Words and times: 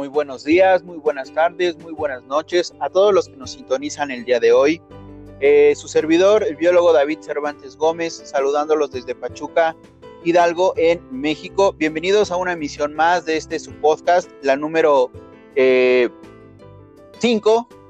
muy 0.00 0.08
buenos 0.08 0.44
días, 0.44 0.82
muy 0.82 0.96
buenas 0.96 1.30
tardes, 1.30 1.76
muy 1.76 1.92
buenas 1.92 2.22
noches 2.22 2.72
a 2.80 2.88
todos 2.88 3.12
los 3.12 3.28
que 3.28 3.36
nos 3.36 3.50
sintonizan 3.50 4.10
el 4.10 4.24
día 4.24 4.40
de 4.40 4.50
hoy. 4.50 4.80
Eh, 5.40 5.74
su 5.76 5.88
servidor, 5.88 6.42
el 6.42 6.56
biólogo 6.56 6.94
David 6.94 7.18
Cervantes 7.20 7.76
Gómez, 7.76 8.22
saludándolos 8.24 8.92
desde 8.92 9.14
Pachuca, 9.14 9.76
Hidalgo, 10.24 10.72
en 10.78 11.02
México. 11.10 11.74
Bienvenidos 11.74 12.30
a 12.30 12.36
una 12.36 12.54
emisión 12.54 12.94
más 12.94 13.26
de 13.26 13.36
este 13.36 13.58
su 13.58 13.72
podcast, 13.72 14.30
la 14.40 14.56
número 14.56 15.10
5, 15.54 15.54
eh, 15.56 16.08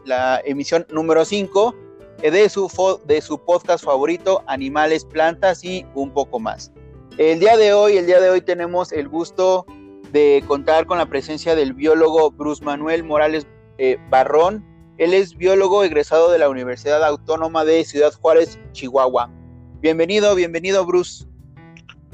la 0.04 0.42
emisión 0.44 0.84
número 0.90 1.24
5 1.24 1.76
eh, 2.22 2.30
de, 2.32 2.48
su, 2.48 3.00
de 3.04 3.20
su 3.20 3.38
podcast 3.38 3.84
favorito, 3.84 4.42
Animales, 4.48 5.04
Plantas 5.04 5.62
y 5.62 5.86
un 5.94 6.10
poco 6.10 6.40
más. 6.40 6.72
El 7.18 7.38
día 7.38 7.56
de 7.56 7.72
hoy, 7.72 7.98
el 7.98 8.06
día 8.06 8.18
de 8.18 8.30
hoy 8.30 8.40
tenemos 8.40 8.90
el 8.90 9.08
gusto 9.08 9.64
de 10.12 10.42
contar 10.46 10.86
con 10.86 10.98
la 10.98 11.06
presencia 11.06 11.54
del 11.54 11.74
biólogo 11.74 12.30
Bruce 12.30 12.64
Manuel 12.64 13.04
Morales 13.04 13.46
eh, 13.78 13.98
Barrón. 14.10 14.64
Él 14.98 15.14
es 15.14 15.36
biólogo 15.36 15.84
egresado 15.84 16.30
de 16.30 16.38
la 16.38 16.48
Universidad 16.48 17.02
Autónoma 17.04 17.64
de 17.64 17.84
Ciudad 17.84 18.12
Juárez, 18.12 18.58
Chihuahua. 18.72 19.30
Bienvenido, 19.80 20.34
bienvenido 20.34 20.84
Bruce. 20.84 21.24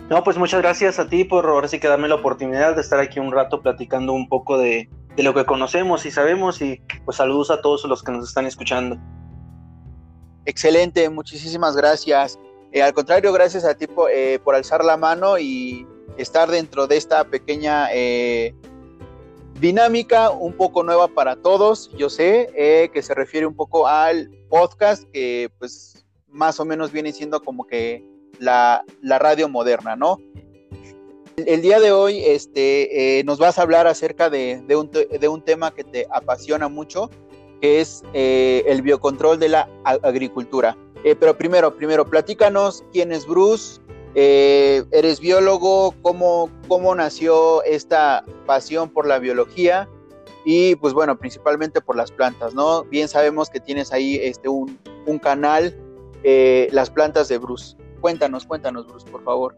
No, 0.09 0.23
pues 0.23 0.39
muchas 0.39 0.63
gracias 0.63 0.99
a 0.99 1.09
ti 1.09 1.25
por 1.25 1.47
ahora 1.47 1.67
sí 1.67 1.81
que 1.81 1.89
darme 1.89 2.07
la 2.07 2.15
oportunidad 2.15 2.77
de 2.77 2.81
estar 2.81 3.01
aquí 3.01 3.19
un 3.19 3.33
rato 3.33 3.61
platicando 3.61 4.13
un 4.13 4.29
poco 4.29 4.57
de, 4.57 4.89
de 5.17 5.23
lo 5.23 5.35
que 5.35 5.45
conocemos 5.45 6.07
y 6.07 6.11
sabemos 6.13 6.63
y 6.63 6.81
pues 7.05 7.17
saludos 7.17 7.51
a 7.51 7.61
todos 7.61 7.85
los 7.85 8.03
que 8.03 8.13
nos 8.13 8.29
están 8.29 8.47
escuchando. 8.47 8.97
Excelente, 10.45 11.09
muchísimas 11.11 11.77
gracias. 11.77 12.39
Eh, 12.71 12.83
al 12.83 12.93
contrario, 12.93 13.33
gracias 13.33 13.65
a 13.65 13.75
ti 13.75 13.87
eh, 14.13 14.39
por 14.45 14.55
alzar 14.55 14.85
la 14.85 14.97
mano 14.97 15.39
y 15.39 15.87
estar 16.17 16.51
dentro 16.51 16.87
de 16.87 16.97
esta 16.97 17.25
pequeña 17.25 17.89
eh, 17.93 18.55
dinámica 19.61 20.31
un 20.31 20.53
poco 20.53 20.83
nueva 20.83 21.09
para 21.09 21.37
todos. 21.37 21.91
Yo 21.97 22.11
sé 22.11 22.51
eh, 22.55 22.91
que 22.93 23.03
se 23.03 23.15
refiere 23.15 23.47
un 23.47 23.55
poco 23.55 23.87
al 23.87 24.31
podcast 24.49 25.05
que 25.13 25.51
pues 25.59 26.07
más 26.29 26.61
o 26.61 26.65
menos 26.65 26.93
viene 26.93 27.13
siendo 27.13 27.41
como 27.43 27.67
que 27.67 28.05
la, 28.39 28.85
radio 29.03 29.49
moderna, 29.49 29.97
¿no? 29.97 30.19
El, 31.37 31.63
día 31.63 31.81
de 31.81 31.93
hoy 31.93 32.23
este, 32.25 33.19
eh, 33.19 33.25
nos 33.25 33.39
vas 33.39 33.59
a 33.59 33.63
hablar 33.63 33.87
acerca 33.87 34.31
de, 34.31 34.63
un, 34.77 34.91
de, 34.91 35.29
un, 35.29 35.43
tema 35.43 35.75
que 35.75 35.85
te 35.85 36.07
apasiona 36.11 36.69
mucho, 36.69 37.11
que 37.61 37.81
es 37.81 38.03
el 38.13 38.83
biocontrol 38.83 39.39
de 39.39 39.49
la 39.49 39.69
agricultura. 39.85 40.77
pero 41.19 41.37
primero, 41.37 41.75
primero, 41.77 42.09
platícanos 42.09 42.85
quién 42.93 43.13
es 43.13 43.27
Bruce, 43.27 43.81
eh, 44.19 44.83
eres 44.93 45.21
biólogo, 45.21 45.95
¿cómo, 46.01 46.49
¿cómo 46.69 46.95
nació 46.95 47.63
esta 47.65 48.25
pasión 48.47 48.89
por 48.89 49.07
la 49.07 49.19
biología? 49.19 49.91
Y 50.47 50.75
pues 50.77 50.95
bueno, 50.95 51.19
principalmente 51.19 51.83
por 51.83 51.97
las 51.97 52.11
plantas, 52.11 52.55
¿no? 52.55 52.85
Bien 52.85 53.09
sabemos 53.09 53.51
que 53.51 53.61
tienes 53.61 53.93
ahí 53.93 54.17
este, 54.17 54.49
un, 54.49 54.79
canal, 55.21 55.77
eh, 56.25 56.69
Las 56.73 56.89
Plantas 56.89 57.29
de 57.29 57.37
Bruce. 57.37 57.77
Cuéntanos, 58.01 58.47
cuéntanos, 58.47 58.87
Bruce, 58.87 59.07
por 59.11 59.23
favor. 59.23 59.55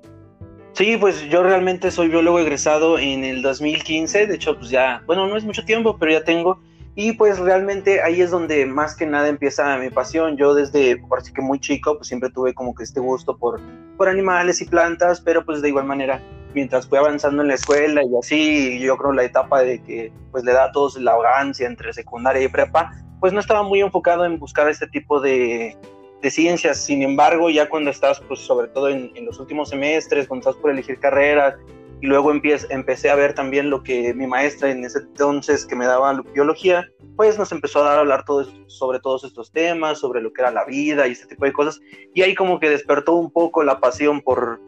Sí, 0.73 0.97
pues 0.97 1.23
yo 1.29 1.45
realmente 1.45 1.93
soy 1.93 2.09
biólogo 2.09 2.41
egresado 2.41 2.99
en 2.99 3.23
el 3.23 3.43
2015, 3.43 4.27
de 4.27 4.35
hecho, 4.35 4.59
pues 4.59 4.71
ya, 4.71 5.05
bueno, 5.07 5.29
no 5.29 5.37
es 5.37 5.45
mucho 5.45 5.65
tiempo, 5.65 5.97
pero 5.99 6.11
ya 6.11 6.25
tengo 6.25 6.61
y 7.01 7.13
pues 7.13 7.39
realmente 7.39 8.03
ahí 8.03 8.21
es 8.23 8.33
donde 8.33 8.67
más 8.67 8.97
que 8.97 9.07
nada 9.07 9.29
empieza 9.29 9.79
mi 9.79 9.89
pasión. 9.89 10.37
Yo 10.37 10.53
desde, 10.53 10.97
por 10.97 11.23
que 11.23 11.41
muy 11.41 11.61
chico, 11.61 11.97
pues 11.97 12.09
siempre 12.09 12.29
tuve 12.29 12.55
como 12.55 12.75
que 12.75 12.83
este 12.83 12.99
gusto 12.99 13.39
por, 13.39 13.61
por 13.97 14.09
animales 14.09 14.61
y 14.61 14.65
plantas, 14.65 15.21
pero 15.21 15.45
pues 15.45 15.63
de 15.63 15.69
igual 15.69 15.85
manera, 15.85 16.21
mientras 16.55 16.89
fui 16.89 16.99
avanzando 16.99 17.43
en 17.43 17.49
la 17.49 17.55
escuela 17.55 18.03
y 18.03 18.11
así, 18.21 18.81
yo 18.81 18.97
creo 18.97 19.13
la 19.13 19.23
etapa 19.23 19.63
de 19.63 19.81
que 19.81 20.13
pues 20.33 20.43
le 20.43 20.53
da 20.53 20.65
a 20.65 20.73
todos 20.73 20.97
la 20.97 21.15
vagancia 21.15 21.69
entre 21.69 21.93
secundaria 21.93 22.43
y 22.43 22.49
prepa, 22.49 22.91
pues 23.21 23.33
no 23.33 23.39
estaba 23.39 23.63
muy 23.63 23.81
enfocado 23.81 24.25
en 24.25 24.41
buscar 24.41 24.69
este 24.69 24.89
tipo 24.89 25.21
de, 25.21 25.77
de 26.21 26.31
ciencias. 26.33 26.85
Sin 26.85 27.03
embargo, 27.03 27.49
ya 27.49 27.69
cuando 27.69 27.93
estás, 27.93 28.19
pues 28.27 28.41
sobre 28.41 28.67
todo 28.67 28.89
en 28.89 29.25
los 29.25 29.39
últimos 29.39 29.69
semestres, 29.69 30.27
cuando 30.27 30.51
estás 30.51 30.61
por 30.61 30.73
elegir 30.73 30.99
carreras, 30.99 31.55
y 32.01 32.07
luego 32.07 32.33
empecé 32.33 33.11
a 33.11 33.17
ver 33.17 33.35
también 33.35 33.71
lo 33.71 33.83
que 33.83 34.15
mi 34.15 34.27
maestra 34.27 34.71
en 34.71 34.85
ese 34.85 35.01
entonces 35.01 35.67
que 35.67 35.75
me 35.75 35.87
daba 35.87 36.23
biología, 36.33 36.87
pues 37.17 37.39
nos 37.39 37.51
empezó 37.51 37.81
a 37.81 37.89
dar 37.89 37.99
a 37.99 38.01
hablar 38.01 38.25
todo, 38.25 38.47
sobre 38.69 39.01
todos 39.01 39.25
estos 39.25 39.51
temas, 39.51 39.99
sobre 39.99 40.21
lo 40.21 40.33
que 40.33 40.43
era 40.43 40.53
la 40.53 40.65
vida 40.65 41.07
y 41.09 41.13
este 41.13 41.27
tipo 41.27 41.45
de 41.45 41.53
cosas, 41.53 41.81
y 42.15 42.23
ahí 42.23 42.35
como 42.35 42.61
que 42.61 42.71
despertó 42.71 43.15
un 43.15 43.33
poco 43.33 43.65
la 43.65 43.81
pasión 43.81 44.21
por, 44.21 44.61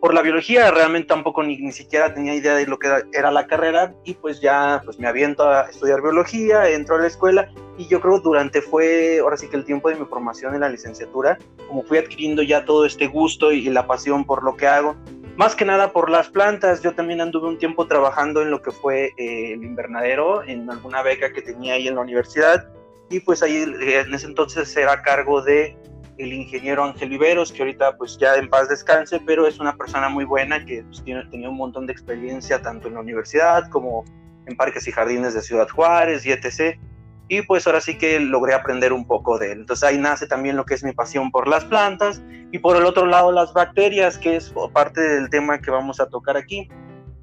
por 0.00 0.12
la 0.12 0.22
biología, 0.22 0.72
realmente 0.72 1.06
tampoco 1.06 1.44
ni, 1.44 1.56
ni 1.58 1.70
siquiera 1.70 2.12
tenía 2.12 2.34
idea 2.34 2.56
de 2.56 2.66
lo 2.66 2.80
que 2.80 2.88
era, 3.12 3.30
la 3.30 3.46
carrera, 3.46 3.94
y 4.04 4.14
pues 4.14 4.40
ya 4.40 4.82
pues 4.84 4.98
me 4.98 5.06
aviento 5.06 5.48
a 5.48 5.70
estudiar 5.70 6.02
biología, 6.02 6.68
entro 6.68 6.96
a 6.96 7.02
la 7.02 7.06
escuela, 7.06 7.48
y 7.78 7.86
yo 7.86 8.00
creo 8.00 8.18
durante 8.18 8.60
fue, 8.60 9.20
ahora 9.20 9.36
sí 9.36 9.48
que 9.48 9.56
el 9.56 9.64
tiempo 9.64 9.88
de 9.88 9.94
mi 9.94 10.04
formación 10.06 10.54
en 10.54 10.62
la 10.62 10.68
licenciatura, 10.68 11.38
como 11.68 11.84
fui 11.84 11.98
adquiriendo 11.98 12.42
ya 12.42 12.64
todo 12.64 12.84
este 12.84 13.06
gusto 13.06 13.52
y 13.52 13.62
la 13.70 13.86
pasión 13.86 14.24
por 14.24 14.42
lo 14.42 14.56
que 14.56 14.66
hago, 14.66 14.96
más 15.36 15.54
que 15.54 15.64
nada 15.64 15.92
por 15.92 16.10
las 16.10 16.28
plantas. 16.28 16.82
Yo 16.82 16.94
también 16.94 17.20
anduve 17.20 17.48
un 17.48 17.58
tiempo 17.58 17.86
trabajando 17.86 18.42
en 18.42 18.50
lo 18.50 18.62
que 18.62 18.70
fue 18.70 19.12
eh, 19.16 19.52
el 19.52 19.64
invernadero, 19.64 20.42
en 20.42 20.70
alguna 20.70 21.02
beca 21.02 21.32
que 21.32 21.42
tenía 21.42 21.74
ahí 21.74 21.88
en 21.88 21.94
la 21.94 22.02
universidad. 22.02 22.68
Y 23.10 23.20
pues 23.20 23.42
ahí 23.42 23.56
eh, 23.56 24.00
en 24.00 24.14
ese 24.14 24.26
entonces 24.26 24.74
era 24.76 24.92
a 24.92 25.02
cargo 25.02 25.42
de 25.42 25.76
el 26.18 26.32
ingeniero 26.32 26.84
Ángel 26.84 27.08
Viveros, 27.08 27.52
que 27.52 27.62
ahorita 27.62 27.96
pues 27.96 28.18
ya 28.18 28.36
en 28.36 28.48
paz 28.48 28.68
descanse, 28.68 29.20
pero 29.26 29.46
es 29.46 29.58
una 29.58 29.76
persona 29.76 30.08
muy 30.08 30.24
buena 30.24 30.64
que 30.64 30.84
pues, 30.84 31.02
tenía 31.04 31.48
un 31.48 31.56
montón 31.56 31.86
de 31.86 31.92
experiencia 31.92 32.60
tanto 32.60 32.88
en 32.88 32.94
la 32.94 33.00
universidad 33.00 33.68
como 33.70 34.04
en 34.46 34.56
parques 34.56 34.86
y 34.86 34.92
jardines 34.92 35.34
de 35.34 35.42
Ciudad 35.42 35.68
Juárez 35.68 36.26
y 36.26 36.32
etc 36.32 36.78
y 37.32 37.40
pues 37.40 37.66
ahora 37.66 37.80
sí 37.80 37.96
que 37.96 38.20
logré 38.20 38.52
aprender 38.52 38.92
un 38.92 39.06
poco 39.06 39.38
de 39.38 39.52
él. 39.52 39.60
Entonces 39.60 39.88
ahí 39.88 39.96
nace 39.96 40.26
también 40.26 40.54
lo 40.54 40.66
que 40.66 40.74
es 40.74 40.84
mi 40.84 40.92
pasión 40.92 41.30
por 41.30 41.48
las 41.48 41.64
plantas 41.64 42.20
y 42.52 42.58
por 42.58 42.76
el 42.76 42.84
otro 42.84 43.06
lado 43.06 43.32
las 43.32 43.54
bacterias, 43.54 44.18
que 44.18 44.36
es 44.36 44.52
parte 44.74 45.00
del 45.00 45.30
tema 45.30 45.58
que 45.58 45.70
vamos 45.70 45.98
a 45.98 46.10
tocar 46.10 46.36
aquí. 46.36 46.68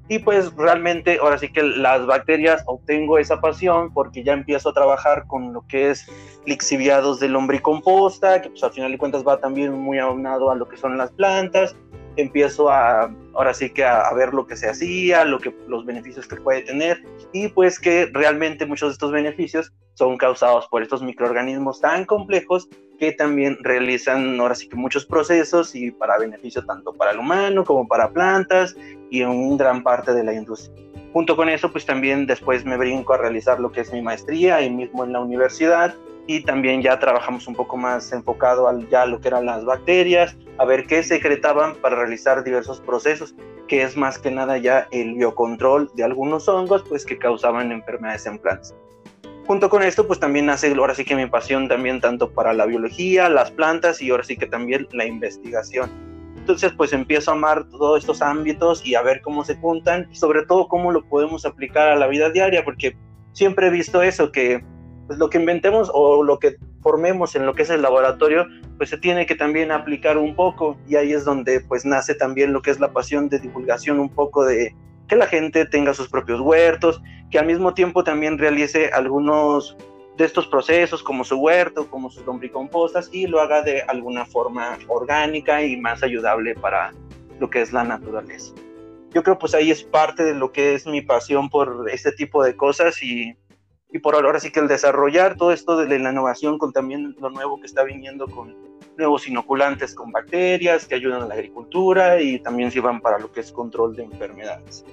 Y 0.08 0.18
pues 0.18 0.52
realmente 0.56 1.18
ahora 1.22 1.38
sí 1.38 1.52
que 1.52 1.62
las 1.62 2.04
bacterias 2.06 2.64
obtengo 2.66 3.18
esa 3.18 3.40
pasión 3.40 3.94
porque 3.94 4.24
ya 4.24 4.32
empiezo 4.32 4.70
a 4.70 4.74
trabajar 4.74 5.28
con 5.28 5.52
lo 5.52 5.64
que 5.68 5.90
es 5.90 6.08
lixiviados 6.44 7.20
de 7.20 7.28
lombricomposta, 7.28 8.42
que 8.42 8.50
pues 8.50 8.64
al 8.64 8.72
final 8.72 8.90
de 8.90 8.98
cuentas 8.98 9.24
va 9.24 9.38
también 9.38 9.74
muy 9.74 10.00
aunado 10.00 10.50
a 10.50 10.56
lo 10.56 10.68
que 10.68 10.76
son 10.76 10.98
las 10.98 11.12
plantas 11.12 11.76
empiezo 12.16 12.70
a, 12.70 13.12
ahora 13.34 13.54
sí 13.54 13.70
que 13.70 13.84
a, 13.84 14.12
ver 14.14 14.34
lo 14.34 14.46
que 14.46 14.56
se 14.56 14.68
hacía, 14.68 15.24
lo 15.24 15.38
que, 15.38 15.54
los 15.68 15.84
beneficios 15.84 16.26
que 16.26 16.36
puede 16.36 16.62
tener 16.62 17.02
y 17.32 17.48
pues 17.48 17.78
que 17.78 18.08
realmente 18.12 18.66
muchos 18.66 18.90
de 18.90 18.92
estos 18.94 19.12
beneficios 19.12 19.72
son 19.94 20.16
causados 20.16 20.66
por 20.68 20.82
estos 20.82 21.02
microorganismos 21.02 21.80
tan 21.80 22.04
complejos 22.04 22.68
que 22.98 23.12
también 23.12 23.58
realizan 23.62 24.38
ahora 24.40 24.54
sí 24.54 24.68
que 24.68 24.76
muchos 24.76 25.06
procesos 25.06 25.74
y 25.74 25.90
para 25.90 26.18
beneficio 26.18 26.64
tanto 26.64 26.92
para 26.92 27.12
el 27.12 27.18
humano 27.18 27.64
como 27.64 27.88
para 27.88 28.10
plantas 28.10 28.76
y 29.10 29.22
en 29.22 29.56
gran 29.56 29.82
parte 29.82 30.12
de 30.12 30.22
la 30.22 30.34
industria. 30.34 30.84
Junto 31.12 31.34
con 31.34 31.48
eso, 31.48 31.72
pues 31.72 31.84
también 31.84 32.26
después 32.26 32.64
me 32.64 32.76
brinco 32.76 33.14
a 33.14 33.18
realizar 33.18 33.58
lo 33.58 33.72
que 33.72 33.80
es 33.80 33.92
mi 33.92 34.00
maestría 34.00 34.56
ahí 34.56 34.70
mismo 34.70 35.04
en 35.04 35.12
la 35.12 35.20
universidad 35.20 35.94
y 36.26 36.42
también 36.44 36.82
ya 36.82 36.98
trabajamos 36.98 37.46
un 37.48 37.54
poco 37.54 37.76
más 37.76 38.12
enfocado 38.12 38.68
al 38.68 38.88
ya 38.88 39.06
lo 39.06 39.20
que 39.20 39.28
eran 39.28 39.46
las 39.46 39.64
bacterias, 39.64 40.36
a 40.58 40.64
ver 40.64 40.86
qué 40.86 41.02
secretaban 41.02 41.74
para 41.76 41.96
realizar 41.96 42.44
diversos 42.44 42.80
procesos, 42.80 43.34
que 43.66 43.82
es 43.82 43.96
más 43.96 44.18
que 44.18 44.30
nada 44.30 44.58
ya 44.58 44.88
el 44.90 45.14
biocontrol 45.14 45.90
de 45.94 46.04
algunos 46.04 46.48
hongos 46.48 46.84
pues 46.88 47.04
que 47.04 47.18
causaban 47.18 47.72
enfermedades 47.72 48.26
en 48.26 48.38
plantas. 48.38 48.74
Junto 49.46 49.68
con 49.68 49.82
esto 49.82 50.06
pues 50.06 50.20
también 50.20 50.46
nace 50.46 50.72
ahora 50.72 50.94
sí 50.94 51.04
que 51.04 51.16
mi 51.16 51.26
pasión 51.26 51.68
también 51.68 52.00
tanto 52.00 52.30
para 52.30 52.52
la 52.52 52.66
biología, 52.66 53.28
las 53.28 53.50
plantas 53.50 54.00
y 54.00 54.10
ahora 54.10 54.22
sí 54.22 54.36
que 54.36 54.46
también 54.46 54.86
la 54.92 55.06
investigación. 55.06 55.90
Entonces 56.36 56.72
pues 56.76 56.92
empiezo 56.92 57.30
a 57.30 57.34
amar 57.34 57.68
todos 57.68 58.00
estos 58.00 58.22
ámbitos 58.22 58.86
y 58.86 58.94
a 58.94 59.02
ver 59.02 59.20
cómo 59.22 59.44
se 59.44 59.56
juntan 59.56 60.08
y 60.10 60.16
sobre 60.16 60.46
todo 60.46 60.68
cómo 60.68 60.92
lo 60.92 61.04
podemos 61.04 61.44
aplicar 61.44 61.88
a 61.88 61.96
la 61.96 62.06
vida 62.06 62.30
diaria 62.30 62.64
porque 62.64 62.96
siempre 63.32 63.66
he 63.66 63.70
visto 63.70 64.02
eso 64.02 64.30
que 64.30 64.62
pues 65.10 65.18
lo 65.18 65.28
que 65.28 65.38
inventemos 65.38 65.90
o 65.92 66.22
lo 66.22 66.38
que 66.38 66.54
formemos 66.82 67.34
en 67.34 67.44
lo 67.44 67.52
que 67.52 67.62
es 67.62 67.70
el 67.70 67.82
laboratorio, 67.82 68.46
pues 68.76 68.90
se 68.90 68.96
tiene 68.96 69.26
que 69.26 69.34
también 69.34 69.72
aplicar 69.72 70.16
un 70.16 70.36
poco 70.36 70.78
y 70.86 70.94
ahí 70.94 71.12
es 71.12 71.24
donde 71.24 71.58
pues 71.62 71.84
nace 71.84 72.14
también 72.14 72.52
lo 72.52 72.62
que 72.62 72.70
es 72.70 72.78
la 72.78 72.92
pasión 72.92 73.28
de 73.28 73.40
divulgación 73.40 73.98
un 73.98 74.08
poco 74.08 74.44
de 74.44 74.72
que 75.08 75.16
la 75.16 75.26
gente 75.26 75.66
tenga 75.66 75.94
sus 75.94 76.08
propios 76.08 76.40
huertos, 76.40 77.02
que 77.28 77.40
al 77.40 77.46
mismo 77.46 77.74
tiempo 77.74 78.04
también 78.04 78.38
realice 78.38 78.90
algunos 78.92 79.76
de 80.16 80.26
estos 80.26 80.46
procesos 80.46 81.02
como 81.02 81.24
su 81.24 81.38
huerto, 81.38 81.90
como 81.90 82.08
sus 82.08 82.24
lombricompostas 82.24 83.10
y 83.12 83.26
lo 83.26 83.40
haga 83.40 83.62
de 83.62 83.82
alguna 83.82 84.24
forma 84.26 84.78
orgánica 84.86 85.60
y 85.60 85.76
más 85.76 86.04
ayudable 86.04 86.54
para 86.54 86.92
lo 87.40 87.50
que 87.50 87.62
es 87.62 87.72
la 87.72 87.82
naturaleza. 87.82 88.54
Yo 89.12 89.24
creo 89.24 89.40
pues 89.40 89.54
ahí 89.56 89.72
es 89.72 89.82
parte 89.82 90.22
de 90.22 90.34
lo 90.34 90.52
que 90.52 90.74
es 90.74 90.86
mi 90.86 91.02
pasión 91.02 91.50
por 91.50 91.90
este 91.90 92.12
tipo 92.12 92.44
de 92.44 92.54
cosas 92.54 93.02
y 93.02 93.34
y 93.92 93.98
por 93.98 94.14
ahora 94.14 94.40
sí 94.40 94.50
que 94.52 94.60
el 94.60 94.68
desarrollar 94.68 95.36
todo 95.36 95.52
esto 95.52 95.76
de 95.76 95.98
la 95.98 96.10
innovación 96.10 96.58
con 96.58 96.72
también 96.72 97.16
lo 97.20 97.30
nuevo 97.30 97.60
que 97.60 97.66
está 97.66 97.82
viniendo 97.82 98.26
con 98.26 98.54
nuevos 98.96 99.26
inoculantes 99.26 99.94
con 99.94 100.12
bacterias 100.12 100.86
que 100.86 100.94
ayudan 100.94 101.22
a 101.22 101.26
la 101.26 101.34
agricultura 101.34 102.20
y 102.20 102.38
también 102.38 102.70
sirvan 102.70 103.00
para 103.00 103.18
lo 103.18 103.32
que 103.32 103.40
es 103.40 103.50
control 103.50 103.96
de 103.96 104.04
enfermedades. 104.04 104.84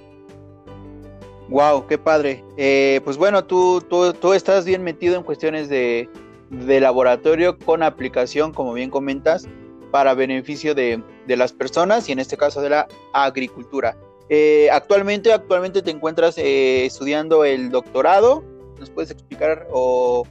Wow, 1.48 1.86
qué 1.86 1.96
padre. 1.96 2.44
Eh, 2.56 3.00
pues 3.04 3.16
bueno, 3.16 3.44
tú, 3.44 3.82
tú, 3.88 4.12
tú, 4.12 4.34
estás 4.34 4.64
bien 4.66 4.82
metido 4.82 5.16
en 5.16 5.22
cuestiones 5.22 5.68
de, 5.68 6.08
de, 6.50 6.80
laboratorio 6.80 7.58
con 7.58 7.82
aplicación, 7.82 8.52
como 8.52 8.74
bien 8.74 8.90
comentas, 8.90 9.48
para 9.90 10.12
beneficio 10.12 10.74
de, 10.74 11.02
de 11.26 11.36
las 11.36 11.54
personas 11.54 12.08
y 12.08 12.12
en 12.12 12.18
este 12.18 12.36
caso 12.36 12.60
de 12.60 12.70
la 12.70 12.88
agricultura. 13.14 13.96
Eh, 14.28 14.68
actualmente, 14.70 15.32
actualmente 15.32 15.80
te 15.80 15.90
encuentras 15.90 16.36
eh, 16.38 16.84
estudiando 16.84 17.44
el 17.44 17.70
doctorado. 17.70 18.44
¿Nos 18.78 18.90
puedes 18.90 19.10
explicar 19.10 19.66
o 19.70 20.26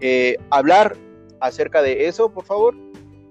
eh, 0.00 0.36
hablar 0.50 0.96
acerca 1.40 1.82
de 1.82 2.06
eso, 2.06 2.32
por 2.32 2.44
favor? 2.44 2.74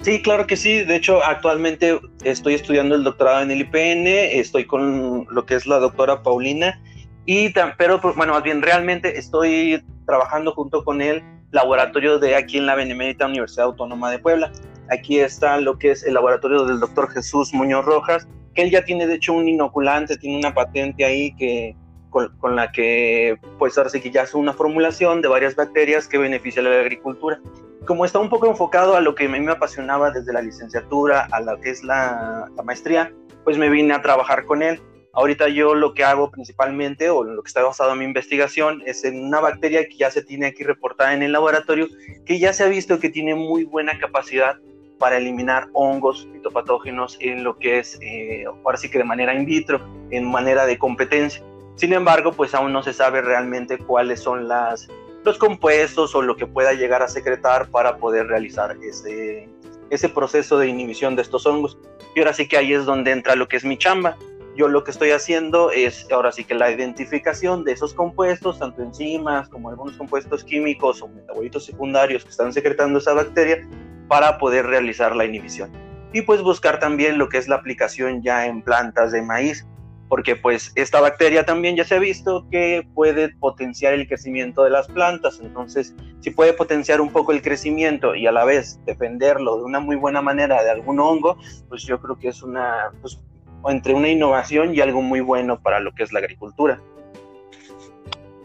Sí, 0.01 0.21
claro 0.21 0.47
que 0.47 0.57
sí. 0.57 0.83
De 0.83 0.95
hecho, 0.95 1.23
actualmente 1.23 1.99
estoy 2.23 2.55
estudiando 2.55 2.95
el 2.95 3.03
doctorado 3.03 3.41
en 3.41 3.51
el 3.51 3.61
IPN, 3.61 4.07
estoy 4.07 4.65
con 4.65 5.27
lo 5.29 5.45
que 5.45 5.55
es 5.55 5.67
la 5.67 5.77
doctora 5.77 6.23
Paulina, 6.23 6.81
y 7.25 7.53
pero 7.77 8.01
pues, 8.01 8.15
bueno, 8.15 8.33
más 8.33 8.43
bien 8.43 8.61
realmente 8.61 9.17
estoy 9.17 9.83
trabajando 10.07 10.53
junto 10.53 10.83
con 10.83 11.01
el 11.01 11.23
laboratorio 11.51 12.17
de 12.17 12.35
aquí 12.35 12.57
en 12.57 12.65
la 12.65 12.75
Benemérita 12.75 13.27
Universidad 13.27 13.65
Autónoma 13.65 14.09
de 14.09 14.19
Puebla. 14.19 14.51
Aquí 14.89 15.19
está 15.19 15.59
lo 15.59 15.77
que 15.77 15.91
es 15.91 16.03
el 16.03 16.15
laboratorio 16.15 16.65
del 16.65 16.79
doctor 16.79 17.11
Jesús 17.11 17.53
Muñoz 17.53 17.85
Rojas, 17.85 18.27
que 18.55 18.63
él 18.63 18.71
ya 18.71 18.83
tiene 18.83 19.05
de 19.05 19.15
hecho 19.15 19.33
un 19.33 19.47
inoculante, 19.47 20.17
tiene 20.17 20.37
una 20.37 20.53
patente 20.53 21.05
ahí 21.05 21.35
que 21.35 21.75
con, 22.11 22.55
la 22.55 22.71
que 22.71 23.37
pues 23.57 23.77
ahora 23.77 23.89
sí 23.89 24.01
que 24.01 24.11
ya 24.11 24.23
hace 24.23 24.37
una 24.37 24.53
formulación 24.53 25.21
de 25.21 25.29
varias 25.29 25.55
bacterias 25.55 26.07
que 26.07 26.17
beneficia 26.17 26.61
a 26.61 26.65
la 26.65 26.79
agricultura. 26.79 27.39
Como 27.85 28.05
está 28.05 28.19
un 28.19 28.29
poco 28.29 28.47
enfocado 28.47 28.95
a 28.95 29.01
lo 29.01 29.15
que 29.15 29.25
a 29.25 29.29
mí 29.29 29.39
me 29.39 29.51
apasionaba 29.51 30.11
desde 30.11 30.33
la 30.33 30.41
licenciatura 30.41 31.27
a 31.31 31.41
lo 31.41 31.59
que 31.59 31.71
es 31.71 31.83
la, 31.83 32.51
la 32.55 32.63
maestría, 32.63 33.11
pues 33.43 33.57
me 33.57 33.69
vine 33.69 33.93
a 33.93 34.01
trabajar 34.01 34.45
con 34.45 34.61
él. 34.61 34.79
Ahorita 35.13 35.49
yo 35.49 35.73
lo 35.73 35.93
que 35.93 36.03
hago 36.03 36.29
principalmente, 36.31 37.09
o 37.09 37.23
lo 37.23 37.41
que 37.41 37.47
está 37.47 37.63
basado 37.63 37.93
en 37.93 37.99
mi 37.99 38.05
investigación, 38.05 38.83
es 38.85 39.03
en 39.03 39.25
una 39.25 39.39
bacteria 39.39 39.85
que 39.87 39.97
ya 39.97 40.11
se 40.11 40.21
tiene 40.21 40.47
aquí 40.47 40.63
reportada 40.63 41.13
en 41.13 41.23
el 41.23 41.31
laboratorio, 41.31 41.87
que 42.25 42.39
ya 42.39 42.53
se 42.53 42.63
ha 42.63 42.67
visto 42.67 42.99
que 42.99 43.09
tiene 43.09 43.35
muy 43.35 43.65
buena 43.65 43.97
capacidad 43.97 44.57
para 44.99 45.17
eliminar 45.17 45.67
hongos 45.73 46.29
fitopatógenos 46.31 47.17
en 47.19 47.43
lo 47.43 47.57
que 47.57 47.79
es, 47.79 47.97
eh, 48.01 48.45
ahora 48.45 48.77
sí 48.77 48.89
que 48.89 48.99
de 48.99 49.03
manera 49.03 49.33
in 49.33 49.45
vitro, 49.45 49.81
en 50.11 50.29
manera 50.29 50.67
de 50.67 50.77
competencia. 50.77 51.43
Sin 51.81 51.93
embargo, 51.93 52.31
pues 52.31 52.53
aún 52.53 52.71
no 52.73 52.83
se 52.83 52.93
sabe 52.93 53.21
realmente 53.21 53.79
cuáles 53.79 54.19
son 54.19 54.47
las, 54.47 54.87
los 55.25 55.39
compuestos 55.39 56.13
o 56.13 56.21
lo 56.21 56.35
que 56.35 56.45
pueda 56.45 56.73
llegar 56.73 57.01
a 57.01 57.07
secretar 57.07 57.69
para 57.69 57.97
poder 57.97 58.27
realizar 58.27 58.77
ese, 58.83 59.49
ese 59.89 60.07
proceso 60.07 60.59
de 60.59 60.67
inhibición 60.67 61.15
de 61.15 61.23
estos 61.23 61.47
hongos. 61.47 61.79
Y 62.15 62.19
ahora 62.19 62.33
sí 62.33 62.47
que 62.47 62.57
ahí 62.57 62.71
es 62.71 62.85
donde 62.85 63.09
entra 63.09 63.35
lo 63.35 63.47
que 63.47 63.57
es 63.57 63.65
mi 63.65 63.79
chamba. 63.79 64.15
Yo 64.55 64.67
lo 64.67 64.83
que 64.83 64.91
estoy 64.91 65.09
haciendo 65.09 65.71
es 65.71 66.05
ahora 66.11 66.31
sí 66.31 66.43
que 66.43 66.53
la 66.53 66.69
identificación 66.69 67.63
de 67.63 67.71
esos 67.71 67.95
compuestos, 67.95 68.59
tanto 68.59 68.83
enzimas 68.83 69.49
como 69.49 69.69
algunos 69.69 69.97
compuestos 69.97 70.43
químicos 70.43 71.01
o 71.01 71.07
metabolitos 71.07 71.65
secundarios 71.65 72.23
que 72.23 72.29
están 72.29 72.53
secretando 72.53 72.99
esa 72.99 73.13
bacteria, 73.13 73.67
para 74.07 74.37
poder 74.37 74.67
realizar 74.67 75.15
la 75.15 75.25
inhibición. 75.25 75.71
Y 76.13 76.21
pues 76.21 76.43
buscar 76.43 76.79
también 76.79 77.17
lo 77.17 77.27
que 77.27 77.39
es 77.39 77.47
la 77.47 77.55
aplicación 77.55 78.21
ya 78.21 78.45
en 78.45 78.61
plantas 78.61 79.11
de 79.11 79.23
maíz, 79.23 79.65
porque 80.11 80.35
pues 80.35 80.73
esta 80.75 80.99
bacteria 80.99 81.45
también 81.45 81.77
ya 81.77 81.85
se 81.85 81.95
ha 81.95 81.99
visto 81.99 82.45
que 82.51 82.85
puede 82.95 83.29
potenciar 83.29 83.93
el 83.93 84.09
crecimiento 84.09 84.65
de 84.65 84.69
las 84.69 84.89
plantas, 84.89 85.39
entonces 85.41 85.95
si 86.19 86.31
puede 86.31 86.51
potenciar 86.51 86.99
un 86.99 87.13
poco 87.13 87.31
el 87.31 87.41
crecimiento 87.41 88.13
y 88.13 88.27
a 88.27 88.33
la 88.33 88.43
vez 88.43 88.77
defenderlo 88.85 89.55
de 89.55 89.63
una 89.63 89.79
muy 89.79 89.95
buena 89.95 90.21
manera 90.21 90.61
de 90.63 90.69
algún 90.69 90.99
hongo, 90.99 91.37
pues 91.69 91.83
yo 91.83 92.01
creo 92.01 92.19
que 92.19 92.27
es 92.27 92.43
una, 92.43 92.91
pues, 92.99 93.21
entre 93.67 93.93
una 93.93 94.09
innovación 94.09 94.75
y 94.75 94.81
algo 94.81 95.01
muy 95.01 95.21
bueno 95.21 95.61
para 95.61 95.79
lo 95.79 95.93
que 95.93 96.03
es 96.03 96.11
la 96.11 96.19
agricultura. 96.19 96.81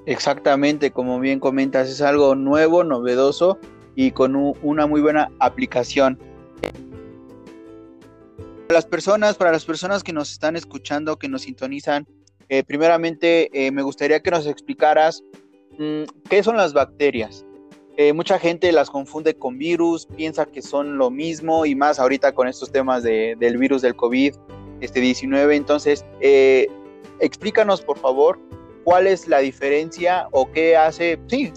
Exactamente, 0.06 0.92
como 0.92 1.18
bien 1.18 1.40
comentas, 1.40 1.88
es 1.88 2.00
algo 2.00 2.36
nuevo, 2.36 2.84
novedoso 2.84 3.58
y 3.96 4.12
con 4.12 4.36
una 4.62 4.86
muy 4.86 5.00
buena 5.00 5.32
aplicación. 5.40 6.16
Las 8.68 8.84
personas, 8.84 9.36
para 9.36 9.52
las 9.52 9.64
personas 9.64 10.02
que 10.02 10.12
nos 10.12 10.32
están 10.32 10.56
escuchando, 10.56 11.18
que 11.18 11.28
nos 11.28 11.42
sintonizan, 11.42 12.04
eh, 12.48 12.64
primeramente 12.64 13.48
eh, 13.52 13.70
me 13.70 13.82
gustaría 13.82 14.20
que 14.20 14.30
nos 14.30 14.46
explicaras 14.46 15.22
mm, 15.78 16.02
qué 16.28 16.42
son 16.42 16.56
las 16.56 16.72
bacterias. 16.72 17.44
Eh, 17.96 18.12
mucha 18.12 18.40
gente 18.40 18.72
las 18.72 18.90
confunde 18.90 19.34
con 19.36 19.56
virus, 19.56 20.06
piensa 20.16 20.46
que 20.46 20.62
son 20.62 20.98
lo 20.98 21.10
mismo 21.10 21.64
y 21.64 21.76
más 21.76 22.00
ahorita 22.00 22.32
con 22.32 22.48
estos 22.48 22.70
temas 22.72 23.04
del 23.04 23.56
virus 23.56 23.82
del 23.82 23.94
COVID 23.94 24.34
este 24.80 25.00
19. 25.00 25.56
Entonces, 25.56 26.04
explícanos 27.20 27.80
por 27.80 27.98
favor 27.98 28.38
cuál 28.84 29.06
es 29.06 29.28
la 29.28 29.38
diferencia 29.38 30.28
o 30.32 30.50
qué 30.50 30.76
hace, 30.76 31.18
sí, 31.28 31.52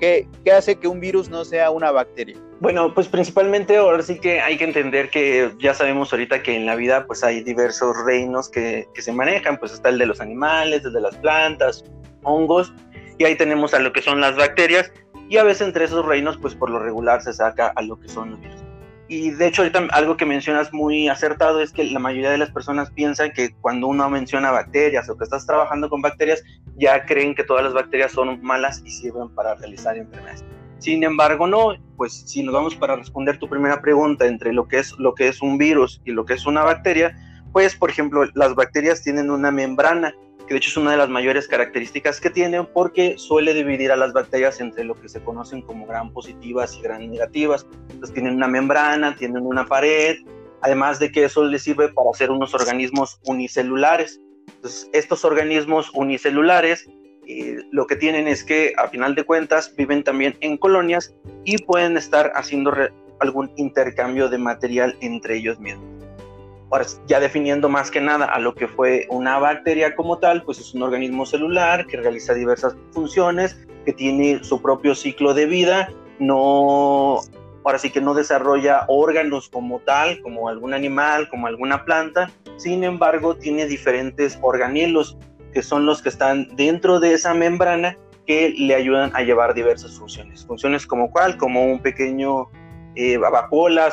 ¿Qué, 0.00 0.28
hace 0.54 0.76
que 0.76 0.88
un 0.88 1.00
virus 1.00 1.28
no 1.28 1.44
sea 1.44 1.70
una 1.70 1.90
bacteria? 1.90 2.36
Bueno, 2.60 2.92
pues 2.94 3.08
principalmente 3.08 3.76
ahora 3.76 4.02
sí 4.02 4.18
que 4.18 4.40
hay 4.40 4.56
que 4.56 4.64
entender 4.64 5.10
que 5.10 5.50
ya 5.58 5.74
sabemos 5.74 6.12
ahorita 6.12 6.42
que 6.42 6.56
en 6.56 6.66
la 6.66 6.76
vida 6.76 7.06
pues 7.06 7.22
hay 7.24 7.42
diversos 7.42 7.96
reinos 8.04 8.48
que, 8.48 8.86
que 8.94 9.02
se 9.02 9.12
manejan, 9.12 9.58
pues 9.58 9.72
está 9.72 9.88
el 9.88 9.98
de 9.98 10.06
los 10.06 10.20
animales, 10.20 10.84
el 10.84 10.92
de 10.92 11.00
las 11.00 11.16
plantas, 11.16 11.84
hongos, 12.22 12.72
y 13.18 13.24
ahí 13.24 13.36
tenemos 13.36 13.74
a 13.74 13.78
lo 13.78 13.92
que 13.92 14.02
son 14.02 14.20
las 14.20 14.36
bacterias, 14.36 14.90
y 15.28 15.36
a 15.36 15.44
veces 15.44 15.68
entre 15.68 15.84
esos 15.84 16.04
reinos 16.04 16.36
pues 16.38 16.54
por 16.54 16.70
lo 16.70 16.78
regular 16.78 17.22
se 17.22 17.32
saca 17.32 17.72
a 17.74 17.82
lo 17.82 17.98
que 17.98 18.08
son 18.08 18.30
los 18.30 18.40
virus. 18.40 18.63
Y 19.06 19.30
de 19.30 19.48
hecho, 19.48 19.62
ahorita 19.62 19.86
algo 19.90 20.16
que 20.16 20.24
mencionas 20.24 20.72
muy 20.72 21.08
acertado 21.08 21.60
es 21.60 21.72
que 21.72 21.84
la 21.84 21.98
mayoría 21.98 22.30
de 22.30 22.38
las 22.38 22.50
personas 22.50 22.90
piensan 22.90 23.32
que 23.32 23.54
cuando 23.60 23.86
uno 23.86 24.08
menciona 24.08 24.50
bacterias 24.50 25.08
o 25.10 25.16
que 25.16 25.24
estás 25.24 25.46
trabajando 25.46 25.90
con 25.90 26.00
bacterias, 26.00 26.42
ya 26.76 27.04
creen 27.04 27.34
que 27.34 27.44
todas 27.44 27.64
las 27.64 27.74
bacterias 27.74 28.12
son 28.12 28.42
malas 28.42 28.82
y 28.84 28.90
sirven 28.90 29.28
para 29.34 29.54
realizar 29.56 29.96
enfermedades. 29.98 30.44
Sin 30.78 31.04
embargo, 31.04 31.46
no, 31.46 31.74
pues 31.96 32.24
si 32.26 32.42
nos 32.42 32.54
vamos 32.54 32.74
para 32.76 32.96
responder 32.96 33.38
tu 33.38 33.48
primera 33.48 33.80
pregunta 33.80 34.26
entre 34.26 34.52
lo 34.52 34.68
que 34.68 34.78
es 34.78 34.92
lo 34.98 35.14
que 35.14 35.28
es 35.28 35.40
un 35.42 35.58
virus 35.58 36.00
y 36.04 36.12
lo 36.12 36.24
que 36.24 36.34
es 36.34 36.46
una 36.46 36.62
bacteria, 36.62 37.16
pues 37.52 37.76
por 37.76 37.90
ejemplo, 37.90 38.24
las 38.34 38.54
bacterias 38.54 39.02
tienen 39.02 39.30
una 39.30 39.50
membrana 39.50 40.14
que 40.46 40.54
de 40.54 40.58
hecho 40.58 40.70
es 40.70 40.76
una 40.76 40.90
de 40.92 40.96
las 40.96 41.08
mayores 41.08 41.48
características 41.48 42.20
que 42.20 42.30
tienen 42.30 42.66
porque 42.66 43.16
suele 43.18 43.54
dividir 43.54 43.90
a 43.92 43.96
las 43.96 44.12
bacterias 44.12 44.60
entre 44.60 44.84
lo 44.84 45.00
que 45.00 45.08
se 45.08 45.22
conocen 45.22 45.62
como 45.62 45.86
gran 45.86 46.12
positivas 46.12 46.76
y 46.76 46.82
gran 46.82 47.10
negativas. 47.10 47.66
Entonces 47.90 48.12
tienen 48.12 48.34
una 48.34 48.48
membrana, 48.48 49.16
tienen 49.16 49.46
una 49.46 49.66
pared, 49.66 50.16
además 50.60 50.98
de 50.98 51.10
que 51.10 51.24
eso 51.24 51.44
les 51.44 51.62
sirve 51.62 51.88
para 51.88 52.10
hacer 52.10 52.30
unos 52.30 52.54
organismos 52.54 53.18
unicelulares. 53.24 54.20
Entonces 54.56 54.88
estos 54.92 55.24
organismos 55.24 55.90
unicelulares 55.94 56.86
eh, 57.26 57.56
lo 57.70 57.86
que 57.86 57.96
tienen 57.96 58.28
es 58.28 58.44
que 58.44 58.74
a 58.76 58.88
final 58.88 59.14
de 59.14 59.24
cuentas 59.24 59.74
viven 59.76 60.04
también 60.04 60.36
en 60.40 60.58
colonias 60.58 61.14
y 61.44 61.56
pueden 61.58 61.96
estar 61.96 62.32
haciendo 62.34 62.72
algún 63.20 63.50
intercambio 63.56 64.28
de 64.28 64.36
material 64.36 64.96
entre 65.00 65.36
ellos 65.36 65.58
mismos 65.58 65.94
ya 67.06 67.20
definiendo 67.20 67.68
más 67.68 67.90
que 67.90 68.00
nada 68.00 68.26
a 68.26 68.38
lo 68.38 68.54
que 68.54 68.68
fue 68.68 69.06
una 69.10 69.38
bacteria 69.38 69.94
como 69.94 70.18
tal, 70.18 70.42
pues 70.42 70.58
es 70.58 70.74
un 70.74 70.82
organismo 70.82 71.26
celular 71.26 71.86
que 71.86 71.96
realiza 71.96 72.34
diversas 72.34 72.76
funciones, 72.92 73.58
que 73.84 73.92
tiene 73.92 74.42
su 74.42 74.60
propio 74.60 74.94
ciclo 74.94 75.34
de 75.34 75.46
vida, 75.46 75.90
no, 76.18 77.20
ahora 77.64 77.78
sí 77.78 77.90
que 77.90 78.00
no 78.00 78.14
desarrolla 78.14 78.84
órganos 78.88 79.48
como 79.48 79.80
tal, 79.80 80.20
como 80.20 80.48
algún 80.48 80.74
animal, 80.74 81.28
como 81.28 81.46
alguna 81.46 81.84
planta, 81.84 82.30
sin 82.56 82.84
embargo 82.84 83.36
tiene 83.36 83.66
diferentes 83.66 84.38
organelos 84.42 85.16
que 85.52 85.62
son 85.62 85.86
los 85.86 86.02
que 86.02 86.08
están 86.08 86.48
dentro 86.56 87.00
de 87.00 87.14
esa 87.14 87.32
membrana 87.34 87.96
que 88.26 88.54
le 88.56 88.74
ayudan 88.74 89.10
a 89.14 89.22
llevar 89.22 89.54
diversas 89.54 89.98
funciones. 89.98 90.44
Funciones 90.46 90.86
como 90.86 91.10
cuál, 91.10 91.36
como 91.36 91.64
un 91.64 91.80
pequeño 91.80 92.48
eh, 92.96 93.20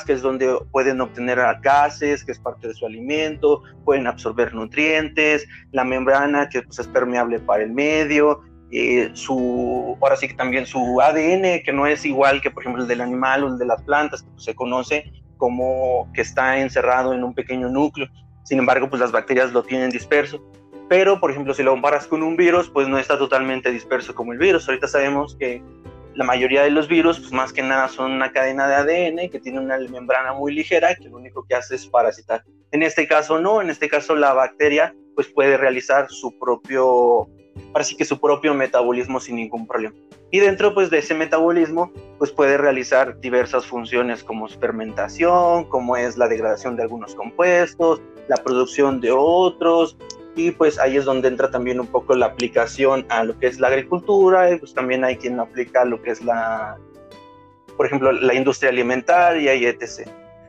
que 0.05 0.13
es 0.13 0.21
donde 0.21 0.57
pueden 0.71 1.01
obtener 1.01 1.39
gases, 1.61 2.23
que 2.23 2.31
es 2.31 2.39
parte 2.39 2.67
de 2.67 2.73
su 2.73 2.85
alimento, 2.85 3.63
pueden 3.83 4.07
absorber 4.07 4.53
nutrientes, 4.53 5.47
la 5.71 5.83
membrana, 5.83 6.49
que 6.49 6.61
pues, 6.61 6.79
es 6.79 6.87
permeable 6.87 7.39
para 7.39 7.63
el 7.63 7.71
medio, 7.71 8.41
eh, 8.71 9.09
su, 9.13 9.97
ahora 10.01 10.15
sí 10.15 10.29
que 10.29 10.33
también 10.33 10.65
su 10.65 11.01
ADN, 11.01 11.61
que 11.63 11.73
no 11.73 11.85
es 11.85 12.05
igual 12.05 12.41
que 12.41 12.49
por 12.49 12.63
ejemplo 12.63 12.83
el 12.83 12.87
del 12.87 13.01
animal 13.01 13.43
o 13.43 13.47
el 13.49 13.57
de 13.57 13.65
las 13.65 13.81
plantas, 13.83 14.23
que 14.23 14.29
pues, 14.29 14.45
se 14.45 14.55
conoce 14.55 15.11
como 15.37 16.09
que 16.13 16.21
está 16.21 16.59
encerrado 16.59 17.13
en 17.13 17.23
un 17.23 17.33
pequeño 17.33 17.67
núcleo. 17.67 18.07
Sin 18.43 18.59
embargo, 18.59 18.89
pues 18.89 19.01
las 19.01 19.11
bacterias 19.11 19.51
lo 19.51 19.63
tienen 19.63 19.89
disperso. 19.89 20.41
Pero, 20.87 21.19
por 21.19 21.31
ejemplo, 21.31 21.53
si 21.53 21.63
lo 21.63 21.71
comparas 21.71 22.05
con 22.05 22.21
un 22.21 22.35
virus, 22.35 22.69
pues 22.69 22.87
no 22.87 22.97
está 22.97 23.17
totalmente 23.17 23.71
disperso 23.71 24.13
como 24.13 24.33
el 24.33 24.39
virus. 24.39 24.67
Ahorita 24.67 24.87
sabemos 24.87 25.35
que 25.35 25.63
la 26.15 26.25
mayoría 26.25 26.63
de 26.63 26.71
los 26.71 26.87
virus, 26.87 27.19
pues 27.19 27.31
más 27.31 27.53
que 27.53 27.63
nada 27.63 27.87
son 27.87 28.11
una 28.11 28.31
cadena 28.31 28.67
de 28.67 28.75
ADN 28.75 29.29
que 29.29 29.39
tiene 29.39 29.59
una 29.59 29.77
membrana 29.77 30.33
muy 30.33 30.53
ligera 30.53 30.95
que 30.95 31.09
lo 31.09 31.17
único 31.17 31.45
que 31.47 31.55
hace 31.55 31.75
es 31.75 31.87
parasitar. 31.87 32.43
En 32.71 32.83
este 32.83 33.07
caso 33.07 33.39
no, 33.39 33.61
en 33.61 33.69
este 33.69 33.89
caso 33.89 34.15
la 34.15 34.33
bacteria 34.33 34.93
pues 35.15 35.27
puede 35.27 35.57
realizar 35.57 36.09
su 36.09 36.37
propio, 36.39 37.29
parece 37.73 37.95
que 37.95 38.05
su 38.05 38.19
propio 38.19 38.53
metabolismo 38.53 39.19
sin 39.19 39.37
ningún 39.37 39.67
problema. 39.67 39.95
Y 40.31 40.39
dentro 40.39 40.73
pues 40.73 40.89
de 40.89 40.99
ese 40.99 41.13
metabolismo 41.13 41.91
pues 42.17 42.31
puede 42.31 42.57
realizar 42.57 43.19
diversas 43.19 43.65
funciones 43.65 44.23
como 44.23 44.47
fermentación, 44.47 45.65
como 45.65 45.97
es 45.97 46.17
la 46.17 46.27
degradación 46.27 46.75
de 46.75 46.83
algunos 46.83 47.15
compuestos, 47.15 48.01
la 48.27 48.37
producción 48.37 49.01
de 49.01 49.11
otros, 49.11 49.97
y 50.35 50.51
pues 50.51 50.79
ahí 50.79 50.97
es 50.97 51.05
donde 51.05 51.27
entra 51.27 51.51
también 51.51 51.79
un 51.79 51.87
poco 51.87 52.15
la 52.15 52.27
aplicación 52.27 53.05
a 53.09 53.23
lo 53.23 53.37
que 53.37 53.47
es 53.47 53.59
la 53.59 53.67
agricultura, 53.67 54.51
y 54.51 54.57
pues 54.57 54.73
también 54.73 55.03
hay 55.03 55.17
quien 55.17 55.39
aplica 55.39 55.85
lo 55.85 56.01
que 56.01 56.11
es 56.11 56.23
la, 56.23 56.77
por 57.77 57.85
ejemplo, 57.85 58.11
la 58.11 58.33
industria 58.33 58.69
alimentaria 58.69 59.55
y 59.55 59.65
etc. 59.65 60.07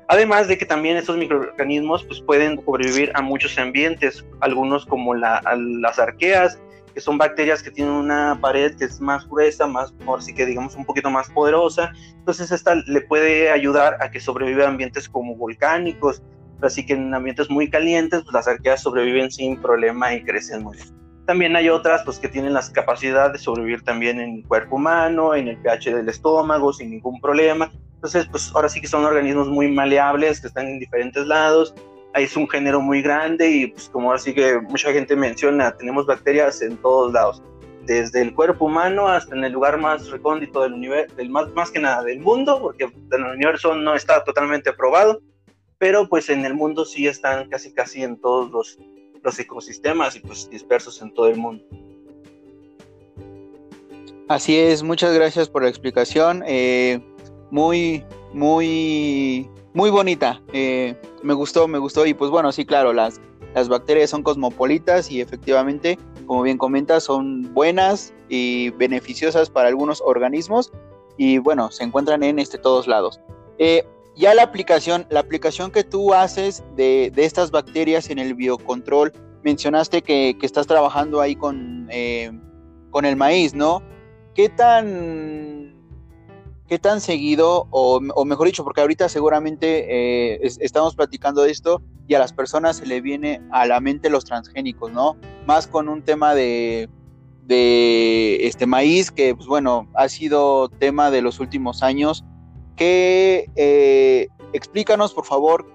Además 0.09 0.49
de 0.49 0.59
que 0.59 0.67
también 0.67 0.97
estos 0.97 1.17
microorganismos 1.17 2.05
pues, 2.05 2.21
pueden 2.21 2.63
sobrevivir 2.65 3.11
a 3.15 3.23
muchos 3.23 3.57
ambientes, 3.59 4.25
algunos 4.41 4.85
como 4.85 5.15
la, 5.15 5.41
las 5.57 5.99
arqueas, 5.99 6.59
que 6.93 7.01
son 7.01 7.17
bacterias 7.17 7.63
que 7.63 7.71
tienen 7.71 7.95
una 7.95 8.39
pared 8.41 8.77
que 8.77 8.85
es 8.85 9.01
más 9.01 9.27
gruesa, 9.27 9.67
más, 9.67 9.93
por 9.93 10.23
sí 10.23 10.35
que 10.35 10.45
digamos 10.45 10.75
un 10.77 10.85
poquito 10.85 11.11
más 11.11 11.31
poderosa. 11.31 11.91
Entonces 12.15 12.51
esta 12.51 12.75
le 12.75 13.01
puede 13.01 13.51
ayudar 13.51 13.97
a 14.01 14.11
que 14.11 14.21
sobreviva 14.21 14.65
a 14.65 14.69
ambientes 14.69 15.09
como 15.09 15.35
volcánicos, 15.35 16.23
así 16.67 16.85
que 16.87 16.95
en 16.95 17.15
ambientes 17.15 17.51
muy 17.51 17.69
calientes 17.69 18.23
pues 18.23 18.33
las 18.33 18.49
arqueas 18.49 18.83
sobreviven 18.83 19.31
sin 19.31 19.61
problema 19.61 20.15
y 20.15 20.23
crecen 20.23 20.63
muy 20.63 20.77
bien. 20.77 20.89
También 21.27 21.55
hay 21.55 21.69
otras 21.69 22.03
pues 22.05 22.19
que 22.19 22.29
tienen 22.29 22.53
la 22.53 22.63
capacidad 22.73 23.33
de 23.33 23.39
sobrevivir 23.39 23.83
también 23.83 24.21
en 24.21 24.39
el 24.39 24.45
cuerpo 24.47 24.77
humano, 24.77 25.35
en 25.35 25.49
el 25.49 25.57
pH 25.59 25.95
del 25.95 26.09
estómago 26.09 26.73
sin 26.73 26.91
ningún 26.91 27.21
problema. 27.21 27.71
Entonces 27.95 28.27
pues 28.31 28.51
ahora 28.55 28.69
sí 28.69 28.81
que 28.81 28.89
son 28.89 29.05
organismos 29.05 29.49
muy 29.49 29.71
maleables 29.71 30.41
que 30.41 30.49
están 30.49 30.67
en 30.67 30.79
diferentes 30.79 31.27
lados 31.27 31.75
es 32.21 32.37
un 32.37 32.49
género 32.49 32.81
muy 32.81 33.03
grande 33.03 33.49
y 33.51 33.67
pues 33.69 33.89
como 33.89 34.13
así 34.13 34.35
que 34.35 34.61
mucha 34.61 34.93
gente 34.93 35.17
menciona, 35.17 35.73
tenemos 35.77 36.07
bacterias 36.07 36.61
en 36.63 36.77
todos 36.77 37.13
lados, 37.13 37.43
desde 37.87 38.21
el 38.21 38.35
cuerpo 38.35 38.67
humano 38.67 39.09
hasta 39.09 39.35
en 39.35 39.45
el 39.45 39.53
lugar 39.53 39.79
más 39.79 40.09
recóndito 40.11 40.63
del 40.63 40.75
universo, 40.75 41.15
del 41.17 41.31
más, 41.31 41.51
más 41.55 41.71
que 41.71 41.81
nada 41.81 42.03
del 42.03 42.21
mundo, 42.21 42.61
porque 42.61 42.85
el 42.85 43.25
universo 43.25 43.75
no 43.75 43.95
está 43.95 44.23
totalmente 44.25 44.73
probado, 44.73 45.21
pero 45.83 46.09
pues 46.09 46.31
en 46.31 46.45
el 46.45 46.55
mundo 46.55 46.85
sí 46.85 47.09
están 47.09 47.49
casi 47.49 47.73
casi 47.73 48.05
en 48.05 48.17
todos 48.17 48.53
los, 48.53 48.79
los 49.21 49.37
ecosistemas 49.41 50.15
y 50.15 50.21
pues 50.21 50.49
dispersos 50.49 51.03
en 51.03 51.13
todo 51.13 51.27
el 51.27 51.37
mundo. 51.37 51.65
Así 54.29 54.57
es, 54.57 54.85
muchas 54.85 55.13
gracias 55.13 55.49
por 55.49 55.65
la 55.65 55.69
explicación. 55.69 56.45
Eh, 56.47 57.01
muy, 57.51 58.05
muy 58.33 59.51
muy 59.75 59.91
bonita. 59.91 60.41
Eh, 60.53 60.95
me 61.25 61.35
gustó, 61.35 61.67
me 61.67 61.79
gustó. 61.79 62.07
Y 62.07 62.15
pues 62.15 62.31
bueno, 62.31 62.53
sí, 62.53 62.65
claro, 62.65 62.93
las, 62.93 63.21
las 63.53 63.69
bacterias 63.69 64.11
son 64.11 64.23
cosmopolitas 64.23 65.11
y 65.11 65.21
efectivamente, 65.21 65.99
como 66.27 66.43
bien 66.43 66.59
comentas, 66.59 67.03
son 67.03 67.53
buenas 67.55 68.15
y 68.29 68.71
beneficiosas 68.71 69.51
para 69.51 69.67
algunos 69.67 70.01
organismos. 70.07 70.71
Y 71.17 71.39
bueno, 71.39 71.73
se 71.73 71.83
encuentran 71.83 72.23
en 72.23 72.39
este 72.39 72.57
todos 72.57 72.87
lados. 72.87 73.21
Eh, 73.59 73.85
ya 74.23 74.35
la 74.35 74.45
aplicación, 74.45 75.05
la 75.11 75.19
aplicación 75.19 75.73
que 75.73 75.83
tú 75.83 76.15
haces 76.15 76.63
de, 76.77 77.13
estas 77.17 77.51
bacterias 77.51 78.09
en 78.09 78.21
el 78.21 78.35
biocontrol, 78.35 79.13
mencionaste 79.43 80.03
que, 80.03 80.39
estás 80.43 80.69
trabajando 80.69 81.21
ahí 81.21 81.35
con, 81.35 81.89
eh, 81.91 82.31
con 82.91 83.05
el 83.05 83.17
maíz, 83.17 83.53
¿no? 83.53 83.83
¿Qué 84.37 84.49
tan 84.49 85.73
¿qué 86.69 86.79
tan 86.79 87.01
seguido, 87.01 87.67
o, 87.71 88.01
mejor 88.01 88.47
dicho, 88.47 88.63
porque 88.63 88.81
ahorita 88.81 89.09
seguramente 89.09 90.37
eh, 90.37 90.41
estamos 90.61 90.95
platicando 90.95 91.43
de 91.43 91.51
esto 91.51 91.83
y 92.07 92.15
a 92.15 92.21
las 92.21 92.33
personas 92.33 92.77
se 92.77 92.87
le 92.87 93.01
viene 93.01 93.43
a 93.51 93.67
la 93.67 93.81
mente 93.81 94.09
los 94.09 94.25
transgénicos, 94.25 94.93
¿no? 94.93 95.17
Más 95.47 95.67
con 95.67 95.89
un 95.89 96.01
tema 96.01 96.35
de, 96.35 96.89
de 97.45 98.47
este 98.47 98.67
maíz, 98.67 99.11
que 99.11 99.35
pues 99.35 99.49
bueno, 99.49 99.89
ha 99.95 100.09
sido 100.09 100.69
tema 100.69 101.11
de 101.11 101.23
los 101.23 101.41
últimos 101.41 101.83
años. 101.83 102.25
Eh, 102.85 104.29
explícanos, 104.53 105.15
por 105.15 105.25
favor, 105.25 105.67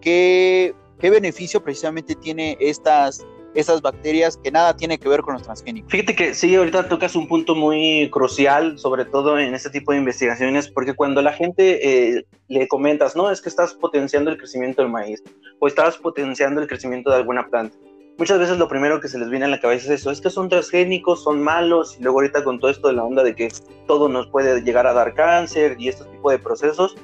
qué, 0.00 0.74
qué 0.98 1.10
beneficio 1.10 1.62
precisamente 1.62 2.14
tiene 2.14 2.56
estas 2.60 3.24
esas 3.54 3.82
bacterias 3.82 4.36
que 4.36 4.50
nada 4.50 4.76
tiene 4.76 4.98
que 4.98 5.08
ver 5.08 5.22
con 5.22 5.34
los 5.34 5.42
transgénicos. 5.42 5.90
Fíjate 5.90 6.14
que 6.14 6.34
sí, 6.34 6.54
ahorita 6.54 6.88
tocas 6.88 7.16
un 7.16 7.26
punto 7.26 7.54
muy 7.54 8.08
crucial, 8.10 8.78
sobre 8.78 9.04
todo 9.04 9.38
en 9.38 9.54
este 9.54 9.70
tipo 9.70 9.92
de 9.92 9.98
investigaciones, 9.98 10.68
porque 10.68 10.94
cuando 10.94 11.20
la 11.22 11.32
gente 11.32 12.16
eh, 12.16 12.26
le 12.48 12.68
comentas, 12.68 13.16
no, 13.16 13.30
es 13.30 13.40
que 13.40 13.48
estás 13.48 13.74
potenciando 13.74 14.30
el 14.30 14.38
crecimiento 14.38 14.82
del 14.82 14.90
maíz 14.90 15.22
o 15.58 15.66
estás 15.66 15.96
potenciando 15.96 16.60
el 16.60 16.68
crecimiento 16.68 17.10
de 17.10 17.16
alguna 17.16 17.48
planta. 17.48 17.76
Muchas 18.20 18.38
veces 18.38 18.58
lo 18.58 18.68
primero 18.68 19.00
que 19.00 19.08
se 19.08 19.18
les 19.18 19.30
viene 19.30 19.46
a 19.46 19.48
la 19.48 19.58
cabeza 19.58 19.94
es 19.94 20.00
eso, 20.00 20.10
es 20.10 20.20
que 20.20 20.28
son 20.28 20.50
transgénicos, 20.50 21.22
son 21.24 21.42
malos, 21.42 21.96
y 21.98 22.02
luego 22.02 22.18
ahorita 22.18 22.44
con 22.44 22.60
todo 22.60 22.70
esto 22.70 22.88
de 22.88 22.92
la 22.92 23.02
onda 23.02 23.22
de 23.22 23.34
que 23.34 23.48
todo 23.86 24.10
nos 24.10 24.26
puede 24.26 24.60
llegar 24.60 24.86
a 24.86 24.92
dar 24.92 25.14
cáncer 25.14 25.76
y 25.78 25.88
este 25.88 26.04
tipo 26.04 26.30
de 26.30 26.38
procesos, 26.38 26.98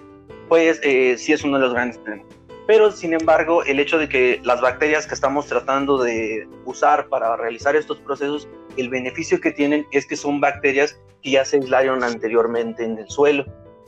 pues 0.50 0.78
eh, 0.82 1.16
sí 1.16 1.32
es 1.32 1.42
uno 1.42 1.56
de 1.56 1.64
los 1.64 1.72
grandes 1.72 1.96
problemas. 1.96 2.26
Pero, 2.66 2.92
sin 2.92 3.14
embargo, 3.14 3.64
el 3.64 3.80
hecho 3.80 3.96
de 3.96 4.10
que 4.10 4.42
las 4.44 4.60
bacterias 4.60 5.06
que 5.06 5.14
estamos 5.14 5.46
tratando 5.46 5.96
de 5.96 6.46
usar 6.66 7.08
para 7.08 7.34
realizar 7.34 7.74
estos 7.76 7.96
procesos, 8.00 8.46
el 8.76 8.90
beneficio 8.90 9.40
que 9.40 9.52
tienen 9.52 9.86
es 9.92 10.04
que 10.04 10.18
son 10.18 10.38
bacterias 10.38 11.00
que 11.22 11.30
ya 11.30 11.46
se 11.46 11.56
aislaron 11.56 12.04
anteriormente 12.04 12.84
en 12.84 12.98
el 12.98 13.08
suelo. 13.08 13.46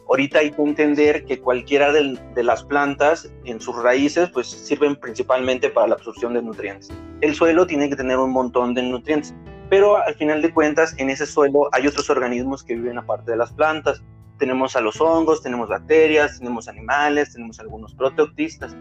Ahorita 0.08 0.38
hay 0.38 0.50
que 0.50 0.62
entender 0.62 1.24
que 1.24 1.38
cualquiera 1.40 1.92
de, 1.92 2.18
las 2.42 2.64
plantas 2.64 3.30
en 3.44 3.60
sus 3.60 3.76
raíces 3.82 4.30
pues 4.30 4.48
sirven 4.48 4.96
principalmente 4.96 5.68
para 5.68 5.88
la 5.88 5.94
absorción 5.94 6.34
de 6.34 6.42
nutrientes. 6.42 6.90
El 7.20 7.34
suelo 7.34 7.66
tiene 7.66 7.88
que 7.90 7.96
tener 7.96 8.18
un 8.18 8.30
montón 8.30 8.74
de 8.74 8.82
nutrientes, 8.82 9.34
pero 9.68 9.96
al 9.96 10.14
final 10.14 10.40
de 10.40 10.52
cuentas 10.52 10.94
en 10.96 11.10
ese 11.10 11.26
suelo 11.26 11.68
hay 11.72 11.86
otros 11.86 12.08
organismos 12.08 12.64
que 12.64 12.74
viven 12.74 12.96
aparte 12.96 13.32
de 13.32 13.36
las 13.36 13.52
plantas 13.52 14.02
tenemos 14.38 14.76
a 14.76 14.80
los 14.80 15.00
hongos, 15.00 15.42
tenemos 15.42 15.68
bacterias, 15.68 16.38
tenemos 16.38 16.68
animales, 16.68 17.32
tenemos 17.32 17.58
algunos 17.60 17.94
proteoctistas. 17.94 18.74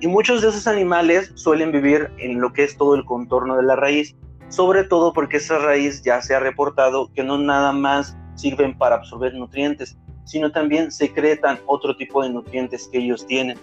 Y 0.00 0.08
muchos 0.08 0.42
de 0.42 0.48
esos 0.48 0.66
animales 0.66 1.32
suelen 1.36 1.72
vivir 1.72 2.10
en 2.18 2.40
lo 2.40 2.52
que 2.52 2.64
es 2.64 2.76
todo 2.76 2.94
el 2.94 3.04
contorno 3.04 3.56
de 3.56 3.62
la 3.62 3.76
raíz, 3.76 4.14
sobre 4.48 4.84
todo 4.84 5.12
porque 5.12 5.38
esa 5.38 5.58
raíz 5.58 6.02
ya 6.02 6.20
se 6.20 6.34
ha 6.34 6.40
reportado 6.40 7.10
que 7.14 7.22
no 7.22 7.38
nada 7.38 7.72
más 7.72 8.16
sirven 8.34 8.76
para 8.76 8.96
absorber 8.96 9.32
nutrientes, 9.34 9.96
sino 10.26 10.52
también 10.52 10.90
secretan 10.90 11.58
otro 11.66 11.96
tipo 11.96 12.22
de 12.22 12.30
nutrientes 12.30 12.88
que 12.88 12.98
ellos 12.98 13.26
tienen. 13.26 13.58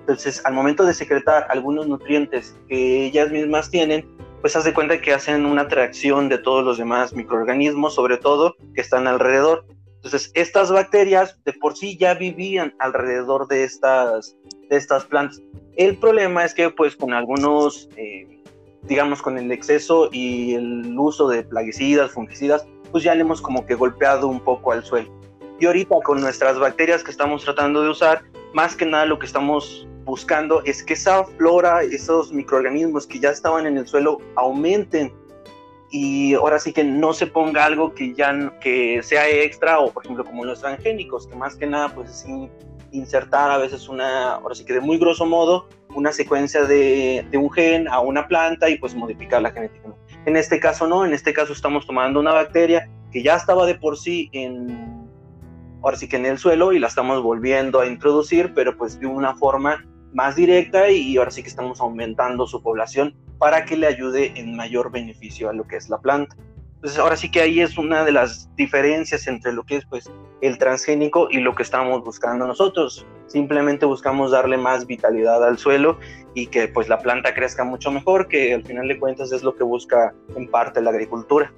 Entonces, 0.00 0.44
al 0.44 0.54
momento 0.54 0.84
de 0.84 0.94
secretar 0.94 1.46
algunos 1.50 1.86
nutrientes 1.86 2.56
que 2.68 3.06
ellas 3.06 3.30
mismas 3.30 3.70
tienen, 3.70 4.06
pues 4.40 4.54
haz 4.54 4.64
de 4.64 4.74
cuenta 4.74 5.00
que 5.00 5.12
hacen 5.12 5.46
una 5.46 5.62
atracción 5.62 6.28
de 6.28 6.38
todos 6.38 6.64
los 6.64 6.78
demás 6.78 7.14
microorganismos, 7.14 7.94
sobre 7.94 8.18
todo 8.18 8.54
que 8.74 8.80
están 8.80 9.06
alrededor. 9.06 9.66
Entonces, 9.96 10.30
estas 10.34 10.70
bacterias 10.70 11.42
de 11.46 11.54
por 11.54 11.76
sí 11.76 11.96
ya 11.96 12.12
vivían 12.14 12.74
alrededor 12.78 13.48
de 13.48 13.64
estas, 13.64 14.36
de 14.68 14.76
estas 14.76 15.06
plantas. 15.06 15.40
El 15.76 15.96
problema 15.96 16.44
es 16.44 16.52
que, 16.52 16.68
pues, 16.68 16.94
con 16.94 17.14
algunos, 17.14 17.88
eh, 17.96 18.42
digamos, 18.82 19.22
con 19.22 19.38
el 19.38 19.50
exceso 19.50 20.10
y 20.12 20.54
el 20.54 20.94
uso 20.98 21.26
de 21.26 21.42
plaguicidas, 21.42 22.12
fungicidas, 22.12 22.66
pues 22.92 23.02
ya 23.02 23.14
le 23.14 23.22
hemos 23.22 23.40
como 23.40 23.64
que 23.64 23.74
golpeado 23.74 24.28
un 24.28 24.40
poco 24.40 24.72
al 24.72 24.84
suelo. 24.84 25.10
Y 25.60 25.66
ahorita 25.66 25.96
con 26.04 26.20
nuestras 26.20 26.58
bacterias 26.58 27.04
que 27.04 27.10
estamos 27.10 27.44
tratando 27.44 27.82
de 27.82 27.90
usar, 27.90 28.22
más 28.52 28.74
que 28.74 28.86
nada 28.86 29.06
lo 29.06 29.18
que 29.18 29.26
estamos 29.26 29.86
buscando 30.04 30.62
es 30.64 30.82
que 30.82 30.94
esa 30.94 31.24
flora, 31.24 31.82
esos 31.82 32.32
microorganismos 32.32 33.06
que 33.06 33.18
ya 33.18 33.30
estaban 33.30 33.66
en 33.66 33.78
el 33.78 33.86
suelo 33.86 34.18
aumenten. 34.36 35.12
Y 35.90 36.34
ahora 36.34 36.58
sí 36.58 36.72
que 36.72 36.82
no 36.82 37.12
se 37.12 37.26
ponga 37.26 37.64
algo 37.64 37.94
que 37.94 38.14
ya 38.14 38.58
que 38.60 39.00
sea 39.02 39.28
extra 39.28 39.78
o 39.78 39.92
por 39.92 40.04
ejemplo 40.04 40.24
como 40.24 40.44
los 40.44 40.60
transgénicos 40.60 41.28
que 41.28 41.36
más 41.36 41.54
que 41.54 41.66
nada 41.66 41.94
pues 41.94 42.10
es 42.10 42.26
insertar 42.90 43.50
a 43.50 43.58
veces 43.58 43.88
una 43.88 44.34
ahora 44.34 44.56
sí 44.56 44.64
que 44.64 44.72
de 44.72 44.80
muy 44.80 44.98
grosso 44.98 45.24
modo 45.24 45.68
una 45.94 46.10
secuencia 46.10 46.64
de, 46.64 47.24
de 47.30 47.38
un 47.38 47.48
gen 47.52 47.86
a 47.86 48.00
una 48.00 48.26
planta 48.26 48.68
y 48.68 48.78
pues 48.78 48.92
modificarla 48.94 49.52
genéticamente 49.52 50.00
en 50.26 50.36
este 50.36 50.58
caso 50.58 50.88
no 50.88 51.04
en 51.04 51.12
este 51.12 51.32
caso 51.32 51.52
estamos 51.52 51.86
tomando 51.86 52.18
una 52.18 52.32
bacteria 52.32 52.88
que 53.12 53.22
ya 53.22 53.36
estaba 53.36 53.64
de 53.64 53.76
por 53.76 53.96
sí 53.96 54.28
en 54.32 55.03
ahora 55.84 55.96
sí 55.96 56.08
que 56.08 56.16
en 56.16 56.26
el 56.26 56.38
suelo 56.38 56.72
y 56.72 56.78
la 56.78 56.88
estamos 56.88 57.22
volviendo 57.22 57.78
a 57.78 57.86
introducir 57.86 58.52
pero 58.54 58.76
pues 58.76 58.98
de 58.98 59.06
una 59.06 59.34
forma 59.36 59.84
más 60.14 60.36
directa 60.36 60.88
y 60.90 61.16
ahora 61.16 61.30
sí 61.30 61.42
que 61.42 61.48
estamos 61.48 61.80
aumentando 61.80 62.46
su 62.46 62.62
población 62.62 63.14
para 63.38 63.64
que 63.64 63.76
le 63.76 63.86
ayude 63.86 64.32
en 64.36 64.56
mayor 64.56 64.90
beneficio 64.90 65.50
a 65.50 65.52
lo 65.52 65.66
que 65.66 65.76
es 65.76 65.88
la 65.88 65.98
planta. 65.98 66.36
Entonces 66.76 66.98
ahora 66.98 67.16
sí 67.16 67.30
que 67.30 67.40
ahí 67.40 67.60
es 67.60 67.76
una 67.78 68.04
de 68.04 68.12
las 68.12 68.54
diferencias 68.56 69.26
entre 69.26 69.52
lo 69.52 69.64
que 69.64 69.76
es 69.76 69.86
pues 69.86 70.10
el 70.40 70.58
transgénico 70.58 71.28
y 71.30 71.38
lo 71.38 71.54
que 71.54 71.62
estamos 71.62 72.04
buscando 72.04 72.46
nosotros. 72.46 73.06
Simplemente 73.26 73.86
buscamos 73.86 74.30
darle 74.30 74.56
más 74.56 74.86
vitalidad 74.86 75.42
al 75.42 75.58
suelo 75.58 75.98
y 76.34 76.46
que 76.46 76.68
pues 76.68 76.88
la 76.88 76.98
planta 76.98 77.34
crezca 77.34 77.64
mucho 77.64 77.90
mejor, 77.90 78.28
que 78.28 78.54
al 78.54 78.64
final 78.64 78.86
de 78.86 78.98
cuentas 78.98 79.32
es 79.32 79.42
lo 79.42 79.56
que 79.56 79.64
busca 79.64 80.14
en 80.36 80.48
parte 80.50 80.80
la 80.82 80.90
agricultura. 80.90 81.52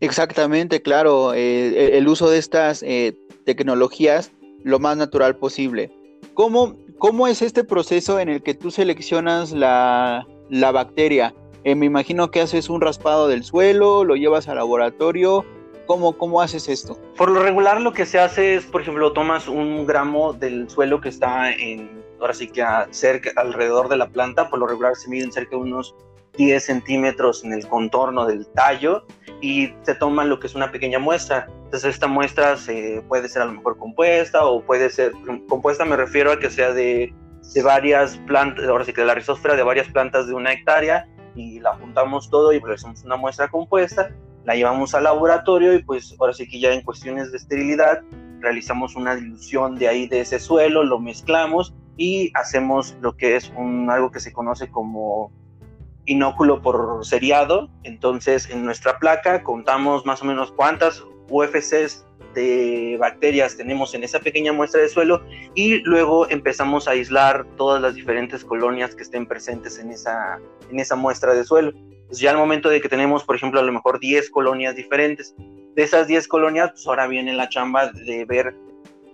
Exactamente, 0.00 0.80
claro, 0.80 1.34
eh, 1.34 1.98
el 1.98 2.08
uso 2.08 2.30
de 2.30 2.38
estas 2.38 2.82
eh, 2.82 3.14
tecnologías 3.44 4.32
lo 4.64 4.78
más 4.78 4.96
natural 4.96 5.36
posible. 5.36 5.90
¿Cómo, 6.32 6.74
¿Cómo 6.98 7.28
es 7.28 7.42
este 7.42 7.64
proceso 7.64 8.18
en 8.18 8.30
el 8.30 8.42
que 8.42 8.54
tú 8.54 8.70
seleccionas 8.70 9.52
la, 9.52 10.26
bacteria? 10.50 11.34
Eh, 11.64 11.74
me 11.74 11.84
imagino 11.84 12.30
que 12.30 12.40
haces 12.40 12.70
un 12.70 12.80
raspado 12.80 13.28
del 13.28 13.44
suelo, 13.44 14.04
lo 14.04 14.16
llevas 14.16 14.48
al 14.48 14.56
laboratorio. 14.56 15.44
¿Cómo, 15.84 16.16
¿Cómo 16.16 16.40
haces 16.40 16.68
esto? 16.68 16.98
Por 17.16 17.30
lo 17.30 17.42
regular 17.42 17.80
lo 17.80 17.92
que 17.92 18.06
se 18.06 18.18
hace 18.18 18.54
es, 18.54 18.64
por 18.64 18.80
ejemplo, 18.80 19.12
tomas 19.12 19.48
un 19.48 19.86
gramo 19.86 20.32
del 20.32 20.70
suelo 20.70 21.00
que 21.00 21.08
está 21.10 21.52
en, 21.52 22.02
ahora 22.20 22.32
sí 22.32 22.48
que 22.48 22.64
cerca, 22.90 23.32
alrededor 23.36 23.88
de 23.88 23.96
la 23.96 24.08
planta, 24.08 24.48
por 24.48 24.60
lo 24.60 24.66
regular 24.66 24.94
se 24.96 25.10
miden 25.10 25.32
cerca 25.32 25.56
de 25.56 25.62
unos 25.62 25.94
10 26.36 26.64
centímetros 26.64 27.44
en 27.44 27.52
el 27.52 27.66
contorno 27.66 28.24
del 28.24 28.46
tallo 28.46 29.04
y 29.40 29.72
se 29.82 29.94
toma 29.94 30.24
lo 30.24 30.38
que 30.38 30.46
es 30.46 30.54
una 30.54 30.70
pequeña 30.70 30.98
muestra. 30.98 31.46
Entonces 31.64 31.94
esta 31.94 32.06
muestra 32.06 32.56
se, 32.56 33.02
puede 33.08 33.28
ser 33.28 33.42
a 33.42 33.46
lo 33.46 33.52
mejor 33.52 33.78
compuesta 33.78 34.44
o 34.44 34.62
puede 34.62 34.90
ser, 34.90 35.12
compuesta 35.48 35.84
me 35.84 35.96
refiero 35.96 36.32
a 36.32 36.38
que 36.38 36.50
sea 36.50 36.72
de, 36.72 37.14
de 37.54 37.62
varias 37.62 38.16
plantas, 38.26 38.66
ahora 38.66 38.84
sí 38.84 38.92
que 38.92 39.00
de 39.00 39.06
la 39.06 39.14
rizósfera 39.14 39.56
de 39.56 39.62
varias 39.62 39.88
plantas 39.88 40.26
de 40.26 40.34
una 40.34 40.52
hectárea 40.52 41.08
y 41.34 41.60
la 41.60 41.74
juntamos 41.74 42.28
todo 42.28 42.52
y 42.52 42.58
realizamos 42.58 43.04
una 43.04 43.16
muestra 43.16 43.48
compuesta, 43.48 44.10
la 44.44 44.54
llevamos 44.54 44.94
al 44.94 45.04
laboratorio 45.04 45.74
y 45.74 45.82
pues 45.82 46.14
ahora 46.18 46.32
sí 46.32 46.48
que 46.48 46.60
ya 46.60 46.72
en 46.72 46.82
cuestiones 46.82 47.30
de 47.30 47.38
esterilidad 47.38 48.02
realizamos 48.40 48.96
una 48.96 49.14
dilución 49.14 49.76
de 49.76 49.88
ahí 49.88 50.08
de 50.08 50.20
ese 50.20 50.38
suelo, 50.38 50.82
lo 50.82 50.98
mezclamos 50.98 51.74
y 51.96 52.32
hacemos 52.34 52.96
lo 53.00 53.16
que 53.16 53.36
es 53.36 53.52
un, 53.56 53.90
algo 53.90 54.10
que 54.10 54.20
se 54.20 54.32
conoce 54.32 54.70
como 54.70 55.32
inóculo 56.06 56.62
por 56.62 57.04
seriado. 57.04 57.68
Entonces, 57.84 58.48
en 58.50 58.64
nuestra 58.64 58.98
placa 58.98 59.42
contamos 59.42 60.06
más 60.06 60.22
o 60.22 60.24
menos 60.24 60.52
cuántas 60.52 61.04
UFCs 61.28 62.04
de 62.34 62.96
bacterias 62.98 63.56
tenemos 63.56 63.94
en 63.94 64.04
esa 64.04 64.20
pequeña 64.20 64.52
muestra 64.52 64.80
de 64.80 64.88
suelo 64.88 65.22
y 65.54 65.78
luego 65.80 66.28
empezamos 66.28 66.86
a 66.86 66.92
aislar 66.92 67.44
todas 67.56 67.82
las 67.82 67.94
diferentes 67.94 68.44
colonias 68.44 68.94
que 68.94 69.02
estén 69.02 69.26
presentes 69.26 69.78
en 69.78 69.90
esa, 69.90 70.38
en 70.70 70.78
esa 70.78 70.96
muestra 70.96 71.34
de 71.34 71.44
suelo. 71.44 71.72
Pues 72.06 72.20
ya 72.20 72.30
al 72.30 72.36
momento 72.36 72.68
de 72.68 72.80
que 72.80 72.88
tenemos, 72.88 73.24
por 73.24 73.36
ejemplo, 73.36 73.60
a 73.60 73.62
lo 73.62 73.72
mejor 73.72 74.00
10 74.00 74.30
colonias 74.30 74.74
diferentes, 74.74 75.34
de 75.38 75.82
esas 75.82 76.08
10 76.08 76.26
colonias, 76.26 76.72
pues 76.72 76.86
ahora 76.86 77.06
viene 77.06 77.32
la 77.32 77.48
chamba 77.48 77.92
de 77.92 78.24
ver 78.24 78.54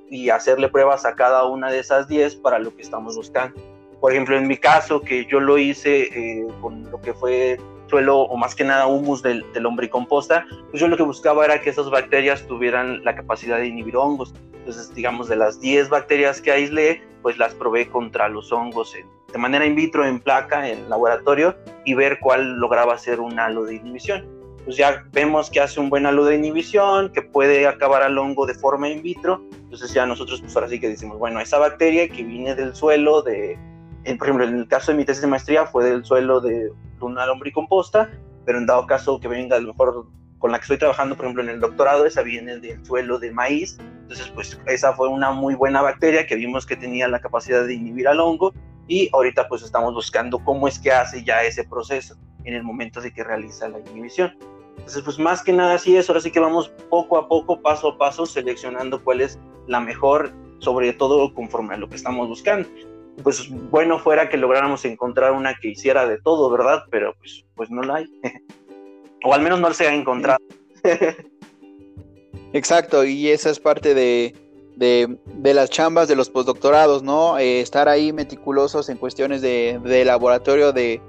y 0.09 0.31
hacerle 0.31 0.69
pruebas 0.69 1.05
a 1.05 1.15
cada 1.15 1.45
una 1.45 1.71
de 1.71 1.81
esas 1.81 2.09
10 2.09 2.37
para 2.37 2.59
lo 2.59 2.75
que 2.75 2.83
estamos 2.83 3.17
buscando. 3.17 3.61
Por 4.07 4.13
ejemplo, 4.13 4.39
en 4.39 4.47
mi 4.47 4.57
caso, 4.57 5.01
que 5.01 5.27
yo 5.27 5.41
lo 5.41 5.59
hice 5.59 6.03
eh, 6.03 6.47
con 6.61 6.89
lo 6.93 7.01
que 7.01 7.13
fue 7.13 7.59
suelo 7.89 8.21
o 8.21 8.37
más 8.37 8.55
que 8.55 8.63
nada 8.63 8.87
humus 8.87 9.21
del, 9.21 9.45
del 9.53 9.91
composta, 9.91 10.47
pues 10.71 10.81
yo 10.81 10.87
lo 10.87 10.97
que 10.97 11.03
buscaba 11.03 11.45
era 11.45 11.61
que 11.61 11.71
esas 11.71 11.91
bacterias 11.91 12.47
tuvieran 12.47 13.03
la 13.03 13.17
capacidad 13.17 13.59
de 13.59 13.67
inhibir 13.67 13.97
hongos. 13.97 14.33
Entonces, 14.59 14.95
digamos, 14.95 15.29
de 15.29 15.35
las 15.35 15.61
10 15.61 15.89
bacterias 15.89 16.41
que 16.41 16.53
aislé, 16.53 17.03
pues 17.21 17.37
las 17.37 17.53
probé 17.55 17.89
contra 17.89 18.29
los 18.29 18.53
hongos 18.53 18.95
de 19.33 19.39
manera 19.39 19.67
in 19.67 19.75
vitro 19.75 20.07
en 20.07 20.21
placa, 20.21 20.69
en 20.69 20.89
laboratorio, 20.89 21.57
y 21.85 21.95
ver 21.95 22.21
cuál 22.21 22.61
lograba 22.61 22.95
hacer 22.95 23.19
un 23.19 23.41
halo 23.41 23.65
de 23.65 23.75
inhibición. 23.75 24.25
Pues 24.65 24.77
ya 24.77 25.05
vemos 25.11 25.51
que 25.51 25.59
hace 25.59 25.81
un 25.81 25.91
buen 25.91 26.07
halo 26.07 26.27
de 26.27 26.37
inhibición, 26.37 27.11
que 27.11 27.23
puede 27.23 27.67
acabar 27.67 28.05
al 28.05 28.17
hongo 28.19 28.47
de 28.47 28.55
forma 28.55 28.89
in 28.89 29.03
vitro. 29.03 29.43
Entonces 29.65 29.93
ya 29.93 30.07
nosotros 30.07 30.41
pues 30.43 30.55
ahora 30.55 30.69
sí 30.69 30.79
que 30.79 30.91
decimos, 30.91 31.19
bueno, 31.19 31.41
esa 31.41 31.59
bacteria 31.59 32.09
que 32.09 32.23
viene 32.23 32.55
del 32.55 32.73
suelo 32.73 33.23
de, 33.23 33.59
por 34.15 34.29
ejemplo, 34.29 34.47
en 34.47 34.57
el 34.57 34.69
caso 34.69 34.93
de 34.93 34.99
mi 34.99 35.05
tesis 35.05 35.23
de 35.23 35.29
maestría 35.29 35.67
fue 35.67 35.85
del 35.85 36.05
suelo 36.05 36.41
de 36.41 36.71
una 37.01 37.27
lombricomposta, 37.27 38.11
pero 38.45 38.59
en 38.59 38.67
dado 38.67 38.87
caso 38.87 39.19
que 39.19 39.27
venga 39.27 39.57
a 39.57 39.61
lo 39.61 39.73
mejor 39.73 40.07
con 40.39 40.53
la 40.53 40.59
que 40.59 40.63
estoy 40.63 40.79
trabajando, 40.79 41.17
por 41.17 41.25
ejemplo, 41.25 41.43
en 41.43 41.49
el 41.49 41.61
doctorado, 41.61 42.07
esa 42.07 42.23
viene 42.23 42.59
del 42.59 42.85
suelo 42.87 43.19
de 43.19 43.33
maíz. 43.33 43.79
Entonces, 44.03 44.29
pues 44.29 44.61
esa 44.67 44.93
fue 44.93 45.09
una 45.09 45.33
muy 45.33 45.55
buena 45.55 45.83
bacteria 45.83 46.27
que 46.27 46.37
vimos 46.37 46.65
que 46.67 46.77
tenía 46.77 47.09
la 47.09 47.21
capacidad 47.21 47.67
de 47.67 47.75
inhibir 47.75 48.07
al 48.07 48.21
hongo 48.21 48.53
y 48.87 49.11
ahorita 49.13 49.49
pues 49.49 49.63
estamos 49.63 49.93
buscando 49.95 50.39
cómo 50.45 50.69
es 50.69 50.79
que 50.79 50.93
hace 50.93 51.25
ya 51.25 51.43
ese 51.43 51.65
proceso 51.65 52.17
en 52.45 52.55
el 52.55 52.63
momento 52.63 53.01
de 53.01 53.13
que 53.13 53.25
realiza 53.25 53.69
la 53.69 53.81
inhibición. 53.81 54.37
Entonces, 54.77 55.03
pues 55.03 55.19
más 55.19 55.43
que 55.43 55.53
nada 55.53 55.75
así 55.75 55.97
es, 55.97 56.09
ahora 56.09 56.21
sí 56.21 56.31
que 56.31 56.39
vamos 56.39 56.69
poco 56.91 57.19
a 57.19 57.27
poco, 57.27 57.61
paso 57.61 57.89
a 57.89 57.99
paso, 57.99 58.25
seleccionando 58.27 59.03
cuál 59.03 59.23
es 59.23 59.41
la 59.67 59.81
mejor, 59.81 60.33
sobre 60.61 60.93
todo 60.93 61.35
conforme 61.35 61.75
a 61.75 61.79
lo 61.79 61.89
que 61.89 61.97
estamos 61.97 62.29
buscando 62.29 62.69
pues 63.23 63.49
bueno 63.71 63.99
fuera 63.99 64.29
que 64.29 64.37
lográramos 64.37 64.85
encontrar 64.85 65.33
una 65.33 65.55
que 65.55 65.69
hiciera 65.69 66.07
de 66.07 66.19
todo, 66.21 66.51
¿verdad? 66.51 66.83
Pero 66.91 67.15
pues, 67.19 67.45
pues 67.55 67.71
no 67.71 67.83
la 67.83 67.97
hay. 67.97 68.07
o 69.25 69.35
al 69.35 69.43
menos 69.43 69.61
no 69.61 69.73
se 69.73 69.87
ha 69.89 69.95
encontrado. 69.95 70.39
Exacto, 72.53 73.05
y 73.05 73.29
esa 73.29 73.51
es 73.51 73.61
parte 73.61 73.95
de, 73.95 74.35
las 75.43 75.71
chambas 75.71 76.09
de 76.09 76.17
los 76.17 76.31
postdoctorados, 76.31 77.03
¿no? 77.03 77.39
Eh, 77.39 77.61
estar 77.61 77.89
ahí 77.89 78.13
meticulosos 78.13 78.89
en 78.89 78.97
cuestiones 78.97 79.43
de, 79.43 80.03
laboratorio 80.07 80.73
de, 80.73 81.01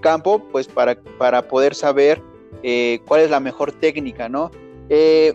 campo, 0.00 0.42
pues 0.50 0.66
para, 0.66 0.96
para 1.18 1.46
poder 1.46 1.74
saber 1.74 2.22
eh, 2.62 3.00
cuál 3.06 3.20
es 3.20 3.30
la 3.30 3.40
mejor 3.40 3.72
técnica, 3.72 4.28
¿no? 4.28 4.50
Eh, 4.88 5.34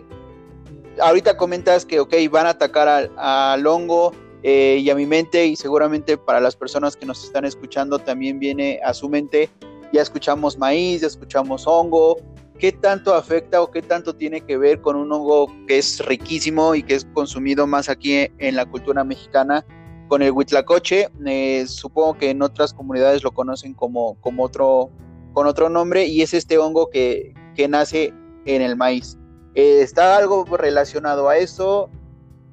ahorita 1.00 1.36
comentas 1.36 1.86
que, 1.86 2.00
ok, 2.00 2.14
van 2.30 2.46
a 2.46 2.50
atacar 2.50 2.88
al, 2.88 3.12
al 3.16 3.66
hongo, 3.66 4.12
eh, 4.42 4.78
y 4.80 4.88
a 4.90 4.94
mi 4.94 5.06
mente 5.06 5.46
y 5.46 5.56
seguramente 5.56 6.16
para 6.16 6.40
las 6.40 6.56
personas 6.56 6.96
que 6.96 7.06
nos 7.06 7.24
están 7.24 7.44
escuchando 7.44 7.98
también 7.98 8.38
viene 8.38 8.80
a 8.84 8.94
su 8.94 9.08
mente, 9.08 9.50
ya 9.92 10.02
escuchamos 10.02 10.56
maíz, 10.56 11.02
ya 11.02 11.08
escuchamos 11.08 11.66
hongo, 11.66 12.16
¿qué 12.58 12.72
tanto 12.72 13.14
afecta 13.14 13.60
o 13.62 13.70
qué 13.70 13.82
tanto 13.82 14.14
tiene 14.14 14.40
que 14.40 14.56
ver 14.56 14.80
con 14.80 14.96
un 14.96 15.12
hongo 15.12 15.52
que 15.66 15.78
es 15.78 16.04
riquísimo 16.04 16.74
y 16.74 16.82
que 16.82 16.94
es 16.94 17.06
consumido 17.12 17.66
más 17.66 17.88
aquí 17.88 18.28
en 18.38 18.56
la 18.56 18.66
cultura 18.66 19.04
mexicana? 19.04 19.64
Con 20.08 20.22
el 20.22 20.32
huitlacoche, 20.32 21.08
eh, 21.26 21.64
supongo 21.68 22.18
que 22.18 22.30
en 22.30 22.42
otras 22.42 22.74
comunidades 22.74 23.22
lo 23.22 23.32
conocen 23.32 23.74
como, 23.74 24.20
como 24.20 24.42
otro, 24.42 24.90
con 25.32 25.46
otro 25.46 25.68
nombre 25.68 26.06
y 26.06 26.22
es 26.22 26.34
este 26.34 26.58
hongo 26.58 26.90
que, 26.90 27.32
que 27.54 27.68
nace 27.68 28.12
en 28.44 28.62
el 28.62 28.76
maíz. 28.76 29.16
Eh, 29.54 29.80
¿Está 29.82 30.16
algo 30.16 30.44
relacionado 30.56 31.28
a 31.28 31.36
eso? 31.36 31.90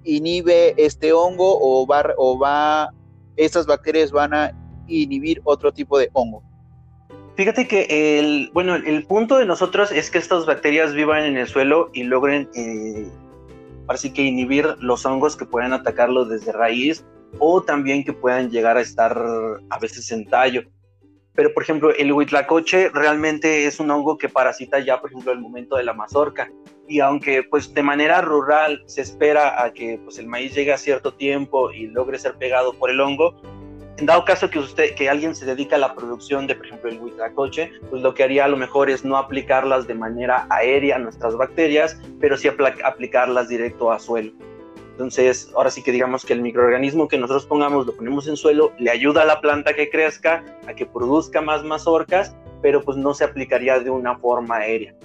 Inhibe 0.08 0.74
este 0.78 1.14
hongo 1.14 1.60
o 1.60 1.86
va, 1.86 2.14
o 2.18 2.40
va, 2.40 2.90
estas 3.36 3.68
bacterias 3.68 4.12
van 4.12 4.34
a 4.34 4.52
inhibir 4.88 5.42
otro 5.44 5.72
tipo 5.72 6.00
de 6.00 6.10
hongo? 6.14 6.44
Fíjate 7.36 7.68
que 7.68 8.18
el, 8.18 8.50
bueno, 8.54 8.76
el 8.76 9.06
punto 9.06 9.38
de 9.38 9.46
nosotros 9.46 9.92
es 9.92 10.10
que 10.10 10.18
estas 10.18 10.48
bacterias 10.48 10.94
vivan 10.94 11.24
en 11.24 11.38
el 11.38 11.48
suelo 11.48 11.92
y 11.94 12.04
logren, 12.04 12.50
eh, 12.56 13.08
así 13.88 14.12
que 14.12 14.24
inhibir 14.24 14.76
los 14.80 15.06
hongos 15.06 15.36
que 15.36 15.46
puedan 15.46 15.74
atacarlo 15.74 16.26
desde 16.26 16.52
raíz 16.52 17.06
o 17.38 17.62
también 17.62 18.04
que 18.04 18.14
puedan 18.14 18.50
llegar 18.50 18.78
a 18.78 18.82
estar 18.82 19.16
a 19.70 19.80
veces 19.80 20.12
en 20.12 20.26
tallo. 20.26 20.64
Pero, 21.38 21.54
por 21.54 21.62
ejemplo, 21.62 21.94
el 21.96 22.12
huitlacoche 22.12 22.90
realmente 22.90 23.68
es 23.68 23.80
un 23.80 23.92
hongo 23.92 24.18
que 24.18 24.28
parasita 24.28 24.80
ya, 24.80 25.00
por 25.00 25.12
ejemplo, 25.12 25.32
el 25.32 25.40
momento 25.40 25.78
de 25.78 25.84
la 25.84 25.94
mazorca 25.94 26.50
y 26.88 27.00
aunque 27.00 27.44
pues 27.44 27.74
de 27.74 27.84
manera 27.84 28.22
rural 28.22 28.82
se 28.88 29.02
espera 29.02 29.62
a 29.62 29.72
que 29.72 30.00
pues 30.04 30.18
el 30.18 30.28
maíz 30.28 30.56
llegue 30.56 30.74
a 30.74 30.78
cierto 30.78 31.14
tiempo 31.14 31.72
y 31.72 31.88
logre 31.88 32.18
ser 32.18 32.36
pegado 32.36 32.74
por 32.74 32.90
el 32.90 33.00
hongo, 33.00 33.36
en 33.98 34.06
dado 34.06 34.26
caso 34.26 34.50
que 34.50 34.60
usted 34.60 34.96
que 34.96 35.10
alguien 35.10 35.36
se 35.36 35.46
dedica 35.46 35.76
a 35.76 35.80
la 35.80 35.96
producción 35.96 36.48
de 36.48 36.56
por 36.56 36.66
ejemplo 36.66 36.90
el 36.90 37.00
huitlacoche, 37.00 37.72
pues 37.90 38.02
lo 38.02 38.14
que 38.14 38.24
haría 38.24 38.46
a 38.46 38.48
lo 38.48 38.58
mejor 38.58 38.90
es 38.90 39.04
no 39.04 39.18
aplicarlas 39.18 39.86
de 39.86 39.96
manera 39.96 40.48
aérea 40.50 40.96
a 40.96 41.00
nuestras 41.00 41.36
bacterias, 41.36 42.00
pero 42.20 42.38
sí 42.38 42.48
aplicarlas 42.48 43.50
directo 43.50 43.92
a 43.92 44.00
suelo. 44.00 44.32
Entonces, 44.98 45.52
ahora 45.56 45.70
sí 45.70 45.84
que 45.84 45.92
digamos 45.92 46.26
que 46.26 46.34
el 46.34 46.42
microorganismo 46.42 47.08
que 47.08 47.20
nosotros 47.20 47.46
pongamos, 47.46 47.86
lo 47.86 47.96
ponemos 47.96 48.28
en 48.28 48.36
suelo, 48.36 48.72
le 48.80 48.90
ayuda 48.90 49.22
a 49.22 49.26
la 49.26 49.42
planta 49.42 49.76
que 49.76 49.92
crezca, 49.92 50.44
a 50.68 50.74
que 50.74 50.88
produzca 50.88 51.40
más 51.40 51.64
mazorcas, 51.64 52.36
pero 52.64 52.82
pues 52.82 52.98
no 52.98 53.14
se 53.14 53.24
aplicaría 53.24 53.80
de 53.80 53.92
una 53.92 54.18
forma 54.18 54.56
aérea. 54.56 54.96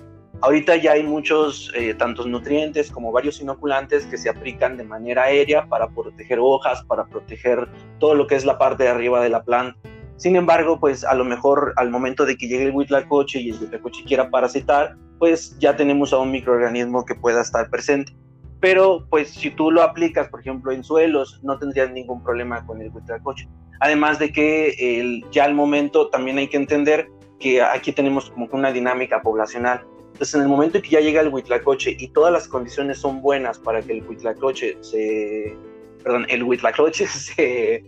Ahorita 0.41 0.77
ya 0.77 0.93
hay 0.93 1.03
muchos, 1.03 1.71
eh, 1.75 1.93
tantos 1.93 2.27
nutrientes 2.27 2.91
como 2.91 3.13
varios 3.13 3.39
inoculantes 3.43 4.07
que 4.07 4.17
se 4.17 4.31
aplican 4.31 4.79
de 4.79 4.85
manera 4.85 5.25
aérea 5.25 5.67
para 5.67 5.91
proteger 5.91 6.39
hojas, 6.41 6.83
para 6.85 7.05
proteger 7.05 7.69
todo 7.99 8.15
lo 8.15 8.27
que 8.27 8.37
es 8.37 8.47
la 8.47 8.57
parte 8.57 8.85
de 8.85 8.89
arriba 8.89 9.23
de 9.23 9.29
la 9.29 9.45
planta. 9.45 9.79
Sin 10.17 10.37
embargo, 10.37 10.81
pues 10.81 11.05
a 11.05 11.13
lo 11.15 11.27
mejor 11.27 11.75
al 11.77 11.91
momento 11.91 12.25
de 12.25 12.39
que 12.39 12.49
llegue 12.49 12.65
el 12.65 12.75
huitlacoche 12.75 13.41
y 13.41 13.51
el 13.51 13.61
huitlacoche 13.61 14.05
quiera 14.05 14.31
parasitar, 14.31 14.97
pues 15.19 15.55
ya 15.59 15.77
tenemos 15.77 16.15
a 16.15 16.19
un 16.19 16.31
microorganismo 16.31 17.05
que 17.05 17.15
pueda 17.15 17.43
estar 17.43 17.69
presente. 17.69 18.15
Pero 18.63 19.07
pues 19.11 19.29
si 19.29 19.51
tú 19.51 19.71
lo 19.71 19.83
aplicas, 19.83 20.29
por 20.29 20.41
ejemplo, 20.41 20.73
en 20.73 20.83
suelos, 20.83 21.39
no 21.43 21.59
tendrías 21.59 21.91
ningún 21.91 22.23
problema 22.23 22.65
con 22.65 22.81
el 22.81 22.89
huitlacoche. 22.91 23.47
Además 23.81 24.19
de 24.19 24.33
que 24.33 24.71
el, 24.79 25.23
ya 25.31 25.45
al 25.45 25.55
momento 25.55 26.09
también 26.09 26.39
hay 26.39 26.49
que 26.49 26.57
entender 26.57 27.09
que 27.39 27.61
aquí 27.61 27.93
tenemos 27.93 28.31
como 28.31 28.49
que 28.49 28.57
una 28.57 28.73
dinámica 28.73 29.21
poblacional 29.21 29.85
entonces, 30.13 30.35
en 30.35 30.43
el 30.43 30.49
momento 30.49 30.77
en 30.77 30.83
que 30.83 30.91
ya 30.91 31.01
llega 31.01 31.21
el 31.21 31.29
huitlacoche 31.29 31.97
y 31.99 32.09
todas 32.09 32.33
las 32.33 32.47
condiciones 32.47 32.99
son 32.99 33.23
buenas 33.23 33.59
para 33.59 33.81
que 33.83 33.93
el 33.93 34.07
huitlacoche 34.07 34.77
se, 34.81 35.57
perdón, 36.05 36.27
el 36.29 36.43
huitlacoche 36.43 37.07
se 37.09 37.85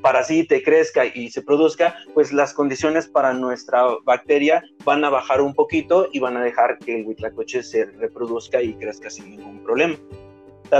parasite, 0.00 0.62
crezca 0.62 1.04
y 1.06 1.30
se 1.30 1.42
produzca, 1.42 1.96
pues 2.14 2.32
las 2.32 2.52
condiciones 2.54 3.08
para 3.08 3.32
nuestra 3.32 3.84
bacteria 4.04 4.62
van 4.84 5.04
a 5.04 5.10
bajar 5.10 5.40
un 5.40 5.54
poquito 5.54 6.08
y 6.12 6.20
van 6.20 6.36
a 6.36 6.42
dejar 6.42 6.78
que 6.78 7.00
el 7.00 7.06
huitlacoche 7.06 7.62
se 7.62 7.86
reproduzca 7.86 8.62
y 8.62 8.74
crezca 8.74 9.10
sin 9.10 9.30
ningún 9.30 9.62
problema 9.62 9.96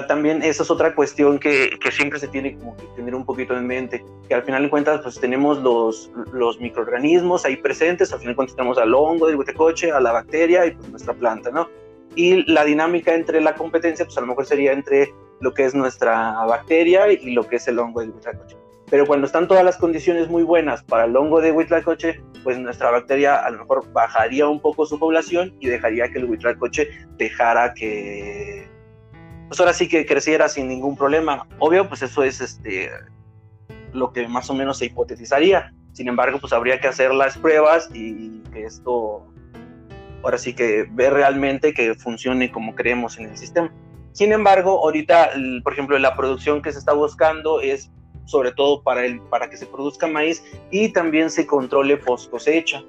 también 0.06 0.42
esa 0.42 0.62
es 0.62 0.70
otra 0.70 0.94
cuestión 0.94 1.38
que, 1.38 1.70
que, 1.82 1.90
siempre 1.90 2.18
se 2.20 2.28
tiene 2.28 2.56
como 2.56 2.76
que 2.76 2.86
tener 2.96 3.14
un 3.14 3.24
poquito 3.24 3.56
en 3.56 3.66
mente, 3.66 4.04
que 4.28 4.34
al 4.34 4.44
final 4.44 4.62
de 4.62 4.70
cuentas 4.70 5.00
pues 5.02 5.18
tenemos 5.18 5.58
los, 5.58 6.10
los 6.32 6.60
microorganismos 6.60 7.44
ahí 7.44 7.56
presentes, 7.56 8.12
al 8.12 8.20
final 8.20 8.32
de 8.32 8.36
cuentas 8.36 8.56
tenemos 8.56 8.78
al 8.78 8.94
hongo 8.94 9.26
del 9.26 9.36
huitecoche, 9.36 9.90
a 9.90 10.00
la 10.00 10.12
bacteria 10.12 10.66
y 10.66 10.72
pues 10.72 10.88
nuestra 10.90 11.14
planta, 11.14 11.50
¿no? 11.50 11.68
Y 12.14 12.50
la 12.50 12.64
dinámica 12.64 13.14
entre 13.14 13.40
la 13.40 13.54
competencia 13.54 14.04
pues 14.04 14.16
a 14.16 14.20
lo 14.20 14.28
mejor 14.28 14.46
sería 14.46 14.72
entre 14.72 15.12
lo 15.40 15.52
que 15.52 15.64
es 15.64 15.74
nuestra 15.74 16.44
bacteria 16.44 17.10
y 17.10 17.32
lo 17.32 17.46
que 17.48 17.56
es 17.56 17.66
el 17.66 17.78
hongo 17.78 18.00
del 18.00 18.10
huitecoche. 18.10 18.59
Pero 18.90 19.06
cuando 19.06 19.26
están 19.26 19.46
todas 19.46 19.64
las 19.64 19.76
condiciones 19.76 20.28
muy 20.28 20.42
buenas 20.42 20.82
para 20.82 21.04
el 21.04 21.16
hongo 21.16 21.40
de 21.40 21.52
Huitlacoche, 21.52 22.20
pues 22.42 22.58
nuestra 22.58 22.90
bacteria 22.90 23.36
a 23.36 23.50
lo 23.50 23.60
mejor 23.60 23.90
bajaría 23.92 24.48
un 24.48 24.60
poco 24.60 24.84
su 24.84 24.98
población 24.98 25.54
y 25.60 25.68
dejaría 25.68 26.08
que 26.10 26.18
el 26.18 26.24
Huitlacoche 26.24 26.88
dejara 27.16 27.72
que, 27.72 28.68
pues 29.46 29.60
ahora 29.60 29.72
sí 29.72 29.88
que 29.88 30.04
creciera 30.06 30.48
sin 30.48 30.66
ningún 30.66 30.96
problema. 30.96 31.46
Obvio, 31.60 31.88
pues 31.88 32.02
eso 32.02 32.24
es 32.24 32.40
este 32.40 32.90
lo 33.92 34.12
que 34.12 34.26
más 34.26 34.50
o 34.50 34.54
menos 34.54 34.78
se 34.78 34.86
hipotetizaría. 34.86 35.72
Sin 35.92 36.08
embargo, 36.08 36.38
pues 36.40 36.52
habría 36.52 36.80
que 36.80 36.88
hacer 36.88 37.12
las 37.12 37.38
pruebas 37.38 37.88
y 37.94 38.40
que 38.52 38.64
esto 38.64 39.26
ahora 40.22 40.38
sí 40.38 40.52
que 40.54 40.86
ver 40.90 41.12
realmente 41.12 41.72
que 41.72 41.94
funcione 41.94 42.50
como 42.50 42.74
creemos 42.74 43.18
en 43.18 43.26
el 43.26 43.36
sistema. 43.36 43.72
Sin 44.12 44.32
embargo, 44.32 44.84
ahorita, 44.84 45.30
por 45.62 45.72
ejemplo, 45.72 45.98
la 45.98 46.16
producción 46.16 46.62
que 46.62 46.72
se 46.72 46.78
está 46.78 46.92
buscando 46.92 47.60
es 47.60 47.90
sobre 48.30 48.52
todo 48.52 48.82
para, 48.82 49.04
el, 49.04 49.20
para 49.22 49.50
que 49.50 49.56
se 49.56 49.66
produzca 49.66 50.06
maíz 50.06 50.42
y 50.70 50.92
también 50.92 51.30
se 51.30 51.46
controle 51.46 51.96
post 51.96 52.30
cosecha. 52.30 52.82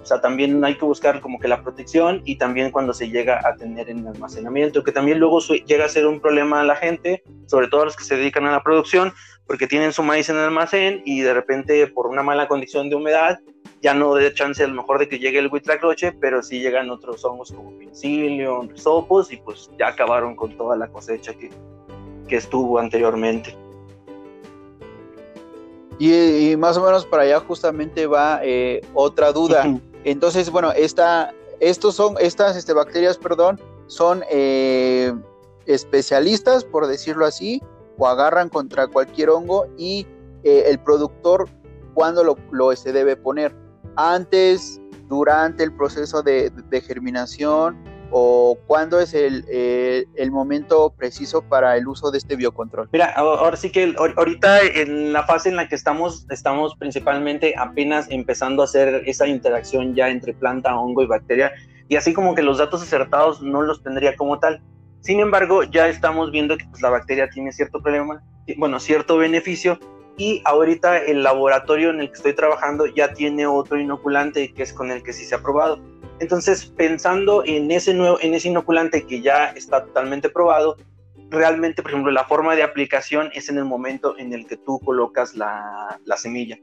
O 0.00 0.06
sea, 0.06 0.20
también 0.20 0.64
hay 0.64 0.76
que 0.76 0.84
buscar 0.84 1.20
como 1.20 1.38
que 1.38 1.48
la 1.48 1.62
protección 1.62 2.22
y 2.24 2.36
también 2.36 2.70
cuando 2.70 2.94
se 2.94 3.10
llega 3.10 3.40
a 3.46 3.56
tener 3.56 3.90
en 3.90 4.06
almacenamiento, 4.06 4.84
que 4.84 4.92
también 4.92 5.18
luego 5.18 5.40
llega 5.40 5.84
a 5.84 5.88
ser 5.88 6.06
un 6.06 6.20
problema 6.20 6.60
a 6.60 6.64
la 6.64 6.76
gente, 6.76 7.22
sobre 7.46 7.66
todo 7.66 7.82
a 7.82 7.84
los 7.86 7.96
que 7.96 8.04
se 8.04 8.16
dedican 8.16 8.46
a 8.46 8.52
la 8.52 8.62
producción, 8.62 9.12
porque 9.46 9.66
tienen 9.66 9.92
su 9.92 10.02
maíz 10.02 10.28
en 10.28 10.36
el 10.36 10.44
almacén 10.44 11.02
y 11.04 11.20
de 11.20 11.34
repente 11.34 11.86
por 11.88 12.06
una 12.06 12.22
mala 12.22 12.46
condición 12.48 12.88
de 12.88 12.96
humedad 12.96 13.40
ya 13.82 13.94
no 13.94 14.14
de 14.14 14.32
chance 14.34 14.62
a 14.62 14.66
lo 14.66 14.74
mejor 14.74 14.98
de 14.98 15.08
que 15.08 15.18
llegue 15.18 15.38
el 15.38 15.48
huitlacloche, 15.48 16.12
pero 16.12 16.42
sí 16.42 16.60
llegan 16.60 16.90
otros 16.90 17.24
hongos 17.24 17.52
como 17.52 17.76
pincilium, 17.78 18.68
risopos 18.68 19.32
y 19.32 19.36
pues 19.36 19.70
ya 19.78 19.88
acabaron 19.88 20.36
con 20.36 20.56
toda 20.56 20.76
la 20.76 20.88
cosecha 20.88 21.32
que, 21.34 21.50
que 22.28 22.36
estuvo 22.36 22.78
anteriormente. 22.78 23.56
Y, 25.98 26.54
más 26.56 26.76
o 26.76 26.84
menos 26.84 27.04
para 27.04 27.24
allá 27.24 27.40
justamente 27.40 28.06
va 28.06 28.40
eh, 28.42 28.80
otra 28.94 29.32
duda. 29.32 29.80
Entonces, 30.04 30.50
bueno, 30.50 30.70
esta, 30.72 31.34
estos 31.60 31.96
son, 31.96 32.14
estas 32.20 32.56
este, 32.56 32.72
bacterias, 32.72 33.18
perdón, 33.18 33.60
son 33.88 34.22
eh, 34.30 35.12
especialistas, 35.66 36.64
por 36.64 36.86
decirlo 36.86 37.26
así, 37.26 37.62
o 37.98 38.06
agarran 38.06 38.48
contra 38.48 38.86
cualquier 38.86 39.30
hongo 39.30 39.66
y 39.76 40.06
eh, 40.44 40.64
el 40.66 40.78
productor 40.78 41.48
cuándo 41.94 42.22
lo, 42.22 42.36
lo 42.52 42.74
se 42.76 42.92
debe 42.92 43.16
poner. 43.16 43.54
Antes, 43.96 44.80
durante 45.08 45.64
el 45.64 45.74
proceso 45.74 46.22
de, 46.22 46.50
de 46.50 46.80
germinación 46.80 47.76
o 48.10 48.58
cuándo 48.66 49.00
es 49.00 49.14
el, 49.14 49.44
el, 49.48 50.30
momento 50.30 50.92
preciso 50.96 51.42
para 51.42 51.76
el 51.76 51.86
uso 51.86 52.10
de 52.10 52.18
este 52.18 52.36
biocontrol? 52.36 52.88
Mira, 52.92 53.12
ahora 53.12 53.56
sí 53.56 53.70
que 53.70 53.94
ahorita 53.98 54.62
en 54.62 55.12
la 55.12 55.24
fase 55.24 55.48
en 55.48 55.56
la 55.56 55.68
que 55.68 55.74
estamos, 55.74 56.26
estamos 56.30 56.74
principalmente 56.76 57.54
apenas 57.56 58.06
empezando 58.10 58.62
a 58.62 58.64
hacer 58.64 59.02
esa 59.06 59.26
interacción 59.26 59.94
ya 59.94 60.08
entre 60.08 60.32
planta, 60.32 60.76
hongo 60.76 61.02
y 61.02 61.06
bacteria, 61.06 61.52
y 61.88 61.96
así 61.96 62.12
como 62.12 62.34
que 62.34 62.42
los 62.42 62.58
datos 62.58 62.82
acertados 62.82 63.42
no 63.42 63.62
los 63.62 63.82
tendría 63.82 64.16
como 64.16 64.38
tal. 64.38 64.62
Sin 65.00 65.20
embargo, 65.20 65.62
ya 65.62 65.88
estamos 65.88 66.30
viendo 66.30 66.56
que 66.56 66.64
pues, 66.66 66.82
la 66.82 66.90
bacteria 66.90 67.28
tiene 67.28 67.52
cierto 67.52 67.82
problema, 67.82 68.22
bueno, 68.56 68.80
cierto 68.80 69.18
beneficio, 69.18 69.78
y 70.16 70.42
ahorita 70.44 70.98
el 70.98 71.22
laboratorio 71.22 71.90
en 71.90 72.00
el 72.00 72.08
que 72.08 72.14
estoy 72.14 72.34
trabajando 72.34 72.86
ya 72.86 73.12
tiene 73.12 73.46
otro 73.46 73.78
inoculante 73.78 74.52
que 74.52 74.64
es 74.64 74.72
con 74.72 74.90
el 74.90 75.02
que 75.04 75.12
sí 75.12 75.24
se 75.24 75.36
ha 75.36 75.38
probado 75.38 75.80
entonces, 76.20 76.66
pensando 76.66 77.44
en 77.44 77.70
ese, 77.70 77.94
nuevo, 77.94 78.18
en 78.20 78.34
ese 78.34 78.48
inoculante 78.48 79.06
que 79.06 79.20
ya 79.20 79.50
está 79.50 79.84
totalmente 79.84 80.28
probado, 80.28 80.76
realmente, 81.30 81.82
por 81.82 81.92
ejemplo, 81.92 82.10
la 82.10 82.24
forma 82.24 82.56
de 82.56 82.62
aplicación 82.62 83.30
es 83.34 83.48
en 83.48 83.58
el 83.58 83.64
momento 83.64 84.18
en 84.18 84.32
el 84.32 84.46
que 84.46 84.56
tú 84.56 84.80
colocas 84.80 85.34
la, 85.34 86.00
la, 86.04 86.16
semilla. 86.16 86.58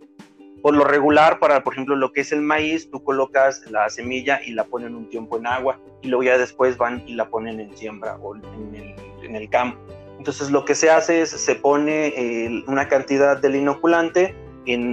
Por 0.62 0.76
lo 0.76 0.84
regular, 0.84 1.40
para, 1.40 1.64
por 1.64 1.74
ejemplo, 1.74 1.96
lo 1.96 2.12
que 2.12 2.22
es 2.22 2.32
el 2.32 2.42
maíz, 2.42 2.90
tú 2.90 3.04
colocas 3.04 3.70
la 3.70 3.90
semilla 3.90 4.42
y 4.44 4.52
la 4.52 4.66
ponen 4.66 4.96
un 4.96 5.10
tiempo 5.10 5.38
en 5.38 5.48
agua 5.48 5.80
y 6.02 6.08
luego 6.08 6.24
ya 6.24 6.38
después 6.38 6.78
van 6.78 7.04
y 7.08 7.14
la 7.14 7.30
ponen 7.30 7.60
en 7.60 7.76
siembra 7.78 8.18
o 8.18 8.36
en 8.36 9.36
el, 9.36 9.50
campo. 9.50 9.80
Entonces, 10.18 10.50
lo 10.50 10.66
que 10.66 10.76
se 10.76 10.90
hace 10.90 11.22
es, 11.22 11.30
se 11.30 11.56
pone 11.56 12.08
eh, 12.08 12.64
una 12.68 12.88
cantidad 12.88 13.38
del 13.38 13.56
inoculante 13.56 14.36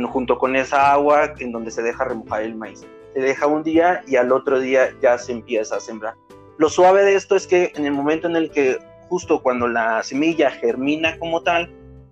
junto 0.06 0.36
con 0.36 0.54
esa 0.54 0.92
agua 0.92 1.32
en 1.38 1.50
donde 1.50 1.70
se 1.70 1.82
deja 1.82 2.04
remojar 2.04 2.42
el 2.42 2.54
maíz 2.54 2.86
se 3.14 3.20
deja 3.20 3.46
un 3.46 3.62
día 3.62 4.02
y 4.06 4.16
al 4.16 4.32
otro 4.32 4.60
día 4.60 4.94
ya 5.00 5.18
se 5.18 5.32
empieza 5.32 5.76
a 5.76 5.80
sembrar. 5.80 6.14
Lo 6.58 6.68
suave 6.68 7.04
de 7.04 7.14
esto 7.14 7.36
es 7.36 7.46
que 7.46 7.72
en 7.74 7.86
el 7.86 7.92
momento 7.92 8.28
en 8.28 8.36
el 8.36 8.50
que 8.50 8.78
justo 9.08 9.42
cuando 9.42 9.68
la 9.68 10.02
semilla 10.02 10.50
germina 10.50 11.18
como 11.18 11.42
tal, 11.42 11.70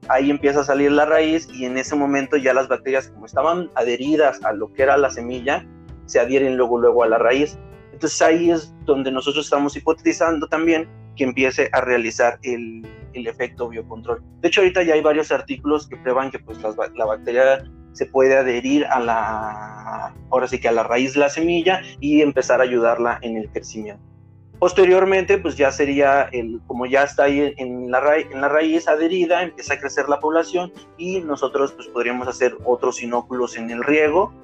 ahí 0.09 0.31
empieza 0.31 0.61
a 0.61 0.65
salir 0.65 0.93
la 0.93 1.07
raíz 1.07 1.49
y 1.53 1.65
en 1.65 1.79
ese 1.79 1.95
momento 1.95 2.37
ya 2.37 2.53
las 2.53 2.69
bacterias 2.69 3.09
como 3.09 3.27
estaban 3.27 3.71
adheridas 3.75 4.43
a 4.45 4.53
lo 4.53 4.73
que 4.73 4.83
era 4.83 4.97
la 4.97 5.11
semilla, 5.11 5.67
se 6.07 6.21
adhieren 6.21 6.57
luego 6.57 6.79
luego 6.79 7.05
a 7.05 7.09
la 7.09 7.19
raíz. 7.19 7.59
Entonces 7.93 8.21
ahí 8.23 8.51
es 8.51 8.75
donde 8.85 9.11
nosotros 9.13 9.45
estamos 9.45 9.77
hipotetizando 9.77 10.49
también 10.49 10.89
que 11.17 11.25
empiece 11.25 11.69
a 11.73 11.81
realizar 11.81 12.39
el, 12.43 12.87
el 13.13 13.27
efecto 13.27 13.69
biocontrol. 13.69 14.23
De 14.41 14.49
hecho 14.49 14.61
ahorita 14.61 14.83
ya 14.83 14.95
hay 14.95 15.03
varios 15.03 15.31
artículos 15.33 15.87
que 15.87 15.97
prueban 15.97 16.31
que 16.31 16.39
pues 16.39 16.59
la 16.95 17.05
bacteria 17.05 17.63
se 17.93 18.07
puede 18.07 18.37
adherir 18.37 18.87
a 18.87 19.01
la, 19.01 20.15
ahora 20.31 20.47
sí 20.47 20.61
que 20.61 20.69
a 20.69 20.73
la 20.73 20.83
raíz 20.83 21.15
de 21.15 21.21
la 21.21 21.29
semilla 21.29 21.83
y 22.01 22.23
empezar 22.23 22.61
a 22.61 22.65
ayudarla 22.65 23.19
en 23.23 23.37
el 23.37 23.49
crecimiento. 23.51 24.03
Posteriormente, 24.59 25.39
pues 25.39 25.57
ya 25.57 25.73
sería, 25.73 26.29
el, 26.33 26.61
como 26.67 26.85
ya 26.85 27.05
está 27.05 27.25
ahí 27.25 27.55
en 27.57 27.91
la, 27.91 27.99
raíz, 28.01 28.27
en 28.31 28.43
la 28.43 28.49
raíz 28.51 28.87
adherida, 28.89 29.43
empieza 29.43 29.75
a 29.75 29.79
crecer 29.79 30.07
la 30.09 30.21
población 30.21 30.71
y 30.99 31.21
nosotros 31.21 31.73
pues 31.73 31.89
podríamos 31.89 32.29
hacer 32.29 32.59
otros 32.65 33.03
inóculos 33.03 33.57
en 33.57 33.71
el 33.71 33.83
riego, 33.83 34.35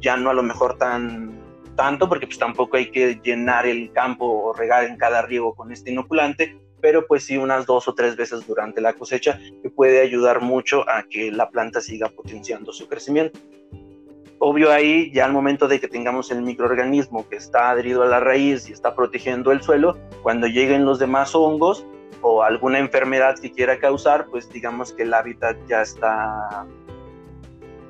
ya 0.00 0.16
no 0.16 0.30
a 0.30 0.34
lo 0.34 0.42
mejor 0.42 0.78
tan 0.78 1.40
tanto, 1.76 2.08
porque 2.08 2.26
pues 2.26 2.38
tampoco 2.38 2.76
hay 2.76 2.90
que 2.90 3.20
llenar 3.22 3.66
el 3.66 3.92
campo 3.92 4.26
o 4.26 4.52
regar 4.52 4.84
en 4.84 4.96
cada 4.96 5.22
riego 5.22 5.54
con 5.54 5.70
este 5.70 5.92
inoculante, 5.92 6.58
pero 6.82 7.06
pues 7.06 7.24
sí 7.24 7.38
unas 7.38 7.64
dos 7.64 7.88
o 7.88 7.94
tres 7.94 8.16
veces 8.16 8.46
durante 8.46 8.82
la 8.82 8.92
cosecha 8.92 9.40
que 9.62 9.70
puede 9.70 10.02
ayudar 10.02 10.42
mucho 10.42 10.86
a 10.90 11.04
que 11.04 11.30
la 11.30 11.48
planta 11.48 11.80
siga 11.80 12.08
potenciando 12.08 12.72
su 12.72 12.88
crecimiento. 12.88 13.38
Obvio 14.40 14.72
ahí 14.72 15.12
ya 15.12 15.24
al 15.24 15.32
momento 15.32 15.68
de 15.68 15.78
que 15.78 15.86
tengamos 15.86 16.32
el 16.32 16.42
microorganismo 16.42 17.28
que 17.28 17.36
está 17.36 17.70
adherido 17.70 18.02
a 18.02 18.06
la 18.06 18.18
raíz 18.18 18.68
y 18.68 18.72
está 18.72 18.96
protegiendo 18.96 19.52
el 19.52 19.62
suelo, 19.62 19.96
cuando 20.22 20.48
lleguen 20.48 20.84
los 20.84 20.98
demás 20.98 21.32
hongos 21.36 21.86
o 22.20 22.42
alguna 22.42 22.80
enfermedad 22.80 23.38
que 23.38 23.52
quiera 23.52 23.78
causar, 23.78 24.26
pues 24.26 24.50
digamos 24.50 24.92
que 24.92 25.04
el 25.04 25.14
hábitat 25.14 25.56
ya 25.68 25.82
está, 25.82 26.66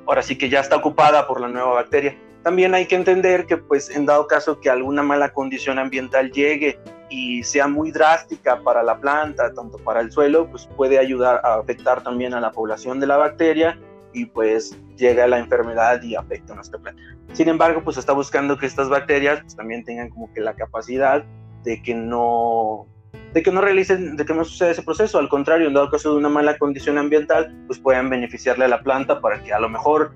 ahora 0.05 0.21
sí 0.21 0.37
que 0.37 0.49
ya 0.49 0.59
está 0.59 0.75
ocupada 0.75 1.27
por 1.27 1.41
la 1.41 1.47
nueva 1.47 1.73
bacteria. 1.73 2.15
También 2.43 2.75
hay 2.75 2.85
que 2.85 2.95
entender 2.95 3.45
que 3.45 3.57
pues 3.57 3.89
en 3.89 4.05
dado 4.05 4.27
caso 4.27 4.59
que 4.59 4.69
alguna 4.69 5.01
mala 5.01 5.31
condición 5.31 5.79
ambiental 5.79 6.31
llegue 6.31 6.77
y 7.09 7.43
sea 7.43 7.67
muy 7.67 7.91
drástica 7.91 8.59
para 8.61 8.83
la 8.83 8.97
planta, 8.99 9.53
tanto 9.53 9.77
para 9.77 10.01
el 10.01 10.11
suelo, 10.11 10.49
pues 10.49 10.67
puede 10.75 10.99
ayudar 10.99 11.39
a 11.43 11.55
afectar 11.55 12.03
también 12.03 12.33
a 12.33 12.41
la 12.41 12.51
población 12.51 12.99
de 12.99 13.07
la 13.07 13.17
bacteria 13.17 13.79
y 14.13 14.25
pues 14.25 14.77
llega 14.97 15.25
la 15.27 15.39
enfermedad 15.39 16.01
y 16.03 16.15
afecta 16.15 16.53
a 16.53 16.55
nuestra 16.57 16.79
planta. 16.79 17.01
Sin 17.31 17.47
embargo, 17.47 17.81
pues 17.83 17.97
está 17.97 18.13
buscando 18.13 18.57
que 18.57 18.65
estas 18.65 18.89
bacterias 18.89 19.41
pues, 19.41 19.55
también 19.55 19.85
tengan 19.85 20.09
como 20.09 20.31
que 20.33 20.41
la 20.41 20.53
capacidad 20.53 21.23
de 21.63 21.81
que 21.81 21.95
no 21.95 22.87
de 23.33 23.41
que 23.41 23.51
no 23.51 23.61
realicen, 23.61 24.15
de 24.15 24.25
que 24.25 24.33
no 24.33 24.45
suceda 24.45 24.71
ese 24.71 24.83
proceso, 24.83 25.17
al 25.17 25.27
contrario, 25.27 25.67
en 25.67 25.73
dado 25.73 25.89
caso 25.89 26.11
de 26.11 26.17
una 26.17 26.29
mala 26.29 26.57
condición 26.57 26.99
ambiental, 26.99 27.55
pues 27.65 27.79
puedan 27.79 28.09
beneficiarle 28.09 28.65
a 28.65 28.67
la 28.67 28.81
planta 28.81 29.21
para 29.21 29.41
que 29.43 29.51
a 29.51 29.59
lo 29.59 29.69
mejor 29.69 30.13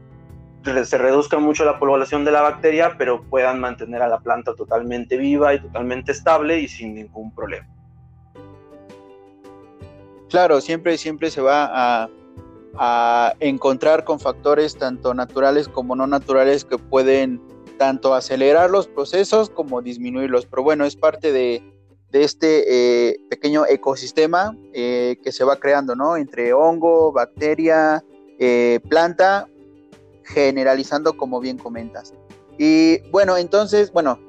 se 0.85 0.97
reduzca 0.97 1.39
mucho 1.39 1.63
la 1.65 1.79
población 1.79 2.25
de 2.25 2.31
la 2.31 2.41
bacteria, 2.41 2.95
pero 2.97 3.23
puedan 3.23 3.59
mantener 3.59 4.01
a 4.01 4.07
la 4.07 4.19
planta 4.19 4.53
totalmente 4.55 5.17
viva 5.17 5.53
y 5.53 5.61
totalmente 5.61 6.11
estable 6.11 6.59
y 6.59 6.67
sin 6.67 6.95
ningún 6.95 7.33
problema. 7.33 7.67
Claro, 10.29 10.59
siempre, 10.59 10.97
siempre 10.97 11.31
se 11.31 11.41
va 11.41 11.69
a, 11.71 12.09
encontrar 13.39 14.03
con 14.03 14.19
factores 14.19 14.77
tanto 14.77 15.11
naturales 15.15 15.67
como 15.67 15.95
no 15.95 16.05
naturales 16.05 16.63
que 16.63 16.77
pueden 16.77 17.41
tanto 17.79 18.13
acelerar 18.13 18.69
los 18.69 18.87
procesos 18.87 19.49
como 19.49 19.81
disminuirlos. 19.81 20.45
Pero 20.45 20.61
bueno, 20.61 20.85
es 20.85 20.95
parte 20.95 21.31
de, 21.31 21.63
de 22.11 22.23
este 22.23 23.09
eh, 23.09 23.19
pequeño 23.31 23.65
ecosistema 23.65 24.55
eh, 24.73 25.17
que 25.23 25.31
se 25.31 25.43
va 25.43 25.55
creando, 25.55 25.95
¿no? 25.95 26.17
Entre 26.17 26.53
hongo, 26.53 27.11
bacteria, 27.11 28.03
eh, 28.37 28.79
planta 28.87 29.47
generalizando 30.27 31.15
como 31.15 31.39
bien 31.39 31.57
comentas. 31.57 32.13
Y 32.57 32.99
bueno, 33.09 33.37
entonces, 33.37 33.91
bueno, 33.91 34.19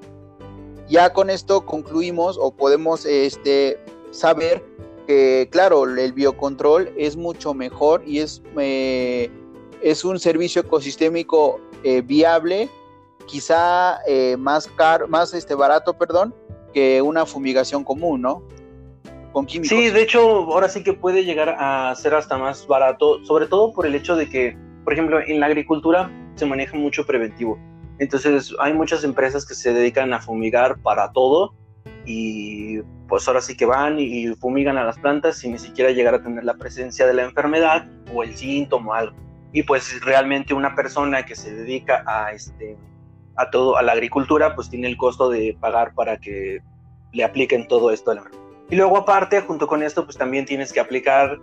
ya 0.88 1.12
con 1.12 1.30
esto 1.30 1.64
concluimos 1.64 2.38
o 2.40 2.50
podemos 2.50 3.04
este, 3.04 3.78
saber 4.10 4.64
que, 5.06 5.48
claro, 5.50 5.84
el 5.84 6.12
biocontrol 6.12 6.92
es 6.96 7.16
mucho 7.16 7.54
mejor 7.54 8.02
y 8.06 8.20
es, 8.20 8.42
eh, 8.58 9.30
es 9.82 10.04
un 10.04 10.18
servicio 10.18 10.62
ecosistémico 10.62 11.60
eh, 11.82 12.02
viable, 12.02 12.68
quizá 13.26 13.98
eh, 14.06 14.36
más 14.38 14.66
caro, 14.66 15.08
más 15.08 15.34
este, 15.34 15.54
barato, 15.54 15.94
perdón, 15.94 16.34
que 16.72 17.02
una 17.02 17.26
fumigación 17.26 17.84
común, 17.84 18.22
¿no? 18.22 18.42
con 19.32 19.46
químicos. 19.46 19.76
Sí, 19.76 19.90
de 19.90 20.02
hecho, 20.02 20.20
ahora 20.20 20.68
sí 20.68 20.82
que 20.82 20.94
puede 20.94 21.24
llegar 21.24 21.54
a 21.58 21.94
ser 21.94 22.14
hasta 22.14 22.38
más 22.38 22.66
barato, 22.66 23.22
sobre 23.24 23.46
todo 23.46 23.72
por 23.72 23.86
el 23.86 23.94
hecho 23.94 24.16
de 24.16 24.28
que, 24.28 24.56
por 24.88 24.94
ejemplo, 24.94 25.20
en 25.20 25.38
la 25.38 25.44
agricultura 25.44 26.10
se 26.34 26.46
maneja 26.46 26.74
mucho 26.74 27.04
preventivo. 27.04 27.58
Entonces, 27.98 28.54
hay 28.58 28.72
muchas 28.72 29.04
empresas 29.04 29.44
que 29.44 29.54
se 29.54 29.74
dedican 29.74 30.14
a 30.14 30.18
fumigar 30.18 30.78
para 30.78 31.12
todo 31.12 31.52
y 32.06 32.80
pues 33.06 33.28
ahora 33.28 33.42
sí 33.42 33.54
que 33.54 33.66
van 33.66 33.98
y 33.98 34.28
fumigan 34.36 34.78
a 34.78 34.84
las 34.84 34.98
plantas 34.98 35.36
sin 35.36 35.52
ni 35.52 35.58
siquiera 35.58 35.90
llegar 35.90 36.14
a 36.14 36.22
tener 36.22 36.42
la 36.42 36.54
presencia 36.54 37.06
de 37.06 37.12
la 37.12 37.24
enfermedad 37.24 37.86
o 38.14 38.22
el 38.22 38.34
síntoma 38.34 38.92
o 38.92 38.94
algo. 38.94 39.16
Y 39.52 39.62
pues 39.64 40.02
realmente 40.02 40.54
una 40.54 40.74
persona 40.74 41.22
que 41.26 41.36
se 41.36 41.54
dedica 41.54 42.02
a 42.06 42.32
este 42.32 42.78
a 43.36 43.50
todo 43.50 43.76
a 43.76 43.82
la 43.82 43.92
agricultura 43.92 44.54
pues 44.54 44.70
tiene 44.70 44.88
el 44.88 44.96
costo 44.96 45.28
de 45.28 45.54
pagar 45.60 45.92
para 45.92 46.16
que 46.16 46.60
le 47.12 47.24
apliquen 47.24 47.68
todo 47.68 47.90
esto 47.90 48.12
a 48.12 48.14
la 48.14 48.30
Y 48.70 48.76
luego 48.76 48.96
aparte, 48.96 49.42
junto 49.42 49.66
con 49.66 49.82
esto, 49.82 50.06
pues 50.06 50.16
también 50.16 50.46
tienes 50.46 50.72
que 50.72 50.80
aplicar 50.80 51.38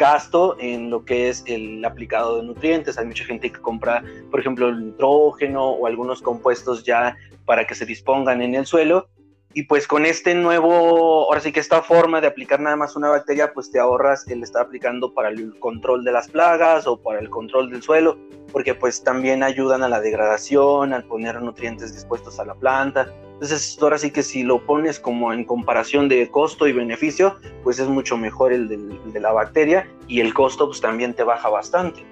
gasto 0.00 0.56
en 0.58 0.88
lo 0.88 1.04
que 1.04 1.28
es 1.28 1.44
el 1.46 1.84
aplicado 1.84 2.38
de 2.38 2.44
nutrientes. 2.44 2.96
Hay 2.98 3.04
mucha 3.04 3.24
gente 3.24 3.52
que 3.52 3.60
compra, 3.60 4.02
por 4.30 4.40
ejemplo, 4.40 4.70
el 4.70 4.86
nitrógeno 4.86 5.62
o 5.62 5.86
algunos 5.86 6.22
compuestos 6.22 6.84
ya 6.84 7.16
para 7.44 7.66
que 7.66 7.74
se 7.74 7.84
dispongan 7.84 8.40
en 8.40 8.54
el 8.54 8.64
suelo. 8.64 9.08
Y 9.52 9.64
pues 9.64 9.86
con 9.86 10.06
este 10.06 10.34
nuevo, 10.34 11.26
ahora 11.26 11.40
sí 11.40 11.52
que 11.52 11.60
esta 11.60 11.82
forma 11.82 12.20
de 12.20 12.28
aplicar 12.28 12.60
nada 12.60 12.76
más 12.76 12.96
una 12.96 13.10
bacteria, 13.10 13.52
pues 13.52 13.70
te 13.70 13.78
ahorras 13.78 14.26
el 14.28 14.42
estar 14.42 14.62
aplicando 14.62 15.12
para 15.12 15.28
el 15.28 15.58
control 15.58 16.02
de 16.02 16.12
las 16.12 16.28
plagas 16.28 16.86
o 16.86 17.02
para 17.02 17.18
el 17.18 17.28
control 17.28 17.70
del 17.70 17.82
suelo, 17.82 18.16
porque 18.52 18.74
pues 18.74 19.02
también 19.02 19.42
ayudan 19.42 19.82
a 19.82 19.88
la 19.88 20.00
degradación, 20.00 20.94
al 20.94 21.04
poner 21.04 21.42
nutrientes 21.42 21.92
dispuestos 21.92 22.40
a 22.40 22.44
la 22.46 22.54
planta. 22.54 23.12
Entonces, 23.40 23.78
ahora 23.80 23.96
sí 23.96 24.10
que 24.10 24.22
si 24.22 24.42
lo 24.42 24.66
pones 24.66 25.00
como 25.00 25.32
en 25.32 25.46
comparación 25.46 26.10
de 26.10 26.30
costo 26.30 26.68
y 26.68 26.72
beneficio, 26.72 27.38
pues 27.64 27.78
es 27.78 27.88
mucho 27.88 28.18
mejor 28.18 28.52
el, 28.52 28.68
de 28.68 29.20
la 29.20 29.32
bacteria 29.32 29.88
y 30.08 30.20
el 30.20 30.34
costo 30.34 30.66
pues 30.66 30.82
también 30.82 31.14
te 31.14 31.22
baja 31.22 31.48
bastante. 31.48 32.04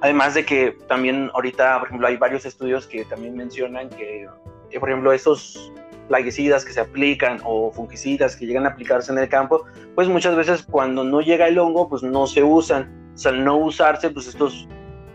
Además 0.00 0.34
de 0.34 0.44
que 0.44 0.78
también 0.86 1.28
ahorita, 1.34 1.80
por 1.80 1.88
ejemplo, 1.88 2.06
hay 2.06 2.18
varios 2.18 2.46
estudios 2.46 2.86
que 2.86 3.04
también 3.04 3.36
mencionan 3.36 3.88
que, 3.88 4.28
por 4.78 4.88
ejemplo, 4.88 5.12
esos 5.12 5.72
plaguicidas 6.06 6.64
que 6.64 6.72
se 6.72 6.80
aplican 6.80 7.40
o 7.42 7.72
fungicidas 7.72 8.36
que 8.36 8.46
llegan 8.46 8.64
a 8.64 8.68
aplicarse 8.68 9.10
en 9.10 9.18
el 9.18 9.28
campo, 9.28 9.64
pues 9.96 10.06
muchas 10.06 10.36
veces 10.36 10.62
cuando 10.70 11.02
no 11.02 11.20
llega 11.20 11.48
el 11.48 11.58
hongo, 11.58 11.88
pues 11.88 12.04
no 12.04 12.28
se 12.28 12.44
usan. 12.44 13.10
O 13.12 13.18
sea, 13.18 13.32
al 13.32 13.44
no 13.44 13.56
usarse, 13.56 14.08
pues 14.08 14.28
estos 14.28 14.68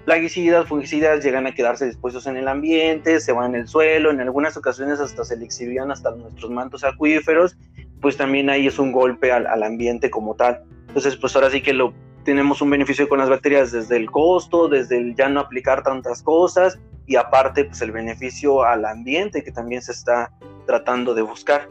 plaguicidas, 0.09 0.67
fungicidas 0.67 1.23
llegan 1.23 1.45
a 1.45 1.53
quedarse 1.53 1.85
dispuestos 1.85 2.25
en 2.25 2.35
el 2.35 2.47
ambiente, 2.47 3.19
se 3.19 3.31
van 3.31 3.53
en 3.53 3.61
el 3.61 3.67
suelo, 3.67 4.09
en 4.09 4.19
algunas 4.19 4.57
ocasiones 4.57 4.99
hasta 4.99 5.23
se 5.23 5.37
le 5.37 5.45
exhibían 5.45 5.91
hasta 5.91 6.09
nuestros 6.09 6.49
mantos 6.49 6.83
acuíferos, 6.83 7.55
pues 8.01 8.17
también 8.17 8.49
ahí 8.49 8.65
es 8.65 8.79
un 8.79 8.91
golpe 8.91 9.31
al, 9.31 9.45
al 9.45 9.61
ambiente 9.61 10.09
como 10.09 10.33
tal. 10.33 10.63
Entonces, 10.87 11.15
pues 11.15 11.35
ahora 11.35 11.51
sí 11.51 11.61
que 11.61 11.73
lo 11.73 11.93
tenemos 12.23 12.59
un 12.63 12.71
beneficio 12.71 13.07
con 13.07 13.19
las 13.19 13.29
bacterias 13.29 13.71
desde 13.71 13.97
el 13.97 14.09
costo, 14.09 14.67
desde 14.67 14.97
el 14.97 15.13
ya 15.13 15.29
no 15.29 15.41
aplicar 15.41 15.83
tantas 15.83 16.23
cosas 16.23 16.79
y 17.05 17.15
aparte 17.15 17.65
pues 17.65 17.79
el 17.83 17.91
beneficio 17.91 18.63
al 18.63 18.85
ambiente 18.85 19.43
que 19.43 19.51
también 19.51 19.83
se 19.83 19.91
está 19.91 20.31
tratando 20.65 21.13
de 21.13 21.21
buscar. 21.21 21.69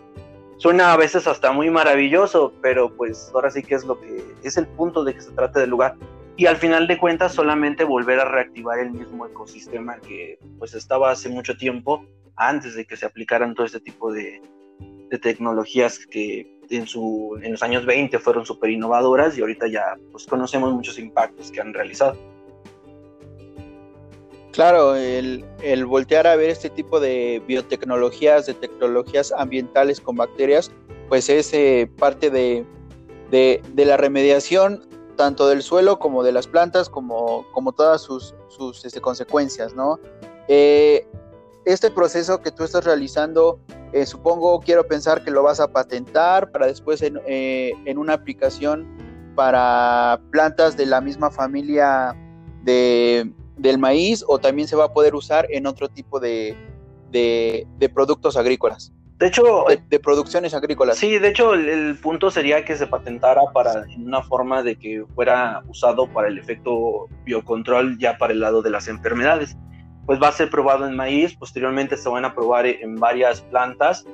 Suena 0.58 0.92
a 0.92 0.96
veces 0.96 1.26
hasta 1.26 1.50
muy 1.50 1.70
maravilloso, 1.70 2.52
pero 2.62 2.96
pues 2.96 3.32
ahora 3.34 3.50
sí 3.50 3.64
que 3.64 3.74
es 3.74 3.84
lo 3.84 4.00
que 4.00 4.24
es 4.44 4.56
el 4.56 4.68
punto 4.68 5.02
de 5.02 5.14
que 5.14 5.22
se 5.22 5.32
trate 5.32 5.58
del 5.58 5.70
lugar 5.70 5.96
y 6.38 6.46
al 6.46 6.56
final 6.56 6.86
de 6.86 6.96
cuentas 6.98 7.34
solamente 7.34 7.82
volver 7.82 8.20
a 8.20 8.24
reactivar 8.24 8.78
el 8.78 8.92
mismo 8.92 9.26
ecosistema 9.26 9.98
que 9.98 10.38
pues 10.56 10.72
estaba 10.72 11.10
hace 11.10 11.28
mucho 11.28 11.56
tiempo 11.56 12.06
antes 12.36 12.76
de 12.76 12.86
que 12.86 12.96
se 12.96 13.04
aplicaran 13.04 13.56
todo 13.56 13.66
este 13.66 13.80
tipo 13.80 14.12
de, 14.12 14.40
tecnologías 15.20 15.98
que 16.06 16.60
en, 16.70 16.86
su, 16.86 17.36
en 17.42 17.52
los 17.52 17.62
años 17.62 17.84
20 17.86 18.20
fueron 18.20 18.46
súper 18.46 18.70
innovadoras 18.70 19.36
y 19.36 19.40
ahorita 19.40 19.66
ya 19.66 19.96
pues 20.12 20.26
conocemos 20.26 20.72
muchos 20.72 20.98
impactos 20.98 21.50
que 21.50 21.60
han 21.60 21.74
realizado. 21.74 22.16
Claro, 24.52 24.94
el, 24.94 25.44
voltear 25.86 26.26
a 26.28 26.36
ver 26.36 26.50
este 26.50 26.70
tipo 26.70 27.00
de 27.00 27.42
biotecnologías, 27.48 28.46
de 28.46 28.54
tecnologías 28.54 29.32
ambientales 29.32 30.00
con 30.00 30.16
bacterias, 30.16 30.70
pues 31.08 31.28
es 31.30 31.52
eh, 31.52 31.90
parte 31.98 32.30
de, 32.30 32.64
de, 33.30 33.60
de, 33.72 33.84
la 33.84 33.96
remediación 33.96 34.87
tanto 35.18 35.48
del 35.48 35.62
suelo 35.62 35.98
como 35.98 36.22
de 36.22 36.30
las 36.30 36.46
plantas, 36.46 36.88
como, 36.88 37.44
como 37.52 37.72
todas 37.72 38.00
sus, 38.00 38.34
sus 38.46 38.84
este, 38.84 39.00
consecuencias, 39.00 39.74
¿no? 39.74 39.98
Eh, 40.46 41.06
este 41.66 41.90
proceso 41.90 42.40
que 42.40 42.52
tú 42.52 42.62
estás 42.62 42.84
realizando, 42.84 43.58
eh, 43.92 44.06
supongo, 44.06 44.60
quiero 44.60 44.86
pensar 44.86 45.24
que 45.24 45.32
lo 45.32 45.42
vas 45.42 45.58
a 45.58 45.72
patentar 45.72 46.52
para 46.52 46.66
después 46.66 47.02
en, 47.02 47.20
eh, 47.26 47.72
en, 47.84 47.98
una 47.98 48.14
aplicación 48.14 48.86
para 49.34 50.20
plantas 50.30 50.76
de 50.76 50.86
la 50.86 51.00
misma 51.00 51.32
familia 51.32 52.16
de, 52.62 53.30
del 53.56 53.76
maíz 53.76 54.24
o 54.28 54.38
también 54.38 54.68
se 54.68 54.76
va 54.76 54.84
a 54.84 54.92
poder 54.92 55.16
usar 55.16 55.48
en 55.50 55.66
otro 55.66 55.88
tipo 55.88 56.20
de, 56.20 56.56
de, 57.10 57.66
de 57.76 57.88
productos 57.88 58.36
agrícolas. 58.36 58.92
De 59.18 59.26
hecho, 59.26 59.64
de, 59.88 59.98
producciones 59.98 60.54
agrícolas. 60.54 60.96
Sí, 60.96 61.18
de 61.18 61.28
hecho, 61.28 61.54
el, 61.54 61.98
punto 61.98 62.30
sería 62.30 62.64
que 62.64 62.76
se 62.76 62.86
patentara 62.86 63.40
para 63.52 63.82
en 63.92 64.06
una 64.06 64.22
forma 64.22 64.62
de 64.62 64.76
que 64.76 65.04
fuera 65.16 65.60
usado 65.66 66.06
para 66.06 66.28
el 66.28 66.38
efecto 66.38 67.08
biocontrol 67.24 67.98
ya 67.98 68.16
para 68.16 68.32
el 68.32 68.38
lado 68.38 68.62
de 68.62 68.70
las 68.70 68.86
enfermedades. 68.86 69.56
Pues 70.06 70.22
va 70.22 70.28
a 70.28 70.32
ser 70.32 70.50
probado 70.50 70.86
en 70.86 70.94
maíz, 70.94 71.34
posteriormente 71.34 71.96
se 71.96 72.08
van 72.08 72.24
a 72.24 72.34
probar 72.34 72.66
en 72.66 72.94
varias 72.94 73.40
plantas, 73.40 74.06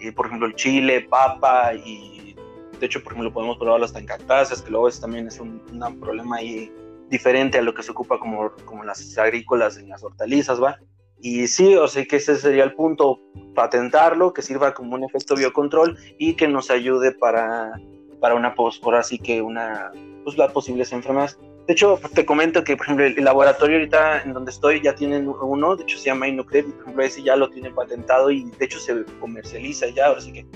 eh, 0.00 0.10
por 0.10 0.26
ejemplo, 0.26 0.48
el 0.48 0.54
chile, 0.54 1.06
papa 1.08 1.74
y 1.74 2.34
de 2.80 2.86
hecho, 2.86 3.02
por 3.02 3.12
ejemplo, 3.12 3.32
podemos 3.32 3.58
probarlo 3.58 3.84
hasta 3.84 3.98
en 3.98 4.06
cactáceas, 4.06 4.62
que 4.62 4.70
luego 4.70 4.90
también 4.90 5.28
es 5.28 5.38
un, 5.38 5.62
un 5.70 6.00
problema 6.00 6.36
ahí 6.36 6.72
diferente 7.08 7.58
a 7.58 7.62
lo 7.62 7.74
que 7.74 7.82
se 7.82 7.90
ocupa 7.90 8.18
como, 8.18 8.50
como 8.64 8.84
las 8.84 9.16
agrícolas 9.18 9.76
en 9.76 9.88
las 9.88 10.02
hortalizas, 10.02 10.62
¿va? 10.62 10.78
Y 11.20 11.46
sí, 11.48 11.74
o 11.76 11.88
sea 11.88 12.04
que 12.04 12.16
ese 12.16 12.36
sería 12.36 12.64
el 12.64 12.74
punto, 12.74 13.20
patentarlo, 13.54 14.32
que 14.32 14.42
sirva 14.42 14.74
como 14.74 14.94
un 14.94 15.04
efecto 15.04 15.34
biocontrol 15.34 15.96
y 16.18 16.34
que 16.34 16.46
nos 16.46 16.70
ayude 16.70 17.12
para, 17.12 17.80
para 18.20 18.34
una 18.34 18.54
pos, 18.54 18.78
por 18.78 18.94
así 18.94 19.18
que 19.18 19.40
una, 19.40 19.92
pues 20.24 20.36
las 20.36 20.52
posibles 20.52 20.92
enfermedades. 20.92 21.38
De 21.66 21.72
hecho, 21.72 21.98
te 22.14 22.24
comento 22.24 22.62
que, 22.62 22.76
por 22.76 22.86
ejemplo, 22.86 23.06
el 23.06 23.24
laboratorio 23.24 23.78
ahorita 23.78 24.22
en 24.22 24.34
donde 24.34 24.52
estoy 24.52 24.80
ya 24.80 24.94
tienen 24.94 25.26
uno, 25.28 25.74
de 25.74 25.82
hecho 25.82 25.98
se 25.98 26.06
llama 26.06 26.28
Inocred, 26.28 26.64
por 26.64 26.82
ejemplo, 26.82 27.02
ese 27.02 27.22
ya 27.22 27.34
lo 27.34 27.50
tiene 27.50 27.70
patentado 27.70 28.30
y 28.30 28.44
de 28.44 28.64
hecho 28.64 28.78
se 28.78 29.04
comercializa 29.18 29.88
ya, 29.88 30.06
ahora 30.06 30.20
sí 30.20 30.32
que 30.32 30.46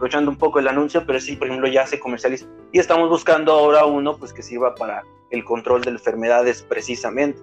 aprovechando 0.00 0.30
un 0.30 0.38
poco 0.38 0.58
el 0.58 0.68
anuncio, 0.68 1.04
pero 1.06 1.20
sí, 1.20 1.36
por 1.36 1.48
ejemplo, 1.48 1.68
ya 1.68 1.86
se 1.86 2.00
comercializa. 2.00 2.46
Y 2.72 2.78
estamos 2.78 3.08
buscando 3.10 3.52
ahora 3.52 3.84
uno 3.84 4.16
pues 4.16 4.32
que 4.32 4.42
sirva 4.42 4.74
para 4.74 5.02
el 5.30 5.44
control 5.44 5.82
de 5.82 5.90
enfermedades 5.90 6.62
precisamente. 6.62 7.38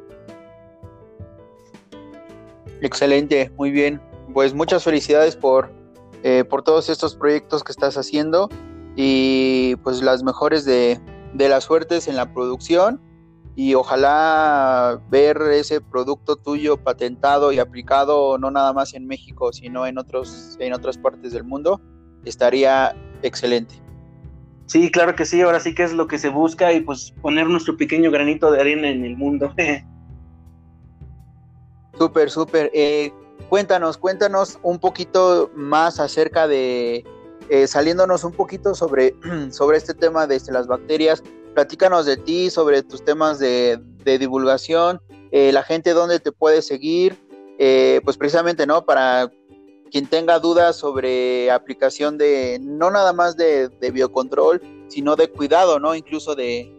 Excelente, 2.82 3.52
muy 3.58 3.72
bien. 3.72 4.02
Pues 4.34 4.54
muchas 4.54 4.84
felicidades 4.84 5.36
por, 5.36 5.72
eh, 6.24 6.44
por 6.44 6.64
todos 6.64 6.90
estos 6.90 7.16
proyectos 7.16 7.64
que 7.64 7.72
estás 7.72 7.98
haciendo 7.98 8.50
y 8.96 9.76
pues 9.84 10.02
las 10.02 10.24
mejores 10.24 10.66
de, 10.66 11.00
de 11.34 11.50
las 11.50 11.64
suertes 11.66 12.08
en 12.08 12.16
la 12.16 12.34
producción 12.34 13.02
y 13.56 13.74
ojalá 13.74 15.02
ver 15.10 15.42
ese 15.52 15.82
producto 15.82 16.36
tuyo 16.36 16.78
patentado 16.78 17.52
y 17.52 17.58
aplicado 17.58 18.38
no 18.38 18.52
nada 18.52 18.72
más 18.72 18.94
en 18.94 19.08
México, 19.08 19.52
sino 19.52 19.88
en 19.88 19.98
otros 19.98 20.58
en 20.60 20.74
otras 20.74 20.98
partes 21.00 21.34
del 21.34 21.44
mundo, 21.44 21.82
estaría 22.24 22.96
excelente. 23.24 23.82
Sí, 24.68 24.92
claro 24.92 25.16
que 25.16 25.26
sí, 25.26 25.42
ahora 25.42 25.60
sí 25.60 25.74
que 25.74 25.84
es 25.84 25.94
lo 25.94 26.08
que 26.08 26.20
se 26.20 26.30
busca 26.30 26.72
y 26.74 26.82
pues 26.82 27.16
poner 27.22 27.48
nuestro 27.48 27.78
pequeño 27.78 28.12
granito 28.12 28.52
de 28.52 28.60
arena 28.62 28.90
en 28.90 29.04
el 29.04 29.18
mundo. 29.18 29.54
Súper, 31.98 32.30
súper. 32.30 32.70
Eh, 32.74 33.12
cuéntanos, 33.50 33.98
cuéntanos 33.98 34.60
un 34.62 34.80
poquito 34.80 35.50
más 35.56 36.00
acerca 36.00 36.48
de, 36.48 37.04
eh, 37.50 37.68
saliéndonos 37.68 38.24
un 38.24 38.34
poquito 38.34 38.76
sobre, 38.76 39.16
sobre 39.52 39.78
este 39.78 39.94
tema 39.94 40.28
de 40.28 40.40
las 40.52 40.68
bacterias. 40.68 41.24
Platícanos 41.56 42.06
de 42.06 42.18
ti, 42.18 42.50
sobre 42.52 42.84
tus 42.84 43.04
temas 43.04 43.40
de, 43.40 43.80
divulgación, 44.06 45.02
eh, 45.32 45.52
la 45.52 45.64
gente 45.64 45.92
dónde 45.92 46.22
te 46.22 46.32
puede 46.32 46.62
seguir, 46.62 47.18
pues 47.58 48.16
precisamente, 48.16 48.66
¿no? 48.66 48.86
Para 48.86 49.30
quien 49.92 50.08
tenga 50.08 50.40
dudas 50.40 50.78
sobre 50.78 51.52
aplicación 51.52 52.18
de, 52.18 52.58
no 52.62 52.90
nada 52.90 53.12
más 53.12 53.36
de, 53.36 53.68
de 53.68 53.92
biocontrol, 53.92 54.62
sino 54.88 55.18
de 55.18 55.30
cuidado, 55.30 55.80
¿no? 55.80 55.94
Incluso 55.94 56.36
de, 56.36 56.74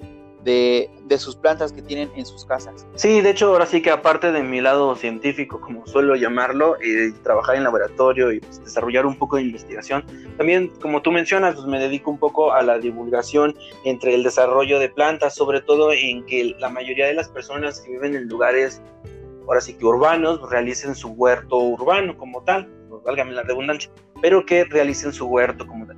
de, 0.49 1.19
sus 1.19 1.37
plantas 1.37 1.73
que 1.73 1.83
tienen 1.83 2.11
en 2.17 2.25
sus 2.25 2.45
casas. 2.45 2.87
Sí, 2.95 3.21
de 3.21 3.31
hecho, 3.31 3.49
ahora 3.49 3.67
sí 3.67 3.83
que 3.83 3.91
aparte 3.91 4.33
de 4.33 4.43
mi 4.43 4.61
lado 4.61 4.95
científico, 4.97 5.61
como 5.61 5.87
suelo 5.87 6.17
llamarlo, 6.17 6.77
y 6.83 7.13
trabajar 7.23 7.57
en 7.57 7.65
laboratorio 7.65 8.33
y 8.33 8.41
pues, 8.41 8.63
desarrollar 8.63 9.05
un 9.05 9.17
poco 9.17 9.37
de 9.37 9.43
investigación, 9.43 10.05
también, 10.37 10.69
como 10.81 11.03
tú 11.03 11.11
mencionas, 11.13 11.55
pues 11.55 11.67
me 11.67 11.79
dedico 11.79 12.11
un 12.11 12.19
poco 12.19 12.53
a 12.53 12.63
la 12.63 12.79
divulgación 12.79 13.55
entre 13.85 14.15
el 14.15 14.23
desarrollo 14.23 14.79
de 14.79 14.89
plantas, 14.89 15.35
sobre 15.35 15.61
todo 15.61 15.93
en 15.93 16.25
que 16.25 16.55
la 16.59 16.69
mayoría 16.69 17.07
de 17.07 17.15
las 17.15 17.29
personas 17.29 17.81
que 17.81 17.93
viven 17.93 18.15
en 18.15 18.29
lugares, 18.29 18.81
ahora 19.47 19.61
sí 19.61 19.75
que 19.75 19.85
urbanos, 19.85 20.41
realicen 20.51 20.95
su 20.95 21.09
huerto 21.09 21.59
urbano 21.59 22.17
como 22.17 22.43
tal, 22.43 22.71
válgame 23.05 23.33
la 23.33 23.43
redundancia, 23.43 23.91
pero 24.23 24.47
que 24.47 24.65
realicen 24.65 25.13
su 25.13 25.27
huerto 25.27 25.67
como 25.67 25.87
tal 25.87 25.97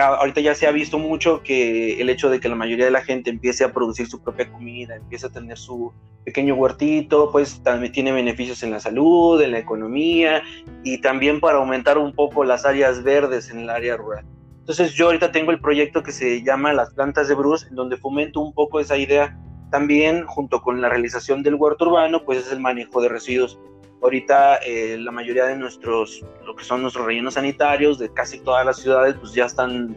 ahorita 0.00 0.40
ya 0.40 0.54
se 0.54 0.66
ha 0.66 0.72
visto 0.72 0.98
mucho 0.98 1.42
que 1.42 2.00
el 2.00 2.10
hecho 2.10 2.30
de 2.30 2.40
que 2.40 2.48
la 2.48 2.54
mayoría 2.54 2.84
de 2.84 2.90
la 2.90 3.02
gente 3.02 3.30
empiece 3.30 3.64
a 3.64 3.72
producir 3.72 4.06
su 4.06 4.22
propia 4.22 4.50
comida, 4.50 4.96
empiece 4.96 5.26
a 5.26 5.30
tener 5.30 5.58
su 5.58 5.92
pequeño 6.24 6.54
huertito, 6.54 7.30
pues 7.32 7.62
también 7.62 7.92
tiene 7.92 8.12
beneficios 8.12 8.62
en 8.62 8.70
la 8.70 8.80
salud, 8.80 9.40
en 9.40 9.52
la 9.52 9.58
economía 9.58 10.42
y 10.84 11.00
también 11.00 11.40
para 11.40 11.58
aumentar 11.58 11.98
un 11.98 12.12
poco 12.12 12.44
las 12.44 12.64
áreas 12.64 13.02
verdes 13.02 13.50
en 13.50 13.60
el 13.60 13.70
área 13.70 13.96
rural. 13.96 14.24
Entonces 14.58 14.92
yo 14.92 15.06
ahorita 15.06 15.32
tengo 15.32 15.50
el 15.50 15.60
proyecto 15.60 16.02
que 16.02 16.12
se 16.12 16.42
llama 16.42 16.72
Las 16.72 16.94
Plantas 16.94 17.26
de 17.26 17.34
Bruce, 17.34 17.66
en 17.68 17.74
donde 17.74 17.96
fomento 17.96 18.40
un 18.40 18.52
poco 18.52 18.78
esa 18.78 18.96
idea 18.96 19.36
también 19.70 20.26
junto 20.26 20.60
con 20.60 20.80
la 20.80 20.88
realización 20.88 21.42
del 21.42 21.54
huerto 21.54 21.86
urbano, 21.86 22.24
pues 22.24 22.38
es 22.38 22.52
el 22.52 22.60
manejo 22.60 23.00
de 23.00 23.08
residuos. 23.08 23.58
Ahorita 24.02 24.56
eh, 24.58 24.96
la 24.98 25.10
mayoría 25.10 25.44
de 25.46 25.56
nuestros, 25.56 26.24
lo 26.44 26.54
que 26.54 26.64
son 26.64 26.82
nuestros 26.82 27.04
rellenos 27.04 27.34
sanitarios 27.34 27.98
de 27.98 28.12
casi 28.12 28.40
todas 28.40 28.64
las 28.64 28.78
ciudades, 28.78 29.16
pues 29.20 29.32
ya 29.32 29.44
están 29.44 29.96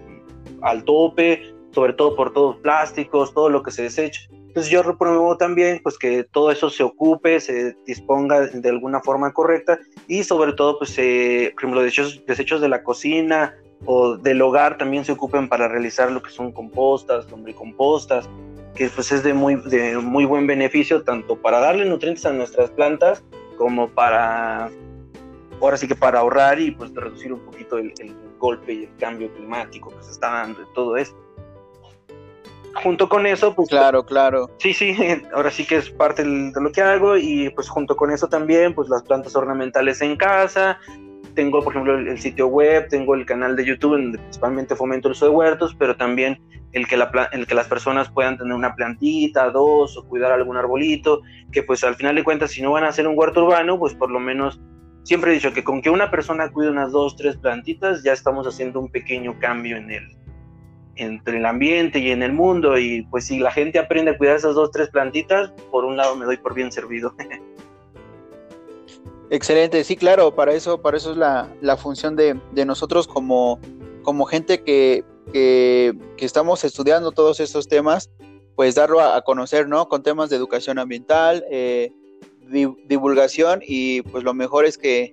al 0.62 0.84
tope, 0.84 1.54
sobre 1.72 1.94
todo 1.94 2.16
por 2.16 2.34
todos 2.34 2.56
los 2.56 2.62
plásticos, 2.62 3.34
todo 3.34 3.50
lo 3.50 3.64
que 3.64 3.72
se 3.72 3.84
desecha. 3.84 4.22
Entonces 4.54 4.72
yo 4.72 4.84
promuevo 4.98 5.36
también 5.36 5.80
pues 5.82 5.98
que 5.98 6.26
todo 6.26 6.52
eso 6.52 6.70
se 6.70 6.84
ocupe, 6.84 7.40
se 7.40 7.76
disponga 7.88 8.42
de 8.42 8.70
alguna 8.70 9.02
forma 9.02 9.34
correcta 9.34 9.80
y 10.08 10.24
sobre 10.24 10.54
todo 10.54 10.78
pues 10.78 10.96
eh, 11.00 11.54
ejemplo 11.58 11.82
desechos, 11.82 12.24
desechos 12.28 12.62
de 12.62 12.70
la 12.70 12.84
cocina 12.84 13.56
o 13.86 14.16
del 14.16 14.42
hogar 14.44 14.78
también 14.78 15.06
se 15.06 15.12
ocupen 15.12 15.50
para 15.50 15.68
realizar 15.68 16.12
lo 16.12 16.22
que 16.22 16.30
son 16.30 16.52
compostas, 16.52 17.26
compostas 17.56 18.30
que 18.76 18.90
pues 18.90 19.12
es 19.12 19.24
de 19.24 19.34
muy, 19.34 19.56
de 19.56 19.98
muy 19.98 20.26
buen 20.26 20.46
beneficio 20.46 21.04
tanto 21.04 21.36
para 21.36 21.60
darle 21.60 21.86
nutrientes 21.86 22.26
a 22.28 22.32
nuestras 22.32 22.70
plantas 22.70 23.24
como 23.58 23.90
para, 23.90 24.70
ahora 25.62 25.78
sí 25.78 25.88
que 25.88 25.96
para 25.96 26.20
ahorrar 26.20 26.60
y 26.60 26.72
pues 26.72 26.94
reducir 26.94 27.34
un 27.34 27.40
poquito 27.40 27.78
el, 27.78 27.94
golpe 28.38 28.74
y 28.74 28.84
el 28.84 28.96
cambio 28.98 29.34
climático 29.34 29.90
que 29.96 30.04
se 30.04 30.12
está 30.12 30.30
dando 30.30 30.60
de 30.60 30.66
todo 30.74 30.98
esto. 30.98 31.18
Junto 32.84 33.08
con 33.08 33.26
eso, 33.26 33.56
pues... 33.56 33.70
Claro, 33.70 34.06
claro. 34.06 34.50
Sí, 34.58 34.74
sí, 34.74 34.98
ahora 35.34 35.50
sí 35.50 35.66
que 35.66 35.78
es 35.78 35.90
parte 35.90 36.24
de 36.24 36.62
lo 36.62 36.72
que 36.72 36.82
hago 36.82 37.16
y 37.16 37.50
pues 37.52 37.70
junto 37.70 37.96
con 37.96 38.12
eso 38.12 38.28
también, 38.28 38.76
pues 38.76 38.90
las 38.90 39.04
plantas 39.04 39.36
ornamentales 39.36 40.02
en 40.02 40.18
casa, 40.18 40.80
tengo, 41.34 41.62
por 41.64 41.74
ejemplo, 41.74 41.98
el, 41.98 42.20
sitio 42.20 42.48
web, 42.48 42.88
tengo 42.90 43.16
el 43.16 43.26
canal 43.26 43.56
de 43.56 43.66
YouTube, 43.66 43.94
donde 43.94 44.18
principalmente 44.18 44.76
fomento 44.76 45.08
el 45.08 45.14
uso 45.14 45.26
de 45.26 45.32
huertos, 45.32 45.76
pero 45.78 45.96
también 45.96 46.40
el 46.72 46.88
que, 46.88 46.98
la, 46.98 47.30
el 47.32 47.46
que 47.46 47.56
las 47.56 47.68
personas 47.68 48.10
puedan 48.10 48.38
tener 48.38 48.54
una 48.54 48.76
plantita, 48.76 49.50
dos, 49.50 49.98
o 49.98 50.08
cuidar 50.08 50.32
algún 50.32 50.58
arbolito, 50.58 51.22
que 51.52 51.64
pues 51.64 51.84
al 51.84 51.96
final 51.96 52.16
de 52.16 52.24
cuentas, 52.24 52.52
si 52.52 52.62
no 52.62 52.72
van 52.72 52.84
a 52.84 52.90
hacer 52.90 53.08
un 53.08 53.18
huerto 53.18 53.46
urbano, 53.46 53.78
pues 53.78 53.94
por 53.94 54.10
lo 54.10 54.20
menos, 54.20 54.60
siempre 55.04 55.32
he 55.32 55.34
dicho 55.36 55.54
que 55.54 55.64
con 55.64 55.82
que 55.82 55.90
una 55.90 56.10
persona 56.10 56.52
cuide 56.52 56.72
unas 56.72 56.92
dos, 56.92 57.16
tres 57.16 57.38
plantitas, 57.38 58.04
ya 58.04 58.14
estamos 58.14 58.48
haciendo 58.48 58.80
un 58.80 58.90
pequeño 58.90 59.38
cambio 59.40 59.78
en 59.78 59.92
el, 59.92 60.18
entre 60.96 61.38
el 61.38 61.46
ambiente 61.46 62.00
y 62.00 62.12
en 62.12 62.24
el 62.24 62.34
mundo, 62.34 62.78
y 62.78 63.04
pues 63.12 63.26
si 63.28 63.40
la 63.40 63.52
gente 63.52 63.80
aprende 63.80 64.12
a 64.12 64.18
cuidar 64.18 64.38
esas 64.38 64.56
dos, 64.56 64.72
tres 64.72 64.90
plantitas, 64.90 65.52
por 65.72 65.86
un 65.86 65.98
lado 65.98 66.16
me 66.16 66.26
doy 66.26 66.38
por 66.38 66.54
bien 66.54 66.72
servido. 66.72 67.16
Excelente, 69.34 69.84
sí, 69.84 69.96
claro, 69.96 70.36
para 70.36 70.54
eso, 70.54 70.80
para 70.80 70.96
eso 70.96 71.10
es 71.10 71.18
la, 71.18 71.52
la 71.60 71.76
función 71.76 72.16
de, 72.16 72.40
de, 72.52 72.66
nosotros 72.66 73.08
como, 73.08 73.60
como 74.04 74.26
gente 74.26 74.62
que, 74.62 75.04
que, 75.32 75.96
estamos 76.20 76.64
estudiando 76.64 77.12
todos 77.12 77.40
estos 77.40 77.68
temas, 77.68 78.12
pues 78.56 78.76
darlo 78.76 79.02
a, 79.02 79.20
conocer, 79.24 79.68
¿no? 79.68 79.90
Con 79.90 80.04
temas 80.04 80.30
de 80.30 80.36
educación 80.36 80.78
ambiental, 80.78 81.44
eh, 81.50 81.92
divulgación 82.88 83.62
y 83.66 84.04
pues 84.04 84.24
lo 84.24 84.36
mejor 84.36 84.66
es 84.66 84.78
que, 84.78 85.12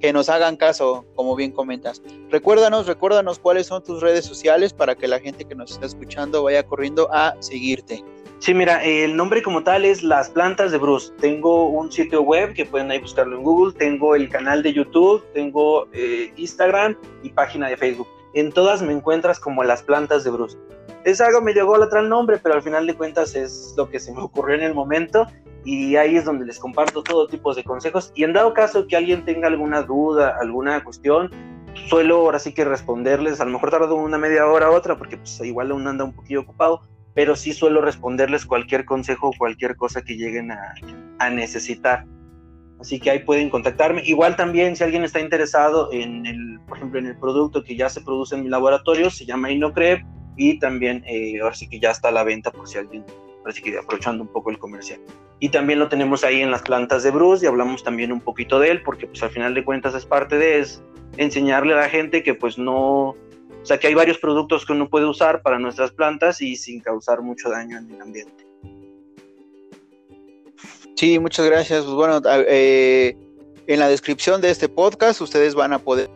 que 0.00 0.12
nos 0.12 0.28
hagan 0.28 0.56
caso, 0.56 1.04
como 1.16 1.34
bien 1.34 1.50
comentas. 1.50 2.00
Recuérdanos, 2.30 2.86
recuérdanos 2.86 3.40
cuáles 3.40 3.66
son 3.66 3.82
tus 3.82 4.00
redes 4.00 4.24
sociales 4.24 4.74
para 4.74 4.94
que 4.94 5.08
la 5.08 5.18
gente 5.18 5.44
que 5.44 5.56
nos 5.56 5.72
está 5.72 5.86
escuchando 5.86 6.44
vaya 6.44 6.62
corriendo 6.62 7.08
a 7.12 7.34
seguirte. 7.40 8.04
Sí, 8.38 8.52
mira, 8.52 8.84
el 8.84 9.16
nombre 9.16 9.42
como 9.42 9.62
tal 9.62 9.84
es 9.84 10.02
Las 10.02 10.28
Plantas 10.28 10.70
de 10.70 10.78
Bruce. 10.78 11.12
Tengo 11.20 11.68
un 11.68 11.90
sitio 11.90 12.20
web 12.22 12.52
que 12.52 12.66
pueden 12.66 12.90
ahí 12.90 13.00
buscarlo 13.00 13.36
en 13.36 13.42
Google, 13.42 13.72
tengo 13.72 14.14
el 14.14 14.28
canal 14.28 14.62
de 14.62 14.74
YouTube, 14.74 15.24
tengo 15.32 15.88
eh, 15.92 16.32
Instagram 16.36 16.96
y 17.22 17.30
página 17.30 17.68
de 17.68 17.76
Facebook. 17.78 18.06
En 18.34 18.52
todas 18.52 18.82
me 18.82 18.92
encuentras 18.92 19.40
como 19.40 19.64
Las 19.64 19.82
Plantas 19.82 20.22
de 20.22 20.30
Bruce. 20.30 20.58
Es 21.04 21.20
algo 21.22 21.40
medio 21.40 21.66
golatra 21.66 22.00
el 22.00 22.10
nombre, 22.10 22.38
pero 22.42 22.54
al 22.54 22.62
final 22.62 22.86
de 22.86 22.94
cuentas 22.94 23.34
es 23.34 23.72
lo 23.76 23.88
que 23.88 23.98
se 23.98 24.12
me 24.12 24.20
ocurrió 24.22 24.56
en 24.56 24.62
el 24.62 24.74
momento 24.74 25.26
y 25.64 25.96
ahí 25.96 26.16
es 26.16 26.24
donde 26.24 26.44
les 26.44 26.58
comparto 26.58 27.02
todo 27.02 27.26
tipo 27.26 27.54
de 27.54 27.64
consejos. 27.64 28.12
Y 28.14 28.24
en 28.24 28.34
dado 28.34 28.52
caso 28.52 28.86
que 28.86 28.96
alguien 28.96 29.24
tenga 29.24 29.48
alguna 29.48 29.82
duda, 29.82 30.36
alguna 30.38 30.84
cuestión, 30.84 31.30
suelo 31.88 32.16
ahora 32.16 32.38
sí 32.38 32.52
que 32.52 32.64
responderles, 32.64 33.40
a 33.40 33.46
lo 33.46 33.52
mejor 33.52 33.70
tardo 33.70 33.96
una 33.96 34.18
media 34.18 34.46
hora 34.46 34.70
otra, 34.70 34.96
porque 34.96 35.16
pues 35.16 35.40
igual 35.40 35.72
uno 35.72 35.90
anda 35.90 36.04
un 36.04 36.12
poquillo 36.12 36.42
ocupado, 36.42 36.82
pero 37.16 37.34
sí 37.34 37.54
suelo 37.54 37.80
responderles 37.80 38.44
cualquier 38.44 38.84
consejo 38.84 39.28
o 39.28 39.32
cualquier 39.36 39.74
cosa 39.74 40.02
que 40.02 40.18
lleguen 40.18 40.52
a, 40.52 41.30
necesitar. 41.30 42.04
Así 42.78 43.00
que 43.00 43.10
ahí 43.10 43.20
pueden 43.20 43.48
contactarme. 43.48 44.02
Igual 44.04 44.36
también 44.36 44.76
si 44.76 44.84
alguien 44.84 45.02
está 45.02 45.18
interesado 45.18 45.90
en 45.92 46.26
el, 46.26 46.60
por 46.68 46.76
ejemplo, 46.76 46.98
en 47.00 47.06
el 47.06 47.18
producto 47.18 47.64
que 47.64 47.74
ya 47.74 47.88
se 47.88 48.02
produce 48.02 48.34
en 48.34 48.42
mi 48.42 48.50
laboratorio, 48.50 49.08
se 49.08 49.24
llama 49.24 49.50
Inocrep 49.50 50.02
y 50.36 50.58
también 50.58 51.02
eh, 51.06 51.40
ahora 51.40 51.54
sí 51.54 51.70
que 51.70 51.80
ya 51.80 51.90
está 51.90 52.08
a 52.08 52.12
la 52.12 52.22
venta 52.22 52.50
por 52.50 52.68
si 52.68 52.76
alguien, 52.76 53.02
ahora 53.38 53.52
sí 53.52 53.62
que 53.62 53.78
aprovechando 53.78 54.22
un 54.22 54.28
poco 54.28 54.50
el 54.50 54.58
comercial. 54.58 55.00
Y 55.40 55.48
también 55.48 55.78
lo 55.78 55.88
tenemos 55.88 56.22
ahí 56.22 56.42
en 56.42 56.50
las 56.50 56.60
plantas 56.60 57.02
de 57.02 57.12
Bruce 57.12 57.46
y 57.46 57.48
hablamos 57.48 57.82
también 57.82 58.12
un 58.12 58.20
poquito 58.20 58.58
de 58.58 58.72
él 58.72 58.82
porque 58.82 59.06
pues 59.06 59.22
al 59.22 59.30
final 59.30 59.54
de 59.54 59.64
cuentas 59.64 59.94
es 59.94 60.04
parte 60.04 60.36
de 60.36 60.66
enseñarle 61.16 61.72
a 61.72 61.76
la 61.76 61.88
gente 61.88 62.22
que 62.22 62.34
pues 62.34 62.58
no, 62.58 63.16
o 63.66 63.68
sea 63.68 63.78
que 63.78 63.88
hay 63.88 63.94
varios 63.94 64.18
productos 64.18 64.64
que 64.64 64.72
uno 64.72 64.88
puede 64.88 65.06
usar 65.06 65.42
para 65.42 65.58
nuestras 65.58 65.90
plantas 65.90 66.40
y 66.40 66.54
sin 66.54 66.78
causar 66.78 67.20
mucho 67.20 67.50
daño 67.50 67.78
en 67.78 67.90
el 67.90 68.00
ambiente. 68.00 68.46
Sí, 70.94 71.18
muchas 71.18 71.46
gracias. 71.46 71.82
Pues 71.82 71.96
bueno, 71.96 72.20
eh, 72.24 73.16
en 73.66 73.80
la 73.80 73.88
descripción 73.88 74.40
de 74.40 74.50
este 74.50 74.68
podcast 74.68 75.20
ustedes 75.20 75.56
van 75.56 75.72
a 75.72 75.80
poder 75.80 76.08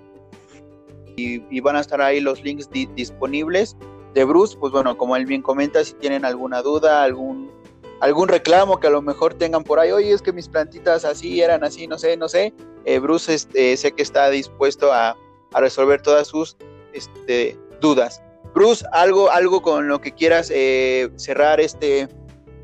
y, 1.16 1.60
van 1.60 1.74
a 1.74 1.80
estar 1.80 2.00
ahí 2.00 2.20
los 2.20 2.40
links 2.44 2.70
disponibles 2.94 3.76
de 4.14 4.22
Bruce. 4.22 4.56
Pues 4.56 4.72
bueno, 4.72 4.96
como 4.96 5.16
él 5.16 5.26
bien 5.26 5.42
comenta, 5.42 5.84
si 5.84 5.94
tienen 5.94 6.24
alguna 6.24 6.62
duda, 6.62 7.02
algún 7.02 7.50
algún 7.98 8.28
reclamo 8.28 8.78
que 8.78 8.86
a 8.86 8.90
lo 8.90 9.02
mejor 9.02 9.34
tengan 9.34 9.64
por 9.64 9.80
ahí, 9.80 9.90
oye, 9.90 10.12
es 10.12 10.22
que 10.22 10.32
mis 10.32 10.46
plantitas 10.46 11.04
así 11.04 11.42
eran 11.42 11.64
así, 11.64 11.88
no 11.88 11.98
sé, 11.98 12.16
no 12.16 12.28
sé. 12.28 12.54
Eh, 12.84 13.00
Bruce 13.00 13.34
este, 13.34 13.76
sé 13.76 13.90
que 13.90 14.02
está 14.02 14.30
dispuesto 14.30 14.92
a, 14.92 15.16
a 15.52 15.60
resolver 15.60 16.00
todas 16.00 16.28
sus 16.28 16.56
este, 16.92 17.56
dudas. 17.80 18.22
Bruce, 18.54 18.84
algo, 18.92 19.30
algo 19.30 19.62
con 19.62 19.88
lo 19.88 20.00
que 20.00 20.12
quieras 20.12 20.50
eh, 20.54 21.10
cerrar 21.16 21.60
este, 21.60 22.08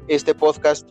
este 0.09 0.35
podcast. 0.35 0.89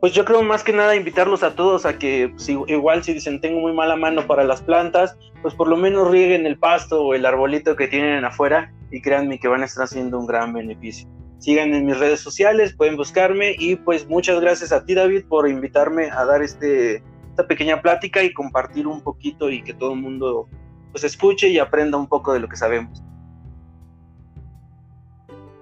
Pues 0.00 0.12
yo 0.12 0.24
creo 0.24 0.42
más 0.42 0.62
que 0.62 0.72
nada 0.72 0.96
invitarlos 0.96 1.42
a 1.42 1.54
todos 1.54 1.86
a 1.86 1.98
que 1.98 2.32
si, 2.36 2.58
igual 2.66 3.02
si 3.02 3.14
dicen 3.14 3.40
tengo 3.40 3.60
muy 3.60 3.72
mala 3.72 3.96
mano 3.96 4.26
para 4.26 4.44
las 4.44 4.60
plantas, 4.60 5.16
pues 5.40 5.54
por 5.54 5.68
lo 5.68 5.76
menos 5.76 6.10
rieguen 6.10 6.46
el 6.46 6.58
pasto 6.58 7.02
o 7.02 7.14
el 7.14 7.24
arbolito 7.24 7.74
que 7.74 7.88
tienen 7.88 8.24
afuera 8.24 8.72
y 8.90 9.00
créanme 9.00 9.38
que 9.38 9.48
van 9.48 9.62
a 9.62 9.64
estar 9.64 9.84
haciendo 9.84 10.18
un 10.18 10.26
gran 10.26 10.52
beneficio. 10.52 11.08
Sigan 11.38 11.74
en 11.74 11.86
mis 11.86 11.98
redes 11.98 12.20
sociales, 12.20 12.74
pueden 12.74 12.96
buscarme 12.96 13.56
y 13.58 13.76
pues 13.76 14.06
muchas 14.06 14.40
gracias 14.40 14.72
a 14.72 14.84
ti 14.84 14.94
David 14.94 15.24
por 15.26 15.48
invitarme 15.48 16.10
a 16.10 16.24
dar 16.24 16.42
este, 16.42 17.02
esta 17.30 17.46
pequeña 17.46 17.80
plática 17.80 18.22
y 18.22 18.32
compartir 18.32 18.86
un 18.86 19.02
poquito 19.02 19.50
y 19.50 19.62
que 19.62 19.74
todo 19.74 19.94
el 19.94 20.00
mundo 20.00 20.48
pues 20.94 21.02
escuche 21.02 21.48
y 21.48 21.58
aprenda 21.58 21.98
un 21.98 22.06
poco 22.06 22.32
de 22.32 22.38
lo 22.38 22.48
que 22.48 22.54
sabemos. 22.54 23.02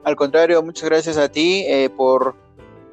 Al 0.04 0.14
contrario, 0.14 0.62
muchas 0.62 0.90
gracias 0.90 1.16
a 1.16 1.30
ti 1.30 1.64
eh, 1.66 1.88
por, 1.88 2.36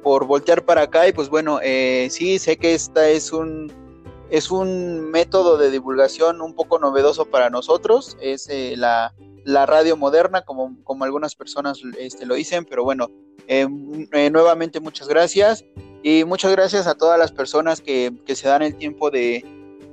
por 0.02 0.26
voltear 0.26 0.64
para 0.64 0.82
acá 0.82 1.06
y 1.06 1.12
pues 1.12 1.28
bueno, 1.28 1.60
eh, 1.62 2.08
sí, 2.10 2.38
sé 2.38 2.56
que 2.56 2.72
esta 2.72 3.10
es 3.10 3.30
un, 3.30 3.70
es 4.30 4.50
un 4.50 5.10
método 5.10 5.58
de 5.58 5.70
divulgación 5.70 6.40
un 6.40 6.54
poco 6.54 6.78
novedoso 6.78 7.26
para 7.26 7.50
nosotros, 7.50 8.16
es 8.22 8.48
eh, 8.48 8.74
la, 8.74 9.12
radio 9.66 9.98
moderna, 9.98 10.40
como, 10.40 10.82
como 10.82 11.04
algunas 11.04 11.34
personas 11.34 11.82
este, 11.98 12.24
lo 12.24 12.36
dicen, 12.36 12.64
pero 12.64 12.84
bueno, 12.84 13.08
nuevamente 14.30 14.80
muchas 14.80 15.08
gracias 15.08 15.62
y 16.02 16.24
muchas 16.24 16.52
gracias 16.52 16.86
a 16.86 16.94
todas 16.94 17.18
las 17.18 17.32
personas 17.32 17.82
que, 17.82 18.12
que 18.24 18.34
se 18.34 18.48
dan 18.48 18.62
el 18.62 18.76
tiempo 18.76 19.10
de, 19.10 19.44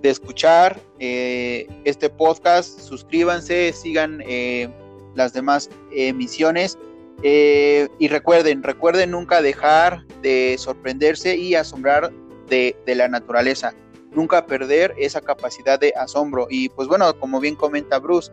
de 0.02 0.10
escuchar 0.10 0.80
eh, 1.00 1.68
este 1.84 2.10
podcast. 2.10 2.80
Suscríbanse, 2.80 3.74
sigan 3.74 4.22
eh, 4.26 4.70
las 5.16 5.34
demás 5.34 5.70
emisiones. 5.92 6.78
Eh, 7.24 7.88
y 7.98 8.08
recuerden, 8.10 8.62
recuerden 8.62 9.12
nunca 9.12 9.42
dejar 9.42 10.06
de 10.22 10.56
sorprenderse 10.60 11.36
y 11.36 11.56
asombrar 11.56 12.12
de, 12.48 12.76
de, 12.86 12.96
la 12.96 13.08
naturaleza. 13.08 13.74
Nunca 14.12 14.46
perder 14.46 14.94
esa 14.98 15.22
capacidad 15.22 15.80
de 15.80 15.94
asombro. 15.96 16.48
Y 16.50 16.70
pues 16.70 16.88
bueno, 16.88 17.18
como 17.20 17.40
bien 17.40 17.56
comenta 17.56 18.00
Bruce, 18.00 18.32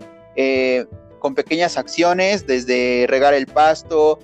con 1.19 1.35
pequeñas 1.35 1.79
acciones, 1.79 2.47
desde 2.47 3.07
regar 3.09 3.33
el 3.35 3.47
pasto, 3.47 4.19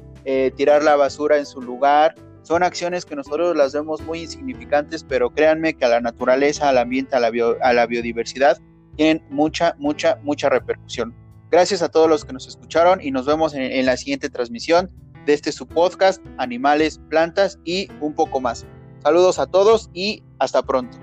tirar 0.57 0.83
la 0.83 0.97
basura 0.97 1.39
en 1.39 1.47
su 1.47 1.63
lugar, 1.63 2.15
son 2.51 2.65
acciones 2.65 3.05
que 3.05 3.15
nosotros 3.15 3.57
las 3.57 3.75
vemos 3.75 4.01
muy 4.01 4.23
insignificantes, 4.23 5.05
pero 5.05 5.31
créanme 5.31 5.75
que 5.75 5.85
a 5.85 5.89
la 5.89 6.01
naturaleza, 6.01 6.69
al 6.69 6.79
ambiente, 6.79 7.15
a 7.15 7.21
la, 7.21 7.31
a 7.63 7.73
la 7.73 7.87
biodiversidad, 7.87 8.59
tienen 8.97 9.23
mucha, 9.31 9.77
mucha, 9.79 10.19
mucha 10.25 10.49
repercusión. 10.49 11.15
Gracias 11.53 11.81
a 11.81 11.89
todos 11.89 12.09
los 12.09 12.25
que 12.25 12.33
nos 12.33 12.49
escucharon 12.49 13.01
y 13.01 13.13
nos 13.13 13.25
vemos 13.25 13.55
en, 13.55 13.87
la 13.87 13.97
siguiente 13.97 14.31
transmisión 14.31 14.91
de 15.27 15.35
este 15.35 15.53
su 15.53 15.69
podcast, 15.69 16.21
Animales, 16.39 17.01
Plantas 17.09 17.57
y 17.65 17.87
un 18.01 18.17
poco 18.17 18.41
más. 18.41 18.67
Saludos 19.05 19.39
a 19.39 19.47
todos 19.47 19.89
y 19.95 20.25
hasta 20.41 20.61
pronto. 20.61 20.99